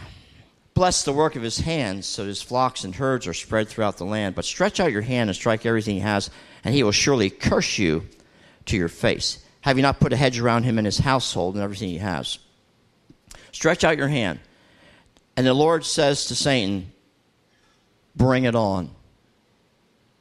blessed 0.75 1.05
the 1.05 1.13
work 1.13 1.37
of 1.37 1.43
his 1.43 1.59
hands, 1.59 2.07
so 2.07 2.25
his 2.25 2.41
flocks 2.41 2.85
and 2.85 2.95
herds 2.95 3.27
are 3.27 3.35
spread 3.35 3.69
throughout 3.69 3.99
the 3.99 4.05
land. 4.05 4.35
But 4.35 4.45
stretch 4.45 4.81
out 4.81 4.93
your 4.93 5.03
hand 5.03 5.29
and 5.29 5.37
strike 5.37 5.67
everything 5.67 5.97
he 5.97 6.01
has, 6.01 6.31
and 6.65 6.75
he 6.75 6.83
will 6.83 6.93
surely 6.93 7.31
curse 7.31 7.79
you 7.79 8.07
to 8.67 8.77
your 8.77 8.89
face. 8.89 9.45
Have 9.63 9.77
you 9.77 9.83
not 9.83 10.01
put 10.01 10.13
a 10.13 10.17
hedge 10.17 10.39
around 10.39 10.63
him 10.63 10.79
and 10.79 10.87
his 10.87 10.99
household 10.99 11.55
and 11.55 11.63
everything 11.63 11.89
he 11.89 11.99
has? 11.99 12.39
Stretch 13.53 13.85
out 13.85 13.99
your 13.99 14.09
hand. 14.09 14.41
And 15.37 15.47
the 15.47 15.55
Lord 15.55 15.85
says 15.85 16.27
to 16.27 16.35
Satan, 16.35 16.93
Bring 18.17 18.45
it 18.45 18.55
on. 18.55 18.91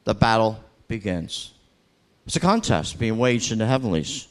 The 0.04 0.14
battle 0.14 0.62
begins. 0.88 1.52
It's 2.26 2.36
a 2.36 2.40
contest 2.40 2.98
being 2.98 3.18
waged 3.18 3.52
in 3.52 3.58
the 3.58 3.66
heavenlies. 3.66 4.28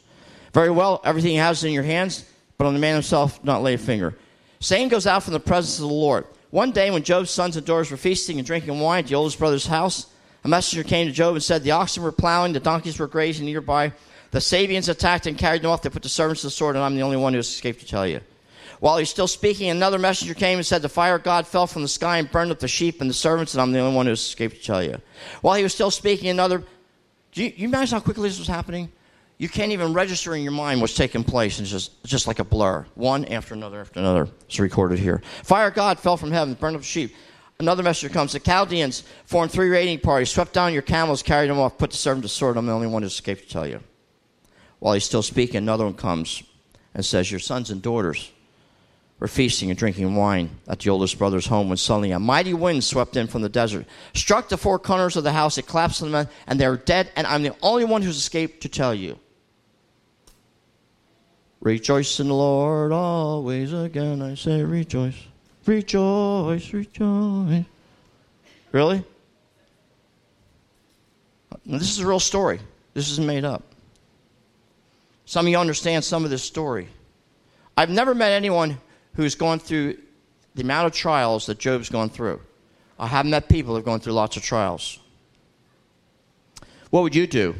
Very 0.53 0.71
well, 0.71 1.01
everything 1.03 1.31
he 1.31 1.37
has 1.37 1.63
in 1.63 1.73
your 1.73 1.83
hands, 1.83 2.25
but 2.57 2.65
on 2.65 2.73
the 2.73 2.79
man 2.79 2.93
himself, 2.93 3.43
not 3.43 3.61
lay 3.61 3.73
a 3.75 3.77
finger. 3.77 4.15
Satan 4.59 4.89
goes 4.89 5.07
out 5.07 5.23
from 5.23 5.33
the 5.33 5.39
presence 5.39 5.79
of 5.79 5.87
the 5.87 5.93
Lord. 5.93 6.25
One 6.49 6.71
day, 6.71 6.89
when 6.91 7.03
Job's 7.03 7.29
sons 7.29 7.55
and 7.55 7.65
daughters 7.65 7.91
were 7.91 7.97
feasting 7.97 8.37
and 8.37 8.47
drinking 8.47 8.79
wine 8.79 9.03
at 9.03 9.09
the 9.09 9.15
oldest 9.15 9.37
brother's 9.37 9.67
house, 9.67 10.07
a 10.43 10.47
messenger 10.47 10.87
came 10.87 11.07
to 11.07 11.13
Job 11.13 11.35
and 11.35 11.43
said, 11.43 11.63
The 11.63 11.71
oxen 11.71 12.01
were 12.01 12.11
plowing, 12.11 12.53
the 12.53 12.59
donkeys 12.59 12.97
were 12.97 13.07
grazing 13.07 13.45
nearby. 13.45 13.93
The 14.31 14.39
Sabeans 14.39 14.89
attacked 14.89 15.27
and 15.27 15.37
carried 15.37 15.61
them 15.61 15.71
off. 15.71 15.81
They 15.81 15.89
put 15.89 16.03
the 16.03 16.09
servants 16.09 16.41
to 16.41 16.47
the 16.47 16.51
sword, 16.51 16.75
and 16.75 16.83
I'm 16.83 16.95
the 16.95 17.01
only 17.01 17.17
one 17.17 17.33
who 17.33 17.39
escaped 17.39 17.81
to 17.81 17.85
tell 17.85 18.07
you. 18.07 18.21
While 18.79 18.97
he's 18.97 19.09
still 19.09 19.27
speaking, 19.27 19.69
another 19.69 19.99
messenger 19.99 20.33
came 20.33 20.57
and 20.57 20.65
said, 20.65 20.81
The 20.81 20.89
fire 20.89 21.15
of 21.15 21.23
God 21.23 21.45
fell 21.45 21.67
from 21.67 21.81
the 21.81 21.87
sky 21.87 22.17
and 22.17 22.31
burned 22.31 22.51
up 22.51 22.59
the 22.59 22.67
sheep 22.67 23.01
and 23.01 23.09
the 23.09 23.13
servants, 23.13 23.53
and 23.53 23.61
I'm 23.61 23.71
the 23.71 23.79
only 23.79 23.95
one 23.95 24.05
who 24.05 24.13
escaped 24.13 24.57
to 24.57 24.63
tell 24.63 24.81
you. 24.81 24.97
While 25.41 25.55
he 25.55 25.63
was 25.63 25.73
still 25.73 25.91
speaking, 25.91 26.29
another. 26.29 26.63
Do 27.31 27.43
you, 27.43 27.53
you 27.55 27.67
imagine 27.67 27.97
how 27.97 28.03
quickly 28.03 28.29
this 28.29 28.39
was 28.39 28.47
happening? 28.47 28.91
You 29.37 29.47
can't 29.47 29.71
even 29.71 29.93
register 29.93 30.35
in 30.35 30.43
your 30.43 30.51
mind 30.51 30.81
what's 30.81 30.95
taking 30.95 31.23
place, 31.23 31.59
it's 31.59 31.69
just, 31.69 32.03
just 32.03 32.27
like 32.27 32.39
a 32.39 32.43
blur. 32.43 32.85
One 32.95 33.25
after 33.25 33.53
another 33.53 33.81
after 33.81 33.99
another. 33.99 34.27
It's 34.45 34.59
recorded 34.59 34.99
here. 34.99 35.21
Fire 35.43 35.67
of 35.67 35.75
God 35.75 35.99
fell 35.99 36.17
from 36.17 36.31
heaven, 36.31 36.55
burned 36.55 36.75
up 36.75 36.81
the 36.81 36.87
sheep. 36.87 37.15
Another 37.59 37.83
messenger 37.83 38.13
comes. 38.13 38.31
The 38.31 38.39
Chaldeans 38.39 39.03
formed 39.25 39.51
three 39.51 39.69
raiding 39.69 39.99
parties, 39.99 40.29
swept 40.29 40.53
down 40.53 40.71
your 40.73 40.81
camels, 40.81 41.21
carried 41.21 41.49
them 41.49 41.59
off, 41.59 41.77
put 41.77 41.91
the 41.91 41.97
servant 41.97 42.23
to 42.23 42.29
sword. 42.29 42.55
I'm 42.55 42.65
the 42.65 42.71
only 42.71 42.87
one 42.87 43.01
who 43.01 43.07
escaped 43.07 43.43
to 43.43 43.49
tell 43.49 43.67
you. 43.67 43.81
While 44.79 44.93
he's 44.93 45.03
still 45.03 45.21
speaking, 45.21 45.57
another 45.57 45.83
one 45.83 45.95
comes 45.95 46.41
and 46.93 47.05
says, 47.05 47.29
Your 47.29 47.41
sons 47.41 47.69
and 47.69 47.81
daughters 47.81 48.31
were 49.19 49.27
feasting 49.27 49.69
and 49.69 49.77
drinking 49.77 50.15
wine 50.15 50.49
at 50.67 50.79
the 50.79 50.89
oldest 50.89 51.17
brother's 51.17 51.47
home 51.47 51.67
when 51.67 51.77
suddenly 51.77 52.11
a 52.11 52.19
mighty 52.19 52.53
wind 52.53 52.83
swept 52.83 53.17
in 53.17 53.27
from 53.27 53.41
the 53.41 53.49
desert, 53.49 53.85
struck 54.13 54.49
the 54.49 54.57
four 54.57 54.79
corners 54.79 55.17
of 55.17 55.23
the 55.23 55.31
house, 55.31 55.57
it 55.57 55.67
collapsed 55.67 56.01
on 56.01 56.11
them, 56.11 56.27
and 56.47 56.59
they're 56.59 56.77
dead, 56.77 57.11
and 57.15 57.27
I'm 57.27 57.43
the 57.43 57.55
only 57.61 57.85
one 57.85 58.01
who's 58.01 58.17
escaped 58.17 58.61
to 58.61 58.69
tell 58.69 58.93
you. 58.93 59.19
Rejoice 61.61 62.21
in 62.21 62.29
the 62.29 62.33
Lord 62.33 62.93
always 62.93 63.73
again, 63.73 64.21
I 64.21 64.35
say 64.35 64.63
rejoice. 64.63 65.17
Rejoice, 65.65 66.73
rejoice. 66.73 67.65
Really? 68.71 69.03
This 71.65 71.89
is 71.91 71.99
a 71.99 72.07
real 72.07 72.21
story. 72.21 72.59
This 72.93 73.11
isn't 73.11 73.27
made 73.27 73.43
up. 73.43 73.63
Some 75.25 75.45
of 75.45 75.51
you 75.51 75.57
understand 75.57 76.03
some 76.03 76.23
of 76.23 76.31
this 76.31 76.41
story. 76.41 76.87
I've 77.77 77.89
never 77.89 78.15
met 78.15 78.31
anyone 78.31 78.79
who's 79.13 79.35
gone 79.35 79.59
through 79.59 79.97
the 80.55 80.61
amount 80.61 80.87
of 80.87 80.93
trials 80.93 81.45
that 81.45 81.57
Job's 81.59 81.89
gone 81.89 82.09
through. 82.09 82.41
I 82.97 83.07
have 83.07 83.25
met 83.25 83.47
people 83.47 83.71
who 83.71 83.75
have 83.75 83.85
gone 83.85 83.99
through 83.99 84.13
lots 84.13 84.35
of 84.37 84.43
trials. 84.43 84.99
What 86.89 87.03
would 87.03 87.15
you 87.15 87.27
do? 87.27 87.55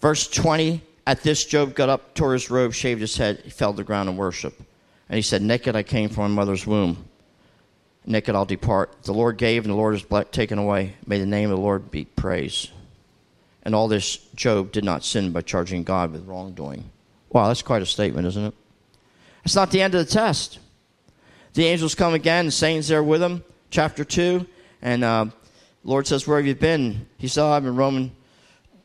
Verse 0.00 0.28
20 0.28 0.82
At 1.06 1.22
this, 1.22 1.44
Job 1.44 1.74
got 1.74 1.88
up, 1.88 2.14
tore 2.14 2.32
his 2.32 2.50
robe, 2.50 2.72
shaved 2.72 3.00
his 3.00 3.16
head, 3.16 3.40
he 3.44 3.50
fell 3.50 3.72
to 3.72 3.76
the 3.76 3.84
ground 3.84 4.08
and 4.08 4.18
worshiped. 4.18 4.60
And 5.08 5.16
he 5.16 5.22
said, 5.22 5.42
Naked 5.42 5.76
I 5.76 5.82
came 5.82 6.08
from 6.08 6.32
my 6.32 6.42
mother's 6.42 6.66
womb. 6.66 7.04
Naked 8.06 8.34
I'll 8.34 8.44
depart. 8.44 9.02
The 9.04 9.12
Lord 9.12 9.36
gave, 9.38 9.64
and 9.64 9.72
the 9.72 9.76
Lord 9.76 9.94
has 9.94 10.26
taken 10.30 10.58
away. 10.58 10.94
May 11.06 11.18
the 11.18 11.26
name 11.26 11.50
of 11.50 11.56
the 11.56 11.62
Lord 11.62 11.90
be 11.90 12.04
praised. 12.04 12.70
And 13.62 13.74
all 13.74 13.88
this, 13.88 14.16
Job 14.34 14.72
did 14.72 14.84
not 14.84 15.04
sin 15.04 15.32
by 15.32 15.40
charging 15.40 15.84
God 15.84 16.12
with 16.12 16.26
wrongdoing. 16.26 16.90
Wow, 17.30 17.48
that's 17.48 17.62
quite 17.62 17.82
a 17.82 17.86
statement, 17.86 18.26
isn't 18.26 18.44
it? 18.46 18.54
It's 19.44 19.54
not 19.54 19.70
the 19.70 19.82
end 19.82 19.94
of 19.94 20.06
the 20.06 20.12
test. 20.12 20.58
The 21.52 21.66
angels 21.66 21.94
come 21.94 22.14
again, 22.14 22.46
the 22.46 22.52
saints 22.52 22.88
there 22.88 23.02
with 23.02 23.22
him, 23.22 23.44
chapter 23.70 24.04
2. 24.04 24.46
And 24.82 25.04
uh, 25.04 25.26
Lord 25.84 26.06
says, 26.06 26.26
Where 26.26 26.38
have 26.38 26.46
you 26.46 26.54
been? 26.54 27.06
He 27.18 27.28
said, 27.28 27.44
I've 27.44 27.62
been 27.62 27.76
roaming 27.76 28.12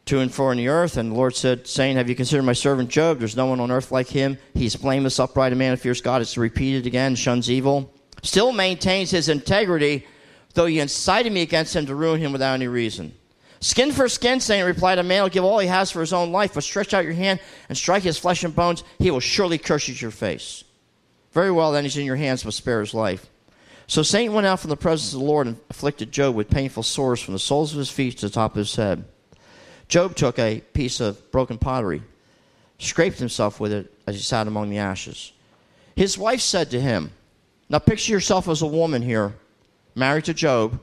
to 0.06 0.20
and 0.20 0.34
fro 0.34 0.52
in 0.52 0.58
the 0.58 0.68
earth. 0.68 0.98
And 0.98 1.12
the 1.12 1.16
Lord 1.16 1.36
said, 1.36 1.66
saying, 1.66 1.98
Have 1.98 2.10
you 2.10 2.16
considered 2.16 2.44
my 2.44 2.54
servant 2.54 2.90
Job? 2.90 3.20
There's 3.20 3.38
no 3.38 3.46
one 3.46 3.60
on 3.60 3.72
earth 3.72 3.92
like 3.92 4.08
him. 4.08 4.38
He's 4.54 4.76
blameless, 4.76 5.20
upright, 5.20 5.54
a 5.54 5.56
man 5.56 5.72
who 5.72 5.78
fears 5.78 6.02
God. 6.02 6.22
It's 6.22 6.38
repeated 6.38 6.86
again, 6.86 7.16
shuns 7.16 7.50
evil. 7.50 7.94
Still 8.22 8.52
maintains 8.52 9.12
his 9.12 9.30
integrity, 9.30 10.06
though 10.54 10.66
you 10.66 10.82
incited 10.82 11.32
me 11.32 11.42
against 11.42 11.76
him 11.76 11.86
to 11.86 11.96
ruin 11.96 12.20
him 12.20 12.34
without 12.34 12.54
any 12.54 12.68
reason. 12.68 13.14
Skin 13.62 13.92
for 13.92 14.08
skin, 14.08 14.40
Satan 14.40 14.66
replied, 14.66 15.00
A 15.00 15.04
man 15.04 15.24
will 15.24 15.30
give 15.30 15.44
all 15.44 15.60
he 15.60 15.68
has 15.68 15.92
for 15.92 16.00
his 16.00 16.14
own 16.14 16.32
life, 16.32 16.54
but 16.54 16.64
stretch 16.64 16.94
out 16.94 17.04
your 17.04 17.14
hand 17.14 17.40
and 17.68 17.78
strike 17.78 18.04
his 18.04 18.18
flesh 18.18 18.44
and 18.44 18.56
bones. 18.56 18.84
He 19.00 19.12
will 19.12 19.20
surely 19.20 19.58
curse 19.58 19.88
you 19.88 19.94
to 19.94 20.02
your 20.02 20.12
face. 20.12 20.64
Very 21.34 21.52
well, 21.52 21.72
then 21.72 21.84
he's 21.84 21.98
in 21.98 22.06
your 22.06 22.16
hands, 22.16 22.44
but 22.44 22.54
spare 22.54 22.80
his 22.80 22.94
life. 22.94 23.30
So 23.88 24.02
Satan 24.02 24.34
went 24.34 24.48
out 24.48 24.60
from 24.60 24.70
the 24.70 24.78
presence 24.78 25.14
of 25.14 25.20
the 25.20 25.26
Lord 25.26 25.48
and 25.48 25.58
afflicted 25.70 26.12
Job 26.12 26.36
with 26.36 26.50
painful 26.50 26.84
sores 26.84 27.20
from 27.22 27.34
the 27.34 27.40
soles 27.40 27.74
of 27.74 27.80
his 27.80 27.90
feet 27.90 28.18
to 28.20 28.28
the 28.28 28.34
top 28.34 28.52
of 28.52 28.58
his 28.58 28.76
head. 28.76 29.04
Job 29.88 30.16
took 30.16 30.38
a 30.38 30.62
piece 30.74 31.00
of 31.00 31.32
broken 31.32 31.58
pottery, 31.58 32.04
scraped 32.78 33.20
himself 33.20 33.60
with 33.60 33.74
it 33.74 33.92
as 34.06 34.16
he 34.16 34.22
sat 34.22 34.48
among 34.48 34.70
the 34.70 34.78
ashes. 34.78 35.34
His 35.96 36.18
wife 36.18 36.40
said 36.40 36.72
to 36.72 36.80
him, 36.80 37.12
Now 37.68 37.80
picture 37.80 38.12
yourself 38.12 38.48
as 38.48 38.62
a 38.62 38.68
woman 38.68 39.02
here, 39.02 39.34
married 39.96 40.26
to 40.26 40.34
Job. 40.34 40.80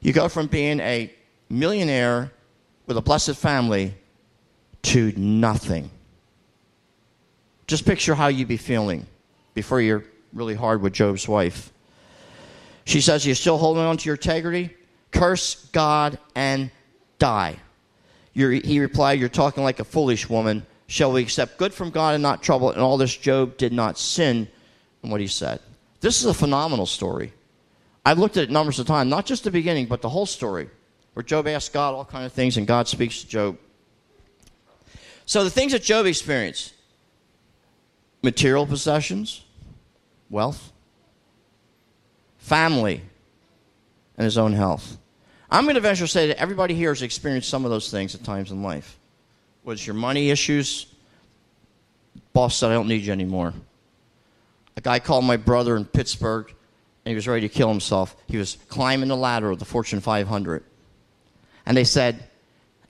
You 0.00 0.12
go 0.12 0.28
from 0.28 0.48
being 0.48 0.80
a 0.80 1.12
millionaire 1.50 2.32
with 2.86 2.96
a 2.96 3.02
blessed 3.02 3.36
family 3.36 3.94
to 4.82 5.12
nothing. 5.16 5.90
Just 7.66 7.84
picture 7.84 8.14
how 8.14 8.28
you'd 8.28 8.48
be 8.48 8.56
feeling 8.56 9.06
before 9.54 9.80
you're 9.80 10.04
really 10.32 10.54
hard 10.54 10.80
with 10.80 10.92
Job's 10.92 11.28
wife. 11.28 11.72
She 12.84 13.00
says, 13.00 13.26
You're 13.26 13.34
still 13.34 13.58
holding 13.58 13.82
on 13.82 13.96
to 13.98 14.06
your 14.06 14.16
integrity? 14.16 14.74
Curse 15.10 15.66
God 15.66 16.18
and 16.34 16.70
die. 17.18 17.56
You're, 18.32 18.52
he 18.52 18.80
replied, 18.80 19.20
You're 19.20 19.28
talking 19.28 19.62
like 19.62 19.80
a 19.80 19.84
foolish 19.84 20.28
woman. 20.28 20.66
Shall 20.86 21.12
we 21.12 21.22
accept 21.22 21.58
good 21.58 21.72
from 21.72 21.90
God 21.90 22.14
and 22.14 22.22
not 22.22 22.42
trouble? 22.42 22.70
And 22.70 22.80
all 22.80 22.96
this 22.96 23.16
Job 23.16 23.56
did 23.56 23.72
not 23.72 23.98
sin 23.98 24.48
in 25.02 25.10
what 25.10 25.20
he 25.20 25.28
said. 25.28 25.60
This 26.00 26.20
is 26.20 26.26
a 26.26 26.34
phenomenal 26.34 26.86
story. 26.86 27.32
I've 28.04 28.18
looked 28.18 28.36
at 28.36 28.44
it 28.44 28.50
numbers 28.50 28.78
of 28.78 28.86
times, 28.86 29.10
not 29.10 29.26
just 29.26 29.44
the 29.44 29.50
beginning, 29.50 29.86
but 29.86 30.02
the 30.02 30.08
whole 30.08 30.26
story, 30.26 30.68
where 31.14 31.22
Job 31.22 31.46
asks 31.46 31.68
God 31.68 31.94
all 31.94 32.04
kind 32.04 32.24
of 32.24 32.32
things 32.32 32.56
and 32.56 32.66
God 32.66 32.88
speaks 32.88 33.22
to 33.22 33.28
Job. 33.28 33.58
So 35.26 35.44
the 35.44 35.50
things 35.50 35.72
that 35.72 35.82
Job 35.82 36.06
experienced 36.06 36.74
material 38.22 38.66
possessions, 38.66 39.44
wealth, 40.28 40.72
family, 42.38 43.02
and 44.16 44.24
his 44.24 44.36
own 44.36 44.52
health. 44.52 44.98
I'm 45.50 45.64
going 45.64 45.74
to 45.74 45.80
venture 45.80 46.04
to 46.04 46.08
say 46.08 46.28
that 46.28 46.38
everybody 46.38 46.74
here 46.74 46.90
has 46.90 47.02
experienced 47.02 47.48
some 47.48 47.64
of 47.64 47.70
those 47.70 47.90
things 47.90 48.14
at 48.14 48.22
times 48.22 48.50
in 48.50 48.62
life. 48.62 48.98
Was 49.64 49.86
your 49.86 49.94
money 49.94 50.30
issues? 50.30 50.86
Boss 52.32 52.56
said, 52.56 52.70
I 52.70 52.74
don't 52.74 52.88
need 52.88 53.02
you 53.02 53.12
anymore. 53.12 53.52
A 54.76 54.80
guy 54.80 54.98
called 54.98 55.24
my 55.24 55.36
brother 55.36 55.76
in 55.76 55.84
Pittsburgh, 55.84 56.46
and 57.04 57.10
he 57.10 57.14
was 57.14 57.26
ready 57.26 57.48
to 57.48 57.52
kill 57.52 57.68
himself. 57.68 58.16
He 58.28 58.36
was 58.36 58.56
climbing 58.68 59.08
the 59.08 59.16
ladder 59.16 59.50
of 59.50 59.58
the 59.58 59.64
Fortune 59.64 60.00
500. 60.00 60.64
And 61.70 61.76
they 61.76 61.84
said, 61.84 62.24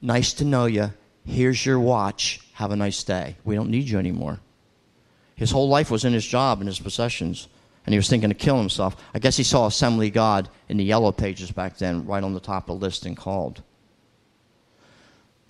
Nice 0.00 0.32
to 0.32 0.44
know 0.46 0.64
you. 0.64 0.90
Here's 1.26 1.66
your 1.66 1.78
watch. 1.78 2.40
Have 2.54 2.70
a 2.70 2.76
nice 2.76 3.04
day. 3.04 3.36
We 3.44 3.54
don't 3.54 3.68
need 3.68 3.90
you 3.90 3.98
anymore. 3.98 4.40
His 5.34 5.50
whole 5.50 5.68
life 5.68 5.90
was 5.90 6.06
in 6.06 6.14
his 6.14 6.26
job 6.26 6.60
and 6.60 6.66
his 6.66 6.80
possessions, 6.80 7.48
and 7.84 7.92
he 7.92 7.98
was 7.98 8.08
thinking 8.08 8.30
to 8.30 8.34
kill 8.34 8.56
himself. 8.56 8.96
I 9.12 9.18
guess 9.18 9.36
he 9.36 9.42
saw 9.42 9.66
Assembly 9.66 10.08
God 10.08 10.48
in 10.70 10.78
the 10.78 10.84
yellow 10.84 11.12
pages 11.12 11.50
back 11.50 11.76
then, 11.76 12.06
right 12.06 12.24
on 12.24 12.32
the 12.32 12.40
top 12.40 12.70
of 12.70 12.80
the 12.80 12.86
list, 12.86 13.04
and 13.04 13.14
called. 13.14 13.62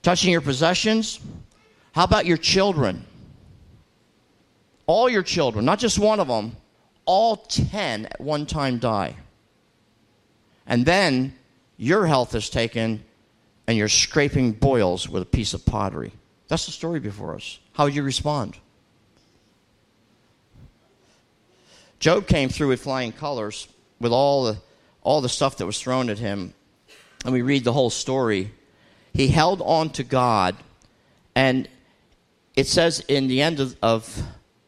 Touching 0.03 0.33
your 0.33 0.41
possessions? 0.41 1.21
How 1.93 2.03
about 2.03 2.27
your 2.27 2.37
children? 2.37 3.05
All 4.89 5.09
your 5.09 5.23
children, 5.23 5.65
not 5.65 5.79
just 5.79 6.01
one 6.01 6.19
of 6.19 6.27
them, 6.27 6.57
all 7.05 7.37
10 7.37 8.07
at 8.07 8.21
one 8.21 8.45
time 8.45 8.79
die. 8.79 9.15
And 10.67 10.85
then 10.85 11.37
your 11.77 12.07
health 12.09 12.35
is 12.35 12.51
taken 12.51 13.05
and 13.71 13.79
you're 13.79 13.89
scraping 13.89 14.51
boils 14.51 15.09
with 15.09 15.23
a 15.23 15.27
piece 15.27 15.55
of 15.55 15.65
pottery. 15.65 16.11
That's 16.49 16.67
the 16.67 16.73
story 16.73 16.99
before 16.99 17.37
us. 17.37 17.61
How 17.73 17.85
would 17.85 17.95
you 17.95 18.03
respond? 18.03 18.57
Job 22.01 22.27
came 22.27 22.49
through 22.49 22.67
with 22.67 22.83
flying 22.83 23.13
colors 23.13 23.69
with 24.01 24.11
all 24.11 24.43
the, 24.43 24.59
all 25.03 25.21
the 25.21 25.29
stuff 25.29 25.59
that 25.59 25.67
was 25.67 25.81
thrown 25.81 26.11
at 26.11 26.19
him. 26.19 26.53
And 27.25 27.33
we 27.33 27.43
read 27.43 27.63
the 27.63 27.73
whole 27.73 27.91
story. 27.91 28.51
He 29.15 29.29
held 29.29 29.63
on 29.63 29.91
to 29.91 30.03
God. 30.03 30.57
And 31.37 31.69
it 32.57 32.67
says 32.67 33.05
in 33.07 33.29
the 33.29 33.41
end 33.41 33.61
of, 33.61 33.77
of 33.85 34.21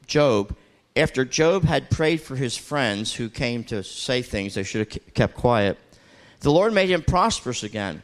Job, 0.06 0.54
after 0.94 1.24
Job 1.24 1.64
had 1.64 1.90
prayed 1.90 2.20
for 2.20 2.36
his 2.36 2.56
friends 2.56 3.12
who 3.12 3.28
came 3.28 3.64
to 3.64 3.82
say 3.82 4.22
things 4.22 4.54
they 4.54 4.62
should 4.62 4.92
have 4.92 5.14
kept 5.14 5.34
quiet, 5.34 5.76
the 6.38 6.52
Lord 6.52 6.72
made 6.72 6.88
him 6.88 7.02
prosperous 7.02 7.64
again 7.64 8.00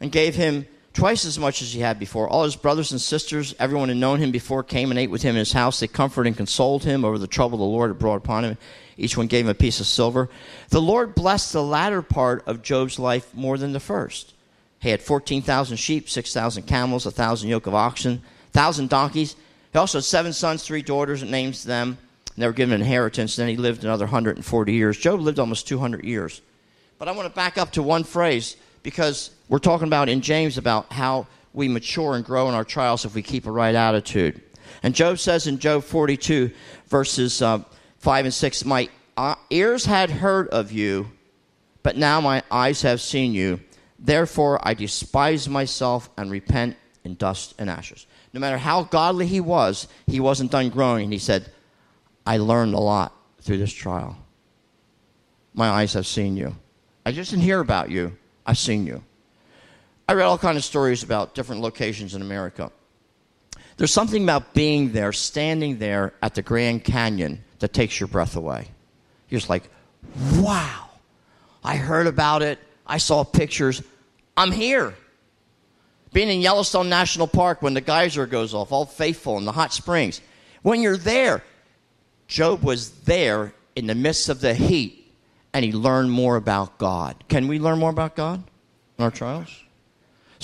and 0.00 0.12
gave 0.12 0.34
him 0.34 0.66
twice 0.92 1.26
as 1.26 1.38
much 1.38 1.60
as 1.60 1.72
he 1.72 1.80
had 1.80 1.98
before. 1.98 2.28
All 2.28 2.44
his 2.44 2.56
brothers 2.56 2.90
and 2.90 3.00
sisters, 3.00 3.54
everyone 3.58 3.88
who 3.88 3.94
had 3.94 4.00
known 4.00 4.18
him 4.18 4.30
before, 4.30 4.62
came 4.62 4.90
and 4.90 4.98
ate 4.98 5.10
with 5.10 5.22
him 5.22 5.34
in 5.34 5.40
his 5.40 5.52
house. 5.52 5.78
They 5.78 5.88
comforted 5.88 6.28
and 6.28 6.36
consoled 6.36 6.84
him 6.84 7.04
over 7.04 7.18
the 7.18 7.26
trouble 7.26 7.58
the 7.58 7.64
Lord 7.64 7.90
had 7.90 7.98
brought 7.98 8.16
upon 8.16 8.44
him. 8.44 8.58
Each 8.96 9.16
one 9.16 9.26
gave 9.26 9.44
him 9.44 9.50
a 9.50 9.54
piece 9.54 9.78
of 9.78 9.86
silver. 9.86 10.30
The 10.70 10.80
Lord 10.80 11.14
blessed 11.14 11.52
the 11.52 11.62
latter 11.62 12.00
part 12.00 12.42
of 12.46 12.62
Job's 12.62 12.98
life 12.98 13.34
more 13.34 13.58
than 13.58 13.72
the 13.72 13.80
first. 13.80 14.32
He 14.80 14.88
had 14.88 15.02
14,000 15.02 15.76
sheep, 15.76 16.08
6,000 16.08 16.62
camels, 16.62 17.04
a 17.04 17.10
1,000 17.10 17.48
yoke 17.48 17.66
of 17.66 17.74
oxen, 17.74 18.22
1,000 18.52 18.88
donkeys. 18.88 19.36
He 19.72 19.78
also 19.78 19.98
had 19.98 20.04
seven 20.04 20.32
sons, 20.32 20.62
three 20.62 20.82
daughters, 20.82 21.20
and 21.20 21.30
names 21.30 21.64
them. 21.64 21.98
And 22.34 22.42
they 22.42 22.46
were 22.46 22.54
given 22.54 22.74
an 22.74 22.80
inheritance. 22.80 23.36
And 23.36 23.46
then 23.46 23.54
he 23.54 23.60
lived 23.60 23.84
another 23.84 24.06
140 24.06 24.72
years. 24.72 24.96
Job 24.96 25.20
lived 25.20 25.38
almost 25.38 25.68
200 25.68 26.04
years. 26.04 26.40
But 26.98 27.08
I 27.08 27.12
want 27.12 27.28
to 27.28 27.34
back 27.34 27.58
up 27.58 27.72
to 27.72 27.82
one 27.82 28.04
phrase 28.04 28.56
because 28.82 29.30
we're 29.48 29.58
talking 29.58 29.86
about 29.86 30.08
in 30.08 30.20
James 30.20 30.58
about 30.58 30.92
how 30.92 31.26
we 31.52 31.68
mature 31.68 32.16
and 32.16 32.24
grow 32.24 32.48
in 32.48 32.54
our 32.54 32.64
trials 32.64 33.04
if 33.04 33.14
we 33.14 33.22
keep 33.22 33.46
a 33.46 33.50
right 33.50 33.74
attitude. 33.74 34.42
And 34.82 34.94
Job 34.94 35.18
says 35.18 35.46
in 35.46 35.58
Job 35.58 35.84
42, 35.84 36.50
verses 36.88 37.40
uh, 37.40 37.62
5 37.98 38.24
and 38.26 38.34
6, 38.34 38.64
My 38.64 38.88
ears 39.50 39.84
had 39.84 40.10
heard 40.10 40.48
of 40.48 40.72
you, 40.72 41.10
but 41.82 41.96
now 41.96 42.20
my 42.20 42.42
eyes 42.50 42.82
have 42.82 43.00
seen 43.00 43.32
you. 43.32 43.60
Therefore 43.98 44.60
I 44.62 44.74
despise 44.74 45.48
myself 45.48 46.10
and 46.16 46.30
repent 46.30 46.76
in 47.04 47.14
dust 47.14 47.54
and 47.58 47.70
ashes. 47.70 48.06
No 48.32 48.40
matter 48.40 48.58
how 48.58 48.82
godly 48.82 49.26
he 49.26 49.40
was, 49.40 49.88
he 50.06 50.20
wasn't 50.20 50.50
done 50.50 50.68
growing. 50.68 51.04
And 51.04 51.12
he 51.12 51.18
said, 51.18 51.50
I 52.26 52.36
learned 52.38 52.74
a 52.74 52.80
lot 52.80 53.14
through 53.40 53.58
this 53.58 53.72
trial. 53.72 54.18
My 55.54 55.68
eyes 55.68 55.94
have 55.94 56.06
seen 56.06 56.36
you. 56.36 56.54
I 57.06 57.12
just 57.12 57.30
didn't 57.30 57.44
hear 57.44 57.60
about 57.60 57.90
you. 57.90 58.16
I've 58.44 58.58
seen 58.58 58.86
you. 58.86 59.02
I 60.08 60.14
read 60.14 60.24
all 60.24 60.38
kinds 60.38 60.58
of 60.58 60.64
stories 60.64 61.02
about 61.02 61.34
different 61.34 61.62
locations 61.62 62.14
in 62.14 62.22
America. 62.22 62.70
There's 63.76 63.92
something 63.92 64.22
about 64.22 64.54
being 64.54 64.92
there, 64.92 65.12
standing 65.12 65.78
there 65.78 66.14
at 66.22 66.34
the 66.34 66.42
Grand 66.42 66.84
Canyon 66.84 67.42
that 67.58 67.72
takes 67.72 67.98
your 67.98 68.06
breath 68.06 68.36
away. 68.36 68.68
You're 69.28 69.40
just 69.40 69.50
like, 69.50 69.64
wow, 70.36 70.88
I 71.64 71.76
heard 71.76 72.06
about 72.06 72.42
it. 72.42 72.58
I 72.86 72.98
saw 72.98 73.24
pictures. 73.24 73.82
I'm 74.36 74.52
here. 74.52 74.94
Being 76.12 76.28
in 76.28 76.40
Yellowstone 76.40 76.88
National 76.88 77.26
Park 77.26 77.60
when 77.60 77.74
the 77.74 77.80
geyser 77.80 78.26
goes 78.26 78.54
off, 78.54 78.72
Old 78.72 78.90
Faithful 78.90 79.36
in 79.38 79.44
the 79.44 79.52
hot 79.52 79.72
springs. 79.72 80.20
When 80.62 80.80
you're 80.80 80.96
there, 80.96 81.42
Job 82.28 82.62
was 82.62 82.90
there 83.00 83.52
in 83.74 83.86
the 83.86 83.94
midst 83.94 84.28
of 84.28 84.40
the 84.40 84.54
heat 84.54 85.12
and 85.52 85.64
he 85.64 85.72
learned 85.72 86.10
more 86.10 86.36
about 86.36 86.78
God. 86.78 87.24
Can 87.28 87.48
we 87.48 87.58
learn 87.58 87.78
more 87.78 87.90
about 87.90 88.16
God 88.16 88.42
in 88.98 89.04
our 89.04 89.10
trials? 89.10 89.65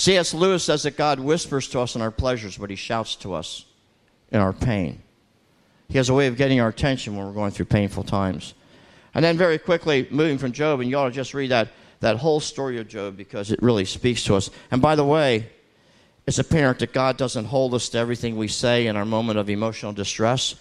C.S. 0.03 0.35
Lewis 0.35 0.65
says 0.65 0.83
that 0.83 0.97
God 0.97 1.21
whispers 1.21 1.69
to 1.69 1.79
us 1.79 1.95
in 1.95 2.03
our 2.03 2.11
pleasures, 2.11 2.59
but 2.59 2.71
he 2.71 2.75
shouts 2.75 3.15
to 3.15 3.35
us 3.35 3.65
in 4.33 4.41
our 4.41 4.53
pain. 4.53 5.01
He 5.89 5.97
has 5.97 6.09
a 6.09 6.13
way 6.13 6.27
of 6.27 6.37
getting 6.37 6.59
our 6.61 6.71
attention 6.71 7.15
when 7.15 7.25
we're 7.25 7.33
going 7.33 7.53
through 7.53 7.67
painful 7.67 8.03
times. 8.03 8.55
And 9.15 9.25
then, 9.25 9.39
very 9.39 9.59
quickly, 9.59 10.09
moving 10.11 10.39
from 10.39 10.51
Job, 10.51 10.81
and 10.81 10.91
you 10.91 10.99
ought 10.99 11.05
to 11.05 11.13
just 11.13 11.35
read 11.35 11.53
that, 11.53 11.69
that 12.01 12.17
whole 12.17 12.41
story 12.41 12.81
of 12.81 12.89
Job 12.89 13.17
because 13.17 13.53
it 13.53 13.63
really 13.63 13.85
speaks 13.85 14.25
to 14.25 14.35
us. 14.35 14.51
And 14.73 14.83
by 14.83 14.97
the 14.97 15.05
way, 15.05 15.49
it's 16.27 16.41
apparent 16.41 16.81
that 16.81 16.93
God 16.93 17.17
doesn't 17.17 17.45
hold 17.45 17.73
us 17.73 17.89
to 17.91 17.99
everything 17.99 18.37
we 18.37 18.49
say 18.49 18.89
in 18.89 18.97
our 18.97 19.05
moment 19.05 19.39
of 19.39 19.49
emotional 19.49 19.93
distress 19.93 20.57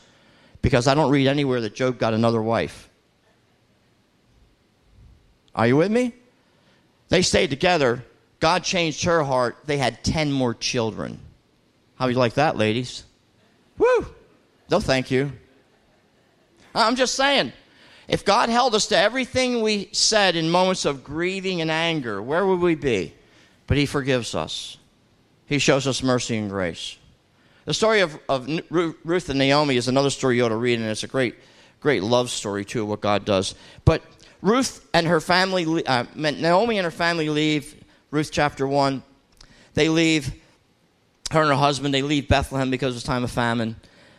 because 0.62 0.86
I 0.86 0.94
don't 0.94 1.10
read 1.10 1.26
anywhere 1.26 1.62
that 1.62 1.74
Job 1.74 1.98
got 1.98 2.14
another 2.14 2.44
wife. 2.44 2.92
Are 5.56 5.66
you 5.66 5.78
with 5.78 5.92
me? 5.92 6.14
They 7.10 7.24
stayed 7.24 7.50
together. 7.50 8.06
God 8.42 8.64
changed 8.64 9.06
her 9.06 9.24
heart. 9.24 9.58
They 9.66 9.78
had 9.78 10.04
10 10.04 10.32
more 10.32 10.54
children. 10.54 11.20
How 11.96 12.08
do 12.08 12.12
you 12.12 12.18
like 12.18 12.34
that, 12.34 12.58
ladies? 12.58 13.04
Woo! 13.78 14.08
No, 14.70 14.80
thank 14.80 15.12
you. 15.12 15.32
I'm 16.74 16.96
just 16.96 17.16
saying, 17.16 17.54
if 18.08 18.26
God 18.26 18.50
held 18.50 18.74
us 18.74 18.88
to 18.88 18.98
everything 18.98 19.62
we 19.62 19.90
said 19.92 20.36
in 20.36 20.50
moments 20.50 20.86
of 20.86 21.04
grieving 21.04 21.62
and 21.62 21.70
anger, 21.70 22.22
where 22.22 22.46
would 22.46 22.60
we 22.60 22.76
be? 22.76 23.14
But 23.68 23.78
He 23.78 23.86
forgives 23.86 24.34
us, 24.34 24.78
He 25.46 25.60
shows 25.60 25.86
us 25.86 26.02
mercy 26.02 26.38
and 26.38 26.50
grace. 26.50 26.98
The 27.66 27.76
story 27.76 28.00
of, 28.00 28.18
of 28.28 28.50
Ruth 28.72 29.30
and 29.30 29.38
Naomi 29.38 29.78
is 29.78 29.88
another 29.88 30.10
story 30.10 30.38
you 30.38 30.46
ought 30.46 30.50
to 30.50 30.56
read, 30.56 30.80
and 30.80 30.90
it's 30.90 31.04
a 31.04 31.08
great, 31.08 31.36
great 31.80 32.02
love 32.02 32.32
story, 32.32 32.66
too, 32.66 32.86
what 32.86 33.02
God 33.02 33.24
does. 33.24 33.54
But 33.86 34.02
Ruth 34.42 34.84
and 34.96 35.06
her 35.06 35.22
family, 35.22 35.86
uh, 35.86 36.06
Naomi 36.16 36.80
and 36.80 36.86
her 36.86 36.92
family 36.92 37.30
leave, 37.30 37.81
Ruth 38.12 38.30
chapter 38.30 38.68
1. 38.68 39.02
They 39.74 39.88
leave, 39.88 40.34
her 41.32 41.40
and 41.42 41.50
her 41.50 41.56
husband, 41.56 41.94
they 41.94 42.02
leave 42.02 42.28
Bethlehem 42.28 42.70
because 42.70 42.94
it's 42.94 43.06
time 43.06 43.24
of 43.24 43.32
famine. 43.32 43.78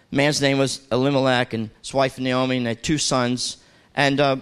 The 0.08 0.16
man's 0.16 0.40
name 0.40 0.58
was 0.58 0.80
Elimelech, 0.90 1.52
and 1.52 1.68
his 1.80 1.92
wife 1.92 2.18
Naomi, 2.18 2.56
and 2.56 2.66
they 2.66 2.70
had 2.70 2.82
two 2.82 2.96
sons. 2.96 3.58
And 3.94 4.18
uh, 4.18 4.36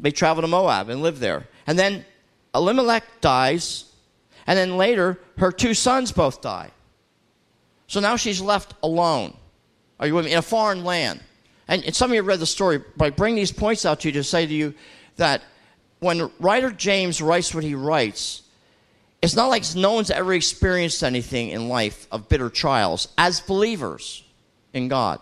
they 0.00 0.10
travel 0.10 0.40
to 0.40 0.48
Moab 0.48 0.88
and 0.88 1.02
live 1.02 1.20
there. 1.20 1.46
And 1.66 1.78
then 1.78 2.06
Elimelech 2.54 3.04
dies, 3.20 3.84
and 4.46 4.58
then 4.58 4.78
later, 4.78 5.20
her 5.36 5.52
two 5.52 5.74
sons 5.74 6.10
both 6.10 6.40
die. 6.40 6.70
So 7.86 8.00
now 8.00 8.16
she's 8.16 8.40
left 8.40 8.72
alone. 8.82 9.36
Are 10.00 10.06
you 10.06 10.14
with 10.14 10.24
me? 10.24 10.32
In 10.32 10.38
a 10.38 10.42
foreign 10.42 10.82
land. 10.82 11.20
And, 11.68 11.84
and 11.84 11.94
some 11.94 12.10
of 12.10 12.14
you 12.14 12.22
read 12.22 12.40
the 12.40 12.46
story, 12.46 12.82
but 12.96 13.04
I 13.04 13.10
bring 13.10 13.34
these 13.34 13.52
points 13.52 13.84
out 13.84 14.00
to 14.00 14.08
you 14.08 14.12
to 14.12 14.24
say 14.24 14.46
to 14.46 14.54
you 14.54 14.74
that 15.16 15.42
when 16.00 16.30
writer 16.40 16.70
James 16.70 17.20
writes 17.20 17.54
what 17.54 17.64
he 17.64 17.74
writes, 17.74 18.43
it's 19.24 19.34
not 19.34 19.48
like 19.48 19.64
no 19.74 19.92
one's 19.92 20.10
ever 20.10 20.34
experienced 20.34 21.02
anything 21.02 21.48
in 21.48 21.70
life 21.70 22.06
of 22.12 22.28
bitter 22.28 22.50
trials 22.50 23.08
as 23.16 23.40
believers 23.40 24.22
in 24.74 24.88
God. 24.88 25.18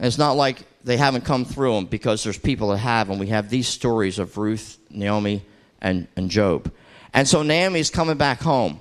And 0.00 0.08
it's 0.08 0.18
not 0.18 0.32
like 0.32 0.66
they 0.82 0.96
haven't 0.96 1.24
come 1.24 1.44
through 1.44 1.74
them 1.74 1.86
because 1.86 2.24
there's 2.24 2.36
people 2.36 2.70
that 2.70 2.78
have, 2.78 3.08
and 3.08 3.20
we 3.20 3.28
have 3.28 3.48
these 3.48 3.68
stories 3.68 4.18
of 4.18 4.36
Ruth, 4.36 4.76
Naomi, 4.90 5.44
and, 5.80 6.08
and 6.16 6.28
Job. 6.28 6.72
And 7.14 7.28
so 7.28 7.44
Naomi's 7.44 7.90
coming 7.90 8.16
back 8.16 8.40
home. 8.40 8.80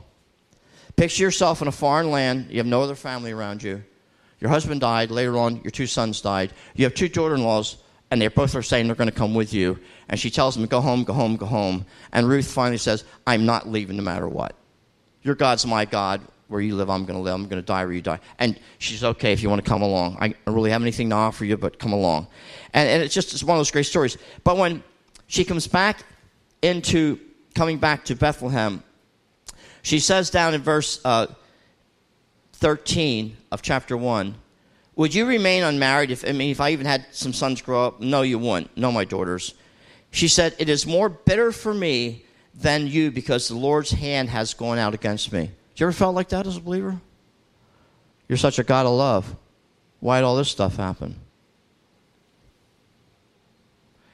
Picture 0.96 1.22
yourself 1.22 1.62
in 1.62 1.68
a 1.68 1.72
foreign 1.72 2.10
land. 2.10 2.48
You 2.50 2.58
have 2.58 2.66
no 2.66 2.82
other 2.82 2.96
family 2.96 3.32
around 3.32 3.62
you. 3.62 3.84
Your 4.40 4.50
husband 4.50 4.82
died. 4.82 5.12
Later 5.12 5.38
on, 5.38 5.62
your 5.62 5.72
two 5.72 5.86
sons 5.86 6.20
died. 6.20 6.52
You 6.74 6.86
have 6.86 6.96
two 6.96 7.10
daughter 7.10 7.36
in 7.36 7.44
laws, 7.44 7.78
and 8.12 8.22
they 8.22 8.28
both 8.28 8.56
are 8.56 8.64
saying 8.64 8.88
they're 8.88 8.96
going 8.96 9.10
to 9.10 9.16
come 9.16 9.34
with 9.34 9.54
you. 9.54 9.80
And 10.10 10.20
she 10.20 10.30
tells 10.30 10.56
them, 10.56 10.66
Go 10.66 10.82
home, 10.82 11.04
go 11.04 11.14
home, 11.14 11.36
go 11.36 11.46
home. 11.46 11.86
And 12.12 12.28
Ruth 12.28 12.52
finally 12.52 12.78
says, 12.78 13.04
I'm 13.28 13.46
not 13.46 13.68
leaving 13.68 13.98
no 13.98 14.04
matter 14.04 14.28
what. 14.28 14.56
Your 15.22 15.36
God's 15.36 15.66
my 15.66 15.86
God. 15.86 16.22
Where 16.48 16.62
you 16.62 16.76
live, 16.76 16.90
I'm 16.90 17.06
going 17.06 17.16
to 17.16 17.22
live. 17.22 17.36
I'm 17.36 17.44
going 17.44 17.62
to 17.62 17.66
die 17.66 17.86
where 17.86 17.94
you 17.94 18.02
die. 18.02 18.20
And 18.40 18.60
she's 18.80 19.04
okay 19.04 19.34
if 19.34 19.44
you 19.44 19.50
want 19.50 19.64
to 19.64 19.70
come 19.70 19.84
along. 19.84 20.18
I 20.20 20.30
don't 20.30 20.56
really 20.56 20.72
have 20.72 20.82
anything 20.82 21.12
to 21.12 21.16
offer 21.16 21.46
you, 21.46 21.56
but 21.58 21.78
come 21.78 21.94
along. 21.94 22.26
And, 22.74 22.90
and 22.90 23.04
it's 23.04 23.14
just 23.14 23.34
it's 23.34 23.44
one 23.44 23.56
of 23.56 23.60
those 23.60 23.70
great 23.70 23.86
stories. 23.86 24.18
But 24.44 24.58
when 24.58 24.82
she 25.28 25.46
comes 25.46 25.68
back 25.68 26.04
into 26.64 27.20
coming 27.54 27.78
back 27.78 28.06
to 28.06 28.16
Bethlehem, 28.16 28.82
she 29.84 30.00
says 30.00 30.32
down 30.32 30.56
in 30.56 30.62
verse 30.62 31.00
uh, 31.06 31.28
13 32.54 33.38
of 33.52 33.62
chapter 33.62 33.96
1, 33.96 34.34
Would 35.00 35.16
you 35.16 35.26
remain 35.26 35.64
unmarried 35.64 36.12
if, 36.12 36.28
I 36.28 36.34
mean, 36.34 36.52
if 36.52 36.60
I 36.60 36.72
even 36.72 36.86
had 36.86 37.06
some 37.12 37.32
sons 37.32 37.62
grow 37.62 37.86
up? 37.86 38.02
No, 38.02 38.22
you 38.22 38.38
wouldn't. 38.38 38.76
No, 38.76 38.92
my 38.92 39.06
daughters. 39.06 39.54
She 40.12 40.28
said, 40.28 40.58
It 40.60 40.68
is 40.68 40.86
more 40.86 41.08
bitter 41.08 41.54
for 41.54 41.74
me 41.74 42.26
than 42.54 42.86
you 42.86 43.10
because 43.10 43.48
the 43.48 43.56
Lord's 43.56 43.92
hand 43.92 44.28
has 44.28 44.54
gone 44.54 44.78
out 44.78 44.94
against 44.94 45.32
me. 45.32 45.52
you 45.78 45.86
ever 45.86 45.94
felt 45.94 46.16
like 46.16 46.28
that 46.30 46.46
as 46.46 46.58
a 46.58 46.60
believer? 46.60 47.00
You're 48.28 48.38
such 48.38 48.60
a 48.60 48.64
God 48.66 48.86
of 48.86 48.92
love. 48.92 49.38
Why 50.02 50.20
did 50.20 50.26
all 50.26 50.36
this 50.36 50.50
stuff 50.50 50.76
happen? 50.76 51.16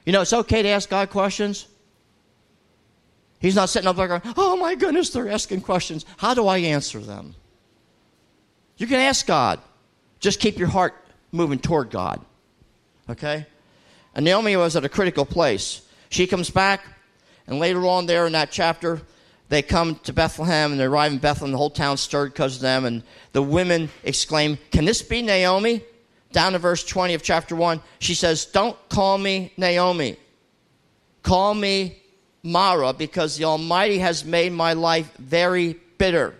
You 0.04 0.12
know, 0.12 0.20
it's 0.20 0.32
okay 0.32 0.62
to 0.62 0.68
ask 0.68 0.88
God 0.88 1.10
questions. 1.10 1.66
He's 3.40 3.56
not 3.56 3.70
sitting 3.70 3.88
up 3.88 3.96
there 3.96 4.06
going, 4.06 4.22
oh 4.36 4.56
my 4.56 4.76
goodness, 4.76 5.10
they're 5.10 5.30
asking 5.30 5.62
questions. 5.62 6.06
How 6.16 6.32
do 6.32 6.46
I 6.46 6.58
answer 6.58 7.00
them? 7.00 7.34
You 8.76 8.86
can 8.86 9.00
ask 9.00 9.26
God. 9.26 9.58
Just 10.20 10.40
keep 10.40 10.58
your 10.58 10.68
heart 10.68 10.94
moving 11.32 11.58
toward 11.58 11.90
God. 11.90 12.24
Okay? 13.08 13.46
And 14.14 14.24
Naomi 14.24 14.56
was 14.56 14.76
at 14.76 14.84
a 14.84 14.88
critical 14.88 15.26
place. 15.26 15.82
She 16.08 16.26
comes 16.26 16.50
back, 16.50 16.84
and 17.46 17.58
later 17.58 17.86
on 17.86 18.06
there 18.06 18.26
in 18.26 18.32
that 18.32 18.50
chapter, 18.50 19.02
they 19.48 19.62
come 19.62 19.96
to 20.04 20.12
Bethlehem 20.12 20.72
and 20.72 20.80
they 20.80 20.84
arrive 20.84 21.12
in 21.12 21.18
Bethlehem. 21.18 21.52
The 21.52 21.58
whole 21.58 21.70
town 21.70 21.96
stirred 21.96 22.32
because 22.32 22.56
of 22.56 22.62
them. 22.62 22.84
And 22.84 23.02
the 23.32 23.42
women 23.42 23.90
exclaim, 24.02 24.58
Can 24.70 24.84
this 24.84 25.02
be 25.02 25.22
Naomi? 25.22 25.82
Down 26.32 26.52
to 26.52 26.58
verse 26.58 26.84
20 26.84 27.14
of 27.14 27.22
chapter 27.22 27.54
1, 27.54 27.80
she 27.98 28.14
says, 28.14 28.46
Don't 28.46 28.76
call 28.88 29.16
me 29.18 29.52
Naomi. 29.56 30.16
Call 31.22 31.54
me 31.54 32.02
Mara, 32.42 32.92
because 32.92 33.36
the 33.36 33.44
Almighty 33.44 33.98
has 33.98 34.24
made 34.24 34.52
my 34.52 34.72
life 34.72 35.12
very 35.16 35.76
bitter. 35.98 36.34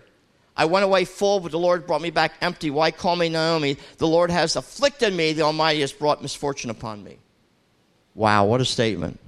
I 0.57 0.65
went 0.65 0.83
away 0.83 1.05
full, 1.05 1.39
but 1.39 1.51
the 1.51 1.59
Lord 1.59 1.85
brought 1.85 2.01
me 2.01 2.09
back 2.09 2.33
empty. 2.41 2.71
Why 2.71 2.89
call 2.91 3.15
me 3.15 3.29
Naomi? 3.29 3.77
The 3.99 4.07
Lord 4.07 4.31
has 4.31 4.55
afflicted 4.55 5.13
me, 5.13 5.33
the 5.33 5.43
Almighty 5.43 5.81
has 5.81 5.93
brought 5.93 6.21
misfortune 6.21 6.71
upon 6.71 7.03
me. 7.03 7.19
Wow, 8.15 8.45
what 8.45 8.59
a 8.59 8.65
statement. 8.65 9.19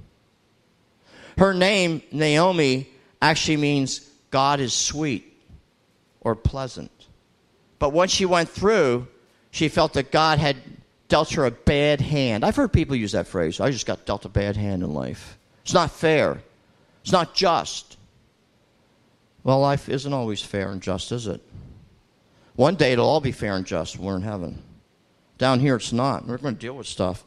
Her 1.38 1.54
name, 1.54 2.02
Naomi, 2.10 2.88
actually 3.22 3.58
means 3.58 4.10
God 4.30 4.58
is 4.60 4.74
sweet 4.74 5.32
or 6.20 6.34
pleasant. 6.34 6.90
But 7.78 7.92
when 7.92 8.08
she 8.08 8.26
went 8.26 8.48
through, 8.48 9.06
she 9.52 9.68
felt 9.68 9.94
that 9.94 10.10
God 10.10 10.38
had 10.38 10.56
dealt 11.08 11.32
her 11.32 11.46
a 11.46 11.50
bad 11.50 12.00
hand. 12.00 12.44
I've 12.44 12.56
heard 12.56 12.72
people 12.72 12.96
use 12.96 13.12
that 13.12 13.26
phrase 13.26 13.60
I 13.60 13.70
just 13.70 13.86
got 13.86 14.04
dealt 14.06 14.24
a 14.24 14.28
bad 14.28 14.56
hand 14.56 14.82
in 14.82 14.92
life. 14.92 15.38
It's 15.62 15.74
not 15.74 15.90
fair. 15.90 16.42
It's 17.02 17.12
not 17.12 17.34
just. 17.34 17.89
Well, 19.42 19.60
life 19.60 19.88
isn't 19.88 20.12
always 20.12 20.42
fair 20.42 20.70
and 20.70 20.82
just, 20.82 21.12
is 21.12 21.26
it? 21.26 21.40
One 22.56 22.74
day 22.74 22.92
it'll 22.92 23.08
all 23.08 23.20
be 23.20 23.32
fair 23.32 23.56
and 23.56 23.64
just 23.64 23.96
when 23.96 24.06
we're 24.06 24.16
in 24.16 24.22
heaven. 24.22 24.62
Down 25.38 25.60
here 25.60 25.76
it's 25.76 25.92
not. 25.92 26.26
We're 26.26 26.38
going 26.38 26.54
to 26.54 26.60
deal 26.60 26.74
with 26.74 26.86
stuff. 26.86 27.24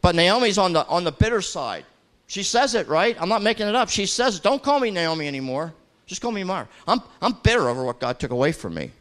But 0.00 0.14
Naomi's 0.14 0.58
on 0.58 0.72
the 0.72 0.86
on 0.86 1.04
the 1.04 1.12
bitter 1.12 1.40
side. 1.40 1.84
She 2.26 2.44
says 2.44 2.76
it, 2.76 2.86
right? 2.86 3.16
I'm 3.20 3.28
not 3.28 3.42
making 3.42 3.66
it 3.66 3.74
up. 3.74 3.88
She 3.88 4.06
says, 4.06 4.38
Don't 4.38 4.62
call 4.62 4.78
me 4.78 4.92
Naomi 4.92 5.26
anymore. 5.26 5.74
Just 6.06 6.22
call 6.22 6.30
me 6.30 6.44
Mar. 6.44 6.68
I'm, 6.86 7.00
I'm 7.20 7.32
bitter 7.42 7.68
over 7.68 7.84
what 7.84 7.98
God 7.98 8.20
took 8.20 8.30
away 8.30 8.52
from 8.52 8.74
me. 8.74 8.92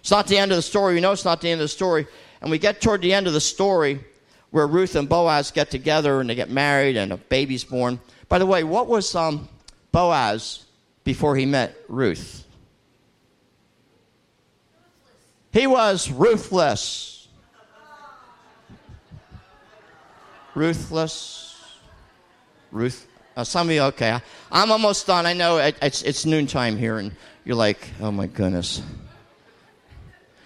It's 0.00 0.10
not 0.10 0.26
the 0.26 0.38
end 0.38 0.50
of 0.50 0.56
the 0.56 0.62
story. 0.62 0.94
We 0.94 1.00
know 1.00 1.12
it's 1.12 1.24
not 1.24 1.40
the 1.40 1.50
end 1.50 1.60
of 1.60 1.64
the 1.64 1.68
story. 1.68 2.06
And 2.40 2.50
we 2.50 2.58
get 2.58 2.80
toward 2.80 3.02
the 3.02 3.12
end 3.12 3.26
of 3.26 3.34
the 3.34 3.40
story 3.40 4.00
where 4.50 4.66
Ruth 4.66 4.96
and 4.96 5.08
Boaz 5.08 5.50
get 5.50 5.70
together 5.70 6.20
and 6.20 6.28
they 6.28 6.34
get 6.34 6.50
married 6.50 6.96
and 6.96 7.12
a 7.12 7.16
baby's 7.16 7.64
born. 7.64 8.00
By 8.28 8.38
the 8.38 8.46
way, 8.46 8.64
what 8.64 8.86
was 8.86 9.14
um, 9.14 9.48
Boaz 9.92 10.63
before 11.04 11.36
he 11.36 11.46
met 11.46 11.76
Ruth? 11.88 12.44
He 15.52 15.66
was 15.66 16.10
ruthless. 16.10 17.28
Ruthless. 20.54 21.56
Ruth. 22.72 23.06
Uh, 23.36 23.44
some 23.44 23.68
of 23.68 23.74
you, 23.74 23.82
okay. 23.82 24.18
I'm 24.50 24.72
almost 24.72 25.06
done. 25.06 25.26
I 25.26 25.32
know 25.32 25.58
it, 25.58 25.76
it's, 25.82 26.02
it's 26.02 26.26
noontime 26.26 26.76
here, 26.76 26.98
and 26.98 27.12
you're 27.44 27.56
like, 27.56 27.90
oh 28.00 28.10
my 28.10 28.26
goodness. 28.26 28.82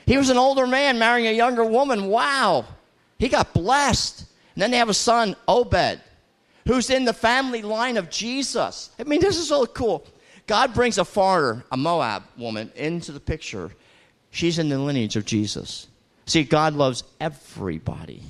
He 0.06 0.16
was 0.16 0.30
an 0.30 0.38
older 0.38 0.66
man 0.66 0.98
marrying 0.98 1.28
a 1.28 1.32
younger 1.32 1.64
woman. 1.64 2.06
Wow. 2.06 2.64
He 3.18 3.28
got 3.28 3.52
blessed. 3.52 4.20
And 4.54 4.62
then 4.62 4.70
they 4.70 4.78
have 4.78 4.88
a 4.88 4.94
son, 4.94 5.36
Obed 5.46 6.00
who's 6.68 6.90
in 6.90 7.06
the 7.06 7.14
family 7.14 7.62
line 7.62 7.96
of 7.96 8.10
Jesus. 8.10 8.90
I 9.00 9.04
mean, 9.04 9.20
this 9.20 9.38
is 9.38 9.48
so 9.48 9.64
cool. 9.64 10.06
God 10.48 10.74
brings 10.74 10.96
a 10.98 11.04
foreigner, 11.04 11.62
a 11.70 11.76
Moab 11.76 12.24
woman, 12.36 12.72
into 12.74 13.12
the 13.12 13.20
picture. 13.20 13.70
She's 14.30 14.58
in 14.58 14.70
the 14.70 14.78
lineage 14.78 15.14
of 15.14 15.24
Jesus. 15.24 15.86
See, 16.24 16.42
God 16.42 16.74
loves 16.74 17.04
everybody. 17.20 18.22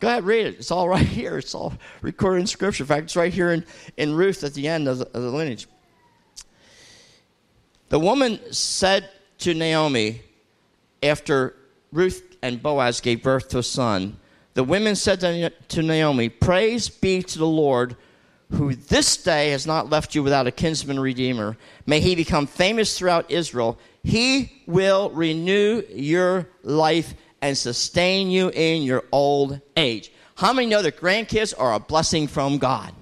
Go 0.00 0.08
ahead, 0.08 0.24
read 0.24 0.46
it. 0.46 0.54
It's 0.54 0.70
all 0.70 0.88
right 0.96 1.06
here. 1.06 1.38
It's 1.38 1.54
all 1.54 1.74
recorded 2.00 2.40
in 2.40 2.46
Scripture. 2.46 2.84
In 2.84 2.88
fact, 2.88 3.04
it's 3.04 3.16
right 3.16 3.32
here 3.32 3.52
in, 3.52 3.64
in 3.98 4.14
Ruth 4.14 4.42
at 4.42 4.54
the 4.54 4.66
end 4.66 4.88
of 4.88 4.98
the, 4.98 5.06
of 5.06 5.22
the 5.22 5.30
lineage. 5.30 5.68
The 7.90 7.98
woman 7.98 8.40
said 8.52 9.10
to 9.38 9.54
Naomi, 9.54 10.22
after 11.02 11.54
Ruth 11.92 12.36
and 12.42 12.62
Boaz 12.62 13.00
gave 13.00 13.22
birth 13.22 13.48
to 13.50 13.58
a 13.58 13.62
son, 13.62 14.18
the 14.54 14.64
women 14.64 14.96
said 14.96 15.20
to 15.68 15.82
Naomi, 15.82 16.30
Praise 16.30 16.88
be 16.88 17.22
to 17.22 17.38
the 17.38 17.46
Lord, 17.46 17.94
who 18.52 18.74
this 18.74 19.16
day 19.18 19.50
has 19.50 19.66
not 19.66 19.90
left 19.90 20.14
you 20.14 20.22
without 20.22 20.46
a 20.46 20.52
kinsman 20.52 20.98
redeemer. 20.98 21.56
May 21.86 22.00
he 22.00 22.14
become 22.14 22.46
famous 22.46 22.96
throughout 22.96 23.30
Israel. 23.30 23.78
He 24.02 24.62
will 24.66 25.10
renew 25.10 25.82
your 25.90 26.48
life 26.62 27.14
and 27.42 27.56
sustain 27.56 28.30
you 28.30 28.50
in 28.50 28.82
your 28.82 29.04
old 29.12 29.60
age. 29.76 30.10
How 30.34 30.52
many 30.52 30.68
know 30.68 30.82
that 30.82 30.98
grandkids 30.98 31.52
are 31.56 31.74
a 31.74 31.80
blessing 31.80 32.26
from 32.26 32.58
God? 32.58 32.92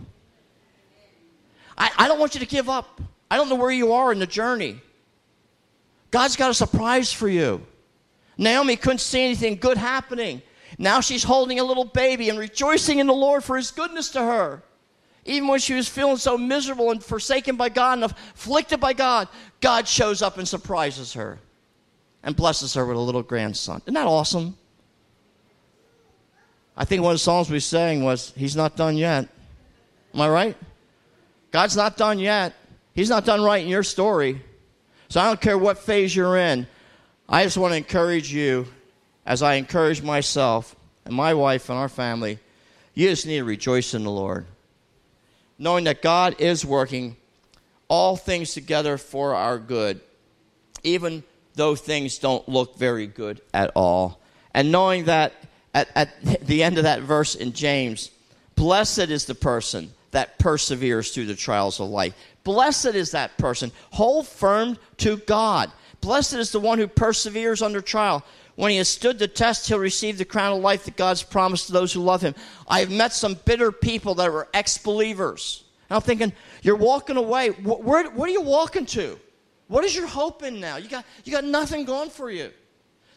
I, 1.79 1.91
I 1.97 2.09
don't 2.09 2.19
want 2.19 2.35
you 2.35 2.41
to 2.41 2.47
give 2.47 2.69
up. 2.69 3.01
I 3.31 3.37
don't 3.37 3.49
know 3.49 3.57
where 3.57 3.71
you 3.71 3.93
are 3.93 4.11
in 4.11 4.19
the 4.19 4.27
journey. 4.27 4.81
God's 6.11 6.37
got 6.37 6.51
a 6.51 6.55
surprise 6.55 7.13
for 7.13 7.29
you. 7.29 7.65
Naomi 8.39 8.77
couldn't 8.77 9.01
see 9.01 9.25
anything 9.25 9.57
good 9.57 9.77
happening. 9.77 10.43
Now 10.79 11.01
she's 11.01 11.23
holding 11.23 11.61
a 11.61 11.65
little 11.65 11.85
baby 11.85 12.29
and 12.29 12.39
rejoicing 12.39 12.99
in 12.99 13.07
the 13.07 13.15
Lord 13.15 13.45
for 13.45 13.57
his 13.57 13.71
goodness 13.71 14.11
to 14.11 14.21
her. 14.21 14.63
Even 15.27 15.49
when 15.49 15.59
she 15.59 15.75
was 15.75 15.89
feeling 15.89 16.17
so 16.17 16.39
miserable 16.39 16.91
and 16.93 17.03
forsaken 17.03 17.57
by 17.57 17.69
God 17.69 17.99
and 17.99 18.05
afflicted 18.05 18.81
by 18.81 18.93
God, 18.93 19.29
God 19.61 19.89
shows 19.89 20.23
up 20.23 20.39
and 20.39 20.47
surprises 20.47 21.13
her 21.15 21.39
and 22.23 22.35
blesses 22.35 22.75
her 22.75 22.87
with 22.87 22.97
a 22.97 23.01
little 23.01 23.23
grandson. 23.23 23.83
Isn't 23.85 23.95
that 23.95 24.07
awesome? 24.07 24.57
I 26.77 26.85
think 26.85 27.03
one 27.03 27.11
of 27.11 27.17
the 27.17 27.21
songs 27.21 27.51
we 27.51 27.61
sang 27.61 28.05
was, 28.05 28.33
He's 28.37 28.55
not 28.55 28.77
done 28.77 28.97
yet. 28.97 29.29
Am 30.15 30.21
I 30.21 30.29
right? 30.29 30.57
God's 31.51 31.77
not 31.77 31.97
done 31.97 32.19
yet. 32.19 32.55
He's 32.95 33.11
not 33.11 33.25
done 33.25 33.43
writing 33.43 33.69
your 33.69 33.83
story. 33.83 34.43
So 35.09 35.21
I 35.21 35.27
don't 35.27 35.41
care 35.41 35.59
what 35.59 35.79
phase 35.79 36.15
you're 36.15 36.37
in. 36.37 36.67
I 37.29 37.45
just 37.45 37.57
want 37.57 37.73
to 37.73 37.77
encourage 37.77 38.33
you 38.33 38.67
as 39.25 39.43
I 39.43 39.55
encourage 39.55 40.03
myself 40.03 40.77
and 41.05 41.15
my 41.15 41.35
wife 41.35 41.69
and 41.69 41.79
our 41.79 41.89
family, 41.89 42.39
you 42.95 43.09
just 43.09 43.27
need 43.27 43.39
to 43.39 43.45
rejoice 43.45 43.93
in 43.93 44.05
the 44.05 44.11
Lord. 44.11 44.47
Knowing 45.59 45.85
that 45.85 46.03
God 46.03 46.41
is 46.41 46.65
working 46.65 47.17
all 47.89 48.17
things 48.17 48.53
together 48.53 48.99
for 48.99 49.35
our 49.35 49.59
good, 49.59 50.01
even 50.83 51.23
though 51.55 51.75
things 51.75 52.19
don't 52.19 52.47
look 52.49 52.77
very 52.77 53.07
good 53.07 53.41
at 53.55 53.71
all. 53.75 54.21
And 54.55 54.71
knowing 54.71 55.05
that 55.05 55.33
at, 55.75 55.89
at 55.95 56.11
the 56.47 56.63
end 56.63 56.79
of 56.79 56.85
that 56.85 57.03
verse 57.03 57.35
in 57.35 57.53
James, 57.53 58.11
blessed 58.55 59.11
is 59.11 59.25
the 59.25 59.35
person 59.35 59.93
that 60.11 60.39
perseveres 60.39 61.11
through 61.13 61.27
the 61.27 61.35
trials 61.35 61.81
of 61.81 61.89
life. 61.89 62.15
Blessed 62.45 62.95
is 62.95 63.11
that 63.11 63.37
person. 63.39 63.73
Hold 63.91 64.27
firm 64.27 64.79
to 64.99 65.17
God. 65.19 65.71
Blessed 66.01 66.35
is 66.35 66.53
the 66.53 66.61
one 66.61 66.79
who 66.79 66.87
perseveres 66.87 67.63
under 67.63 67.81
trial. 67.81 68.25
When 68.57 68.71
he 68.71 68.79
has 68.79 68.89
stood 68.89 69.19
the 69.19 69.29
test, 69.29 69.69
he'll 69.69 69.79
receive 69.79 70.17
the 70.17 70.25
crown 70.25 70.57
of 70.57 70.63
life 70.63 70.85
that 70.87 70.97
God's 70.97 71.23
promised 71.23 71.67
to 71.67 71.73
those 71.73 71.93
who 71.93 72.01
love 72.01 72.23
him. 72.23 72.35
I 72.67 72.81
have 72.81 72.91
met 72.91 73.13
some 73.13 73.35
bitter 73.45 73.71
people 73.71 74.15
that 74.17 74.33
were 74.33 74.49
ex 74.55 74.79
believers. 74.79 75.65
And 75.89 75.97
I'm 75.97 76.03
thinking, 76.03 76.33
you're 76.63 76.77
walking 76.77 77.19
away. 77.19 77.51
Where, 77.51 78.11
where 78.11 78.27
are 78.27 78.33
you 78.33 78.41
walking 78.41 78.87
to? 78.87 79.19
What 79.69 79.85
is 79.85 79.95
your 79.95 80.07
hope 80.07 80.43
in 80.43 80.59
now? 80.59 80.77
You 80.77 80.89
got, 80.89 81.05
you 81.25 81.33
got 81.33 81.45
nothing 81.45 81.85
going 81.85 82.09
for 82.09 82.31
you. 82.31 82.51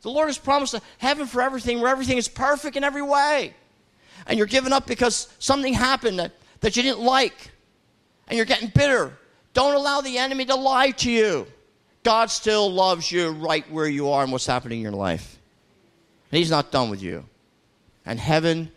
The 0.02 0.10
Lord 0.10 0.28
has 0.28 0.38
promised 0.38 0.74
a 0.74 0.82
heaven 0.98 1.26
for 1.26 1.42
everything 1.42 1.80
where 1.80 1.92
everything 1.92 2.18
is 2.18 2.28
perfect 2.28 2.76
in 2.76 2.84
every 2.84 3.02
way. 3.02 3.54
And 4.28 4.38
you're 4.38 4.48
giving 4.48 4.74
up 4.74 4.88
because 4.88 5.34
something 5.40 5.74
happened 5.74 6.20
that, 6.20 6.34
that 6.60 6.76
you 6.76 6.84
didn't 6.84 7.02
like. 7.02 7.52
And 8.28 8.36
you're 8.36 8.46
getting 8.46 8.70
bitter. 8.70 9.18
Don't 9.54 9.74
allow 9.74 10.02
the 10.02 10.18
enemy 10.18 10.46
to 10.46 10.56
lie 10.56 10.92
to 10.92 11.12
you. 11.12 11.48
God 12.10 12.32
still 12.32 12.74
loves 12.74 13.12
you 13.12 13.30
right 13.30 13.72
where 13.72 13.88
you 13.88 14.10
are 14.10 14.24
and 14.24 14.32
what's 14.32 14.48
happening 14.48 14.80
in 14.80 14.82
your 14.82 14.94
life. 14.94 15.38
He's 16.32 16.50
not 16.50 16.72
done 16.72 16.90
with 16.90 17.04
you. 17.04 17.24
And 18.04 18.20
heaven 18.20 18.72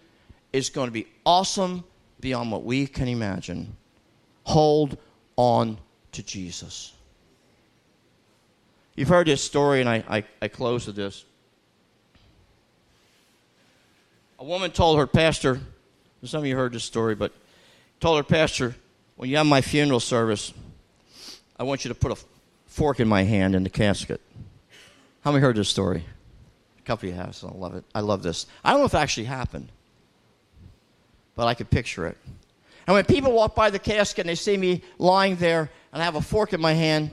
is 0.52 0.68
going 0.68 0.88
to 0.88 0.92
be 0.92 1.06
awesome 1.24 1.82
beyond 2.20 2.52
what 2.52 2.62
we 2.62 2.86
can 2.86 3.08
imagine. 3.08 3.74
Hold 4.44 4.98
on 5.36 5.78
to 6.12 6.22
Jesus. 6.22 6.92
You've 8.96 9.08
heard 9.08 9.28
this 9.28 9.42
story, 9.42 9.80
and 9.80 9.88
I, 9.88 10.04
I, 10.06 10.24
I 10.42 10.48
close 10.48 10.86
with 10.86 10.96
this. 10.96 11.24
A 14.40 14.44
woman 14.44 14.70
told 14.72 14.98
her 14.98 15.06
pastor, 15.06 15.58
some 16.22 16.40
of 16.40 16.46
you 16.46 16.54
heard 16.54 16.74
this 16.74 16.84
story, 16.84 17.14
but 17.14 17.32
told 17.98 18.18
her 18.18 18.24
pastor, 18.24 18.74
when 19.16 19.30
you 19.30 19.38
have 19.38 19.46
my 19.46 19.62
funeral 19.62 20.00
service, 20.00 20.52
I 21.58 21.62
want 21.62 21.86
you 21.86 21.88
to 21.88 21.94
put 21.94 22.12
a 22.12 22.16
fork 22.72 23.00
in 23.00 23.06
my 23.08 23.22
hand 23.22 23.54
in 23.54 23.64
the 23.64 23.70
casket. 23.70 24.20
How 25.20 25.30
many 25.30 25.42
heard 25.42 25.56
this 25.56 25.68
story? 25.68 26.04
A 26.78 26.82
couple 26.82 27.08
of 27.08 27.14
you 27.14 27.20
have, 27.20 27.36
so 27.36 27.48
I 27.48 27.56
love 27.56 27.74
it. 27.74 27.84
I 27.94 28.00
love 28.00 28.22
this. 28.22 28.46
I 28.64 28.70
don't 28.70 28.80
know 28.80 28.86
if 28.86 28.94
it 28.94 28.98
actually 28.98 29.26
happened, 29.26 29.68
but 31.36 31.46
I 31.46 31.54
could 31.54 31.68
picture 31.68 32.06
it. 32.06 32.16
And 32.86 32.94
when 32.94 33.04
people 33.04 33.32
walk 33.32 33.54
by 33.54 33.68
the 33.68 33.78
casket 33.78 34.20
and 34.20 34.30
they 34.30 34.34
see 34.34 34.56
me 34.56 34.82
lying 34.98 35.36
there 35.36 35.70
and 35.92 36.02
I 36.02 36.04
have 36.04 36.16
a 36.16 36.22
fork 36.22 36.54
in 36.54 36.60
my 36.60 36.72
hand, 36.72 37.10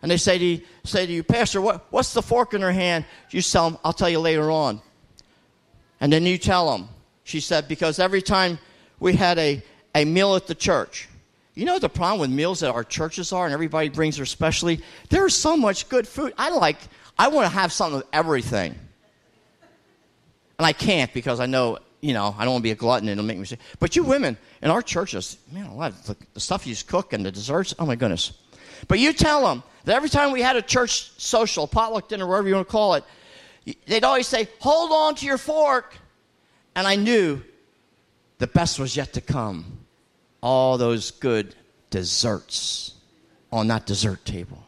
and 0.00 0.10
they 0.10 0.16
say 0.16 0.38
to 0.38 0.44
you, 0.44 0.62
say 0.82 1.06
to 1.06 1.12
you 1.12 1.22
Pastor, 1.22 1.60
what, 1.60 1.84
what's 1.90 2.14
the 2.14 2.22
fork 2.22 2.54
in 2.54 2.62
her 2.62 2.72
hand? 2.72 3.04
You 3.30 3.42
tell 3.42 3.70
them, 3.70 3.78
I'll 3.84 3.92
tell 3.92 4.10
you 4.10 4.18
later 4.18 4.50
on. 4.50 4.80
And 6.00 6.10
then 6.10 6.24
you 6.24 6.38
tell 6.38 6.72
them. 6.72 6.88
She 7.22 7.38
said, 7.38 7.68
because 7.68 8.00
every 8.00 8.22
time 8.22 8.58
we 8.98 9.12
had 9.12 9.38
a, 9.38 9.62
a 9.94 10.06
meal 10.06 10.34
at 10.34 10.46
the 10.46 10.54
church, 10.54 11.08
you 11.54 11.66
know 11.66 11.78
the 11.78 11.88
problem 11.88 12.20
with 12.20 12.30
meals 12.30 12.60
that 12.60 12.70
our 12.70 12.84
churches 12.84 13.32
are, 13.32 13.44
and 13.44 13.52
everybody 13.52 13.88
brings 13.88 14.16
their 14.16 14.26
specialty? 14.26 14.82
There's 15.10 15.34
so 15.34 15.56
much 15.56 15.88
good 15.88 16.08
food. 16.08 16.32
I 16.38 16.50
like, 16.50 16.78
I 17.18 17.28
want 17.28 17.46
to 17.46 17.52
have 17.52 17.72
something 17.72 17.98
with 17.98 18.06
everything. 18.12 18.74
And 20.58 20.66
I 20.66 20.72
can't 20.72 21.12
because 21.12 21.40
I 21.40 21.46
know, 21.46 21.78
you 22.00 22.14
know, 22.14 22.34
I 22.38 22.44
don't 22.44 22.54
want 22.54 22.62
to 22.62 22.68
be 22.68 22.70
a 22.70 22.76
glutton 22.76 23.08
and 23.08 23.18
it'll 23.18 23.26
make 23.26 23.38
me 23.38 23.44
sick. 23.44 23.58
But 23.80 23.96
you 23.96 24.04
women 24.04 24.38
in 24.62 24.70
our 24.70 24.80
churches, 24.80 25.38
man, 25.50 25.66
a 25.66 25.74
lot 25.74 25.92
of 25.92 26.06
the, 26.06 26.16
the 26.34 26.40
stuff 26.40 26.66
you 26.66 26.74
cook 26.86 27.12
and 27.12 27.26
the 27.26 27.32
desserts, 27.32 27.74
oh 27.78 27.84
my 27.84 27.96
goodness. 27.96 28.32
But 28.88 28.98
you 28.98 29.12
tell 29.12 29.44
them 29.46 29.62
that 29.84 29.94
every 29.94 30.08
time 30.08 30.32
we 30.32 30.40
had 30.40 30.56
a 30.56 30.62
church 30.62 31.12
social, 31.20 31.66
potluck 31.66 32.08
dinner, 32.08 32.26
whatever 32.26 32.48
you 32.48 32.54
want 32.54 32.66
to 32.66 32.72
call 32.72 32.94
it, 32.94 33.04
they'd 33.86 34.04
always 34.04 34.26
say, 34.26 34.48
hold 34.60 34.90
on 34.90 35.14
to 35.16 35.26
your 35.26 35.38
fork. 35.38 35.96
And 36.74 36.86
I 36.86 36.96
knew 36.96 37.42
the 38.38 38.46
best 38.46 38.78
was 38.78 38.96
yet 38.96 39.12
to 39.14 39.20
come 39.20 39.81
all 40.42 40.76
those 40.76 41.10
good 41.10 41.54
desserts 41.90 42.94
on 43.50 43.68
that 43.68 43.86
dessert 43.86 44.24
table. 44.24 44.62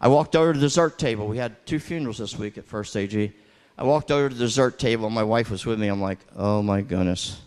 I 0.00 0.08
walked 0.08 0.34
over 0.34 0.52
to 0.52 0.58
the 0.58 0.66
dessert 0.66 0.98
table. 0.98 1.28
We 1.28 1.36
had 1.36 1.64
two 1.66 1.78
funerals 1.78 2.18
this 2.18 2.36
week 2.36 2.58
at 2.58 2.64
First 2.64 2.96
AG. 2.96 3.32
I 3.78 3.84
walked 3.84 4.10
over 4.10 4.28
to 4.28 4.34
the 4.34 4.44
dessert 4.44 4.78
table, 4.78 5.06
and 5.06 5.14
my 5.14 5.22
wife 5.22 5.50
was 5.50 5.64
with 5.64 5.78
me. 5.78 5.88
I'm 5.88 6.00
like, 6.00 6.18
oh 6.36 6.62
my 6.62 6.80
goodness. 6.80 7.40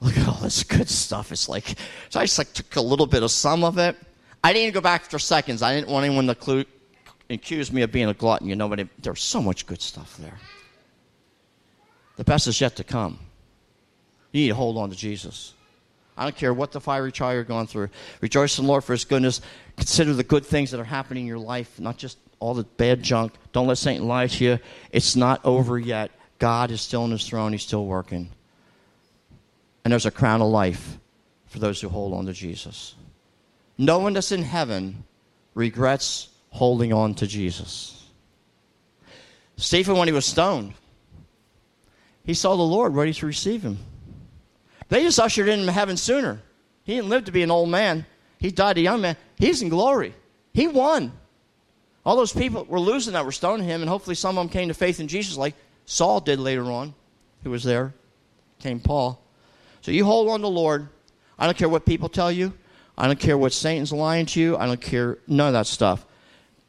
Look 0.00 0.16
at 0.16 0.28
all 0.28 0.34
this 0.34 0.62
good 0.62 0.88
stuff. 0.88 1.32
It's 1.32 1.48
like, 1.48 1.74
so 2.08 2.20
I 2.20 2.24
just 2.24 2.38
like 2.38 2.52
took 2.52 2.76
a 2.76 2.80
little 2.80 3.06
bit 3.06 3.22
of 3.22 3.30
some 3.30 3.64
of 3.64 3.78
it. 3.78 3.96
I 4.42 4.52
didn't 4.52 4.74
go 4.74 4.80
back 4.80 5.04
for 5.04 5.18
seconds. 5.18 5.62
I 5.62 5.74
didn't 5.74 5.88
want 5.88 6.06
anyone 6.06 6.26
to 6.26 6.66
accuse 7.28 7.72
me 7.72 7.82
of 7.82 7.90
being 7.90 8.08
a 8.08 8.14
glutton, 8.14 8.48
you 8.48 8.56
know, 8.56 8.68
but 8.68 8.86
there's 9.00 9.22
so 9.22 9.42
much 9.42 9.66
good 9.66 9.82
stuff 9.82 10.16
there. 10.18 10.38
The 12.16 12.24
best 12.24 12.46
is 12.46 12.60
yet 12.60 12.76
to 12.76 12.84
come. 12.84 13.18
You 14.32 14.42
need 14.42 14.48
to 14.48 14.54
hold 14.54 14.78
on 14.78 14.90
to 14.90 14.96
Jesus. 14.96 15.54
I 16.18 16.24
don't 16.24 16.36
care 16.36 16.52
what 16.52 16.72
the 16.72 16.80
fiery 16.80 17.12
trial 17.12 17.34
you're 17.34 17.44
going 17.44 17.68
through. 17.68 17.90
Rejoice 18.20 18.58
in 18.58 18.64
the 18.64 18.68
Lord 18.70 18.82
for 18.82 18.92
his 18.92 19.04
goodness. 19.04 19.40
Consider 19.76 20.14
the 20.14 20.24
good 20.24 20.44
things 20.44 20.72
that 20.72 20.80
are 20.80 20.84
happening 20.84 21.22
in 21.22 21.28
your 21.28 21.38
life, 21.38 21.78
not 21.78 21.96
just 21.96 22.18
all 22.40 22.54
the 22.54 22.64
bad 22.64 23.02
junk. 23.02 23.32
Don't 23.52 23.68
let 23.68 23.78
Satan 23.78 24.08
lie 24.08 24.26
to 24.26 24.44
you. 24.44 24.58
It's 24.90 25.14
not 25.14 25.44
over 25.44 25.78
yet. 25.78 26.10
God 26.38 26.70
is 26.70 26.80
still 26.80 27.02
on 27.02 27.10
his 27.10 27.26
throne, 27.26 27.52
he's 27.52 27.62
still 27.62 27.86
working. 27.86 28.30
And 29.84 29.92
there's 29.92 30.06
a 30.06 30.10
crown 30.10 30.42
of 30.42 30.48
life 30.48 30.98
for 31.46 31.60
those 31.60 31.80
who 31.80 31.88
hold 31.88 32.12
on 32.12 32.26
to 32.26 32.32
Jesus. 32.32 32.94
No 33.78 34.00
one 34.00 34.12
that's 34.12 34.32
in 34.32 34.42
heaven 34.42 35.04
regrets 35.54 36.28
holding 36.50 36.92
on 36.92 37.14
to 37.14 37.26
Jesus. 37.26 38.06
Stephen, 39.56 39.96
when 39.96 40.08
he 40.08 40.14
was 40.14 40.26
stoned, 40.26 40.74
he 42.24 42.34
saw 42.34 42.56
the 42.56 42.62
Lord 42.62 42.94
ready 42.94 43.12
to 43.14 43.26
receive 43.26 43.62
him. 43.62 43.78
They 44.88 45.02
just 45.02 45.20
ushered 45.20 45.48
him 45.48 45.60
into 45.60 45.72
heaven 45.72 45.96
sooner. 45.96 46.40
He 46.84 46.96
didn't 46.96 47.10
live 47.10 47.24
to 47.26 47.32
be 47.32 47.42
an 47.42 47.50
old 47.50 47.68
man. 47.68 48.06
He 48.38 48.50
died 48.50 48.78
a 48.78 48.80
young 48.80 49.00
man. 49.00 49.16
He's 49.36 49.62
in 49.62 49.68
glory. 49.68 50.14
He 50.54 50.66
won. 50.66 51.12
All 52.06 52.16
those 52.16 52.32
people 52.32 52.64
were 52.64 52.80
losing 52.80 53.12
that 53.12 53.24
were 53.24 53.32
stoning 53.32 53.66
him, 53.66 53.82
and 53.82 53.88
hopefully 53.88 54.14
some 54.14 54.38
of 54.38 54.42
them 54.42 54.48
came 54.50 54.68
to 54.68 54.74
faith 54.74 54.98
in 54.98 55.08
Jesus, 55.08 55.36
like 55.36 55.54
Saul 55.84 56.20
did 56.20 56.40
later 56.40 56.64
on, 56.64 56.94
who 57.42 57.50
was 57.50 57.64
there. 57.64 57.92
Came 58.60 58.80
Paul. 58.80 59.22
So 59.82 59.90
you 59.90 60.04
hold 60.04 60.28
on 60.28 60.40
to 60.40 60.42
the 60.42 60.50
Lord. 60.50 60.88
I 61.38 61.46
don't 61.46 61.56
care 61.56 61.68
what 61.68 61.84
people 61.84 62.08
tell 62.08 62.32
you. 62.32 62.54
I 62.96 63.06
don't 63.06 63.20
care 63.20 63.38
what 63.38 63.52
Satan's 63.52 63.92
lying 63.92 64.26
to 64.26 64.40
you. 64.40 64.56
I 64.56 64.66
don't 64.66 64.80
care 64.80 65.18
none 65.26 65.48
of 65.48 65.52
that 65.52 65.66
stuff. 65.66 66.04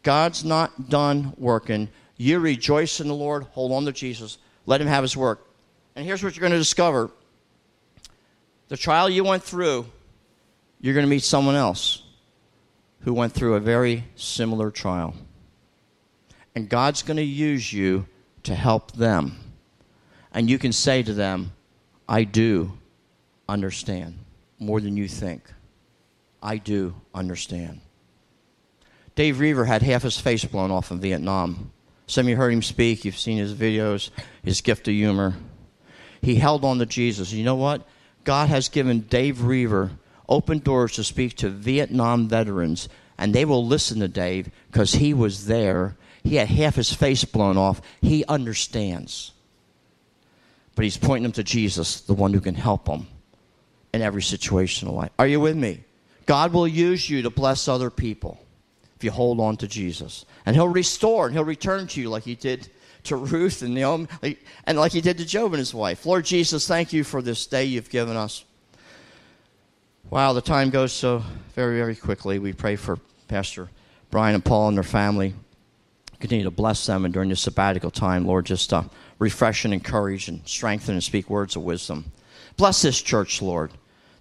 God's 0.04 0.44
not 0.44 0.90
done 0.90 1.34
working. 1.38 1.90
You 2.18 2.40
rejoice 2.40 3.00
in 3.00 3.08
the 3.08 3.16
Lord. 3.16 3.44
Hold 3.52 3.72
on 3.72 3.86
to 3.86 3.92
Jesus. 3.92 4.38
Let 4.66 4.82
him 4.82 4.88
have 4.88 5.04
his 5.04 5.18
work. 5.18 5.48
And 5.96 6.06
here's 6.06 6.24
what 6.24 6.36
you're 6.36 6.42
going 6.42 6.52
to 6.52 6.58
discover 6.58 7.12
the 8.70 8.78
trial 8.78 9.10
you 9.10 9.24
went 9.24 9.44
through, 9.44 9.86
you're 10.80 10.94
going 10.94 11.06
to 11.06 11.10
meet 11.10 11.24
someone 11.24 11.56
else 11.56 12.04
who 13.02 13.14
went 13.14 13.34
through 13.34 13.56
a 13.56 13.60
very 13.60 14.06
similar 14.16 14.72
trial. 14.72 15.14
And 16.56 16.70
God's 16.70 17.02
going 17.02 17.18
to 17.18 17.24
use 17.24 17.72
you 17.72 18.08
to 18.44 18.56
help 18.56 18.94
them. 18.94 19.38
And 20.32 20.50
you 20.50 20.58
can 20.58 20.72
say 20.72 21.04
to 21.04 21.14
them, 21.14 21.52
I 22.08 22.24
do 22.24 22.74
understand 23.48 24.18
more 24.60 24.80
than 24.80 24.98
you 24.98 25.08
think. 25.08 25.52
I 26.42 26.58
do 26.58 26.96
understand. 27.14 27.82
Dave 29.16 29.40
Roever 29.40 29.66
had 29.66 29.82
half 29.82 30.04
his 30.04 30.20
face 30.20 30.46
blown 30.46 30.72
off 30.72 30.92
in 30.92 31.00
Vietnam. 31.00 31.72
Some 32.08 32.26
of 32.26 32.30
you 32.30 32.36
heard 32.36 32.54
him 32.54 32.62
speak, 32.62 33.04
you've 33.04 33.18
seen 33.18 33.38
his 33.38 33.54
videos, 33.54 34.10
his 34.44 34.62
gift 34.62 34.88
of 34.88 34.94
humor. 34.94 35.36
He 36.22 36.36
held 36.36 36.64
on 36.64 36.80
to 36.80 36.86
Jesus. 36.86 37.32
You 37.32 37.44
know 37.44 37.56
what? 37.56 37.88
God 38.30 38.50
has 38.50 38.70
given 38.70 39.00
Dave 39.00 39.42
Roever 39.42 39.90
open 40.28 40.60
doors 40.60 40.94
to 40.94 41.04
speak 41.04 41.36
to 41.38 41.50
Vietnam 41.50 42.28
veterans, 42.28 42.88
and 43.18 43.34
they 43.34 43.44
will 43.44 43.66
listen 43.66 44.02
to 44.02 44.08
Dave 44.08 44.52
because 44.72 44.92
he 44.92 45.16
was 45.16 45.48
there. 45.48 45.98
He 46.24 46.36
had 46.36 46.48
half 46.48 46.76
his 46.76 46.94
face 46.94 47.26
blown 47.26 47.58
off. 47.58 47.82
He 48.02 48.24
understands. 48.26 49.32
But 50.76 50.84
he's 50.84 50.96
pointing 50.96 51.24
them 51.24 51.32
to 51.32 51.44
Jesus, 51.44 52.02
the 52.02 52.14
one 52.14 52.32
who 52.32 52.40
can 52.40 52.54
help 52.54 52.86
them 52.86 53.08
in 53.96 54.04
every 54.04 54.22
situation 54.22 54.88
of 54.88 54.94
life. 54.94 55.10
Are 55.18 55.26
you 55.26 55.40
with 55.40 55.58
me? 55.58 55.84
God 56.28 56.54
will 56.54 56.68
use 56.68 57.10
you 57.10 57.24
to 57.24 57.32
bless 57.32 57.68
other 57.68 57.90
people 57.90 58.40
if 58.96 59.04
you 59.04 59.10
hold 59.10 59.40
on 59.40 59.58
to 59.58 59.68
Jesus. 59.68 60.24
And 60.46 60.56
he'll 60.56 60.68
restore 60.68 61.26
and 61.26 61.34
he'll 61.34 61.46
return 61.46 61.88
to 61.88 62.00
you 62.00 62.12
like 62.12 62.26
he 62.26 62.36
did 62.36 62.70
to 63.04 63.16
Ruth 63.16 63.62
and 63.62 63.74
Naomi, 63.74 64.08
and 64.66 64.78
like 64.78 64.92
he 64.92 65.02
did 65.02 65.18
to 65.18 65.26
Job 65.26 65.54
and 65.54 65.60
his 65.60 65.74
wife. 65.74 66.06
Lord 66.06 66.26
Jesus, 66.26 66.68
thank 66.68 66.94
you 66.94 67.04
for 67.04 67.22
this 67.22 67.46
day 67.46 67.66
you've 67.66 67.90
given 67.90 68.18
us. 68.18 68.44
Wow, 70.10 70.34
the 70.34 70.42
time 70.42 70.70
goes 70.70 70.92
so 70.92 71.24
very, 71.54 71.78
very 71.78 71.96
quickly. 71.96 72.40
We 72.40 72.54
pray 72.54 72.76
for 72.76 72.98
Pastor 73.28 73.70
Brian 74.10 74.34
and 74.34 74.44
Paul 74.44 74.70
and 74.70 74.78
their 74.78 74.84
family. 74.84 75.36
Continue 76.20 76.46
to 76.46 76.52
bless 76.52 76.86
them 76.86 77.06
and 77.06 77.14
during 77.14 77.30
this 77.30 77.42
sabbatical 77.42 77.92
time, 77.92 78.26
Lord, 78.26 78.46
just 78.46 78.74
uh, 78.74 78.84
refresh 79.20 79.66
and 79.66 79.74
encourage 79.74 80.28
and 80.28 80.42
strengthen 80.48 80.96
and 80.96 81.04
speak 81.04 81.30
words 81.30 81.56
of 81.56 81.62
wisdom. 81.62 82.12
Bless 82.58 82.82
this 82.82 83.02
church, 83.02 83.42
Lord. 83.42 83.72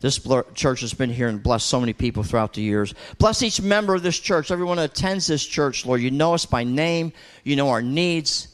This 0.01 0.21
church 0.55 0.83
has 0.83 0.95
been 0.95 1.11
here 1.11 1.27
and 1.27 1.43
blessed 1.43 1.67
so 1.67 1.81
many 1.81 1.93
people 1.93 2.23
throughout 2.23 2.53
the 2.53 2.63
years. 2.63 2.95
Bless 3.19 3.43
each 3.43 3.61
member 3.61 3.95
of 3.95 4.03
this 4.03 4.21
church, 4.21 4.53
everyone 4.53 4.77
that 4.77 4.91
attends 4.91 5.27
this 5.27 5.45
church, 5.45 5.85
Lord. 5.85 6.01
You 6.01 6.13
know 6.13 6.35
us 6.35 6.47
by 6.47 6.63
name, 6.63 7.13
you 7.43 7.57
know 7.57 7.71
our 7.71 7.83
needs 7.83 8.49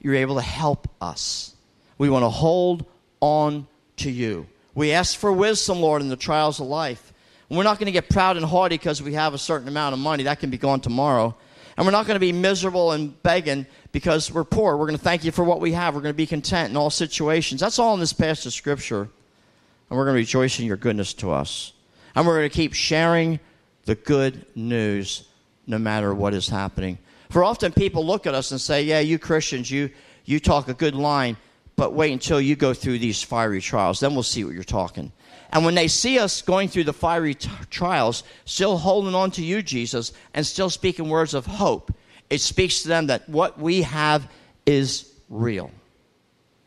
you're 0.00 0.14
able 0.14 0.36
to 0.36 0.42
help 0.42 0.88
us. 1.00 1.54
We 1.96 2.10
want 2.10 2.24
to 2.24 2.28
hold 2.28 2.86
on 3.20 3.66
to 3.98 4.10
you. 4.10 4.46
We 4.74 4.92
ask 4.92 5.18
for 5.18 5.32
wisdom, 5.32 5.80
Lord, 5.80 6.02
in 6.02 6.08
the 6.08 6.16
trials 6.16 6.60
of 6.60 6.66
life. 6.66 7.12
And 7.48 7.56
we're 7.56 7.64
not 7.64 7.78
going 7.78 7.86
to 7.86 7.92
get 7.92 8.08
proud 8.08 8.36
and 8.36 8.44
haughty 8.44 8.76
because 8.76 9.02
we 9.02 9.14
have 9.14 9.34
a 9.34 9.38
certain 9.38 9.68
amount 9.68 9.94
of 9.94 9.98
money. 9.98 10.24
That 10.24 10.38
can 10.38 10.50
be 10.50 10.58
gone 10.58 10.80
tomorrow. 10.80 11.34
And 11.76 11.86
we're 11.86 11.92
not 11.92 12.06
going 12.06 12.16
to 12.16 12.20
be 12.20 12.32
miserable 12.32 12.92
and 12.92 13.20
begging 13.22 13.66
because 13.92 14.30
we're 14.30 14.44
poor. 14.44 14.76
We're 14.76 14.86
going 14.86 14.98
to 14.98 15.02
thank 15.02 15.24
you 15.24 15.32
for 15.32 15.44
what 15.44 15.60
we 15.60 15.72
have. 15.72 15.94
We're 15.94 16.02
going 16.02 16.14
to 16.14 16.16
be 16.16 16.26
content 16.26 16.70
in 16.70 16.76
all 16.76 16.90
situations. 16.90 17.60
That's 17.60 17.78
all 17.78 17.94
in 17.94 18.00
this 18.00 18.12
passage 18.12 18.46
of 18.46 18.52
Scripture. 18.52 19.02
And 19.02 19.96
we're 19.96 20.04
going 20.04 20.14
to 20.14 20.20
rejoice 20.20 20.58
in 20.58 20.66
your 20.66 20.76
goodness 20.76 21.14
to 21.14 21.30
us. 21.30 21.72
And 22.14 22.26
we're 22.26 22.38
going 22.38 22.50
to 22.50 22.54
keep 22.54 22.74
sharing 22.74 23.40
the 23.84 23.94
good 23.94 24.44
news 24.54 25.26
no 25.66 25.78
matter 25.78 26.12
what 26.12 26.34
is 26.34 26.48
happening. 26.48 26.98
For 27.30 27.44
often 27.44 27.72
people 27.72 28.04
look 28.04 28.26
at 28.26 28.34
us 28.34 28.50
and 28.50 28.60
say, 28.60 28.82
Yeah, 28.82 29.00
you 29.00 29.18
Christians, 29.18 29.70
you, 29.70 29.90
you 30.24 30.40
talk 30.40 30.68
a 30.68 30.74
good 30.74 30.94
line, 30.94 31.36
but 31.76 31.92
wait 31.92 32.12
until 32.12 32.40
you 32.40 32.56
go 32.56 32.74
through 32.74 32.98
these 32.98 33.22
fiery 33.22 33.60
trials. 33.60 34.00
Then 34.00 34.14
we'll 34.14 34.22
see 34.22 34.44
what 34.44 34.54
you're 34.54 34.64
talking. 34.64 35.12
And 35.50 35.64
when 35.64 35.74
they 35.74 35.88
see 35.88 36.18
us 36.18 36.42
going 36.42 36.68
through 36.68 36.84
the 36.84 36.92
fiery 36.92 37.34
t- 37.34 37.50
trials, 37.70 38.22
still 38.44 38.76
holding 38.76 39.14
on 39.14 39.30
to 39.32 39.44
you, 39.44 39.62
Jesus, 39.62 40.12
and 40.34 40.46
still 40.46 40.68
speaking 40.68 41.08
words 41.08 41.32
of 41.34 41.46
hope, 41.46 41.92
it 42.28 42.40
speaks 42.40 42.82
to 42.82 42.88
them 42.88 43.06
that 43.06 43.28
what 43.28 43.58
we 43.58 43.82
have 43.82 44.30
is 44.66 45.10
real. 45.30 45.70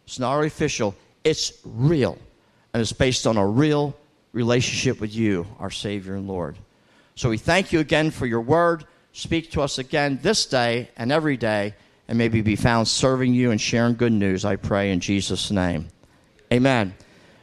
It's 0.07 0.17
not 0.17 0.31
artificial, 0.31 0.95
it's 1.23 1.53
real. 1.63 2.17
And 2.73 2.81
it's 2.81 2.93
based 2.93 3.27
on 3.27 3.37
a 3.37 3.45
real 3.45 3.95
relationship 4.33 4.99
with 4.99 5.13
you, 5.13 5.45
our 5.59 5.69
Savior 5.69 6.15
and 6.15 6.27
Lord. 6.27 6.57
So 7.15 7.29
we 7.29 7.37
thank 7.37 7.71
you 7.71 7.79
again 7.79 8.09
for 8.09 8.25
your 8.25 8.41
word. 8.41 8.85
Speak 9.13 9.51
to 9.51 9.61
us 9.61 9.77
again 9.77 10.19
this 10.21 10.45
day 10.45 10.89
and 10.95 11.11
every 11.11 11.37
day, 11.37 11.75
and 12.07 12.17
maybe 12.17 12.41
be 12.41 12.55
found 12.55 12.87
serving 12.87 13.33
you 13.33 13.51
and 13.51 13.59
sharing 13.59 13.95
good 13.95 14.11
news, 14.11 14.45
I 14.45 14.55
pray 14.55 14.91
in 14.91 14.99
Jesus' 14.99 15.51
name. 15.51 15.87
Amen. 16.51 16.93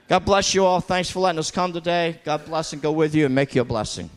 God 0.09 0.25
bless 0.25 0.55
you 0.55 0.65
all. 0.65 0.81
Thanks 0.81 1.11
for 1.11 1.21
letting 1.21 1.39
us 1.39 1.51
come 1.51 1.73
today. 1.73 2.21
God 2.25 2.45
bless 2.47 2.73
and 2.73 2.81
go 2.81 2.93
with 2.93 3.15
you 3.15 3.27
and 3.27 3.35
make 3.35 3.55
you 3.55 3.63
a 3.63 3.65
blessing. 3.65 4.11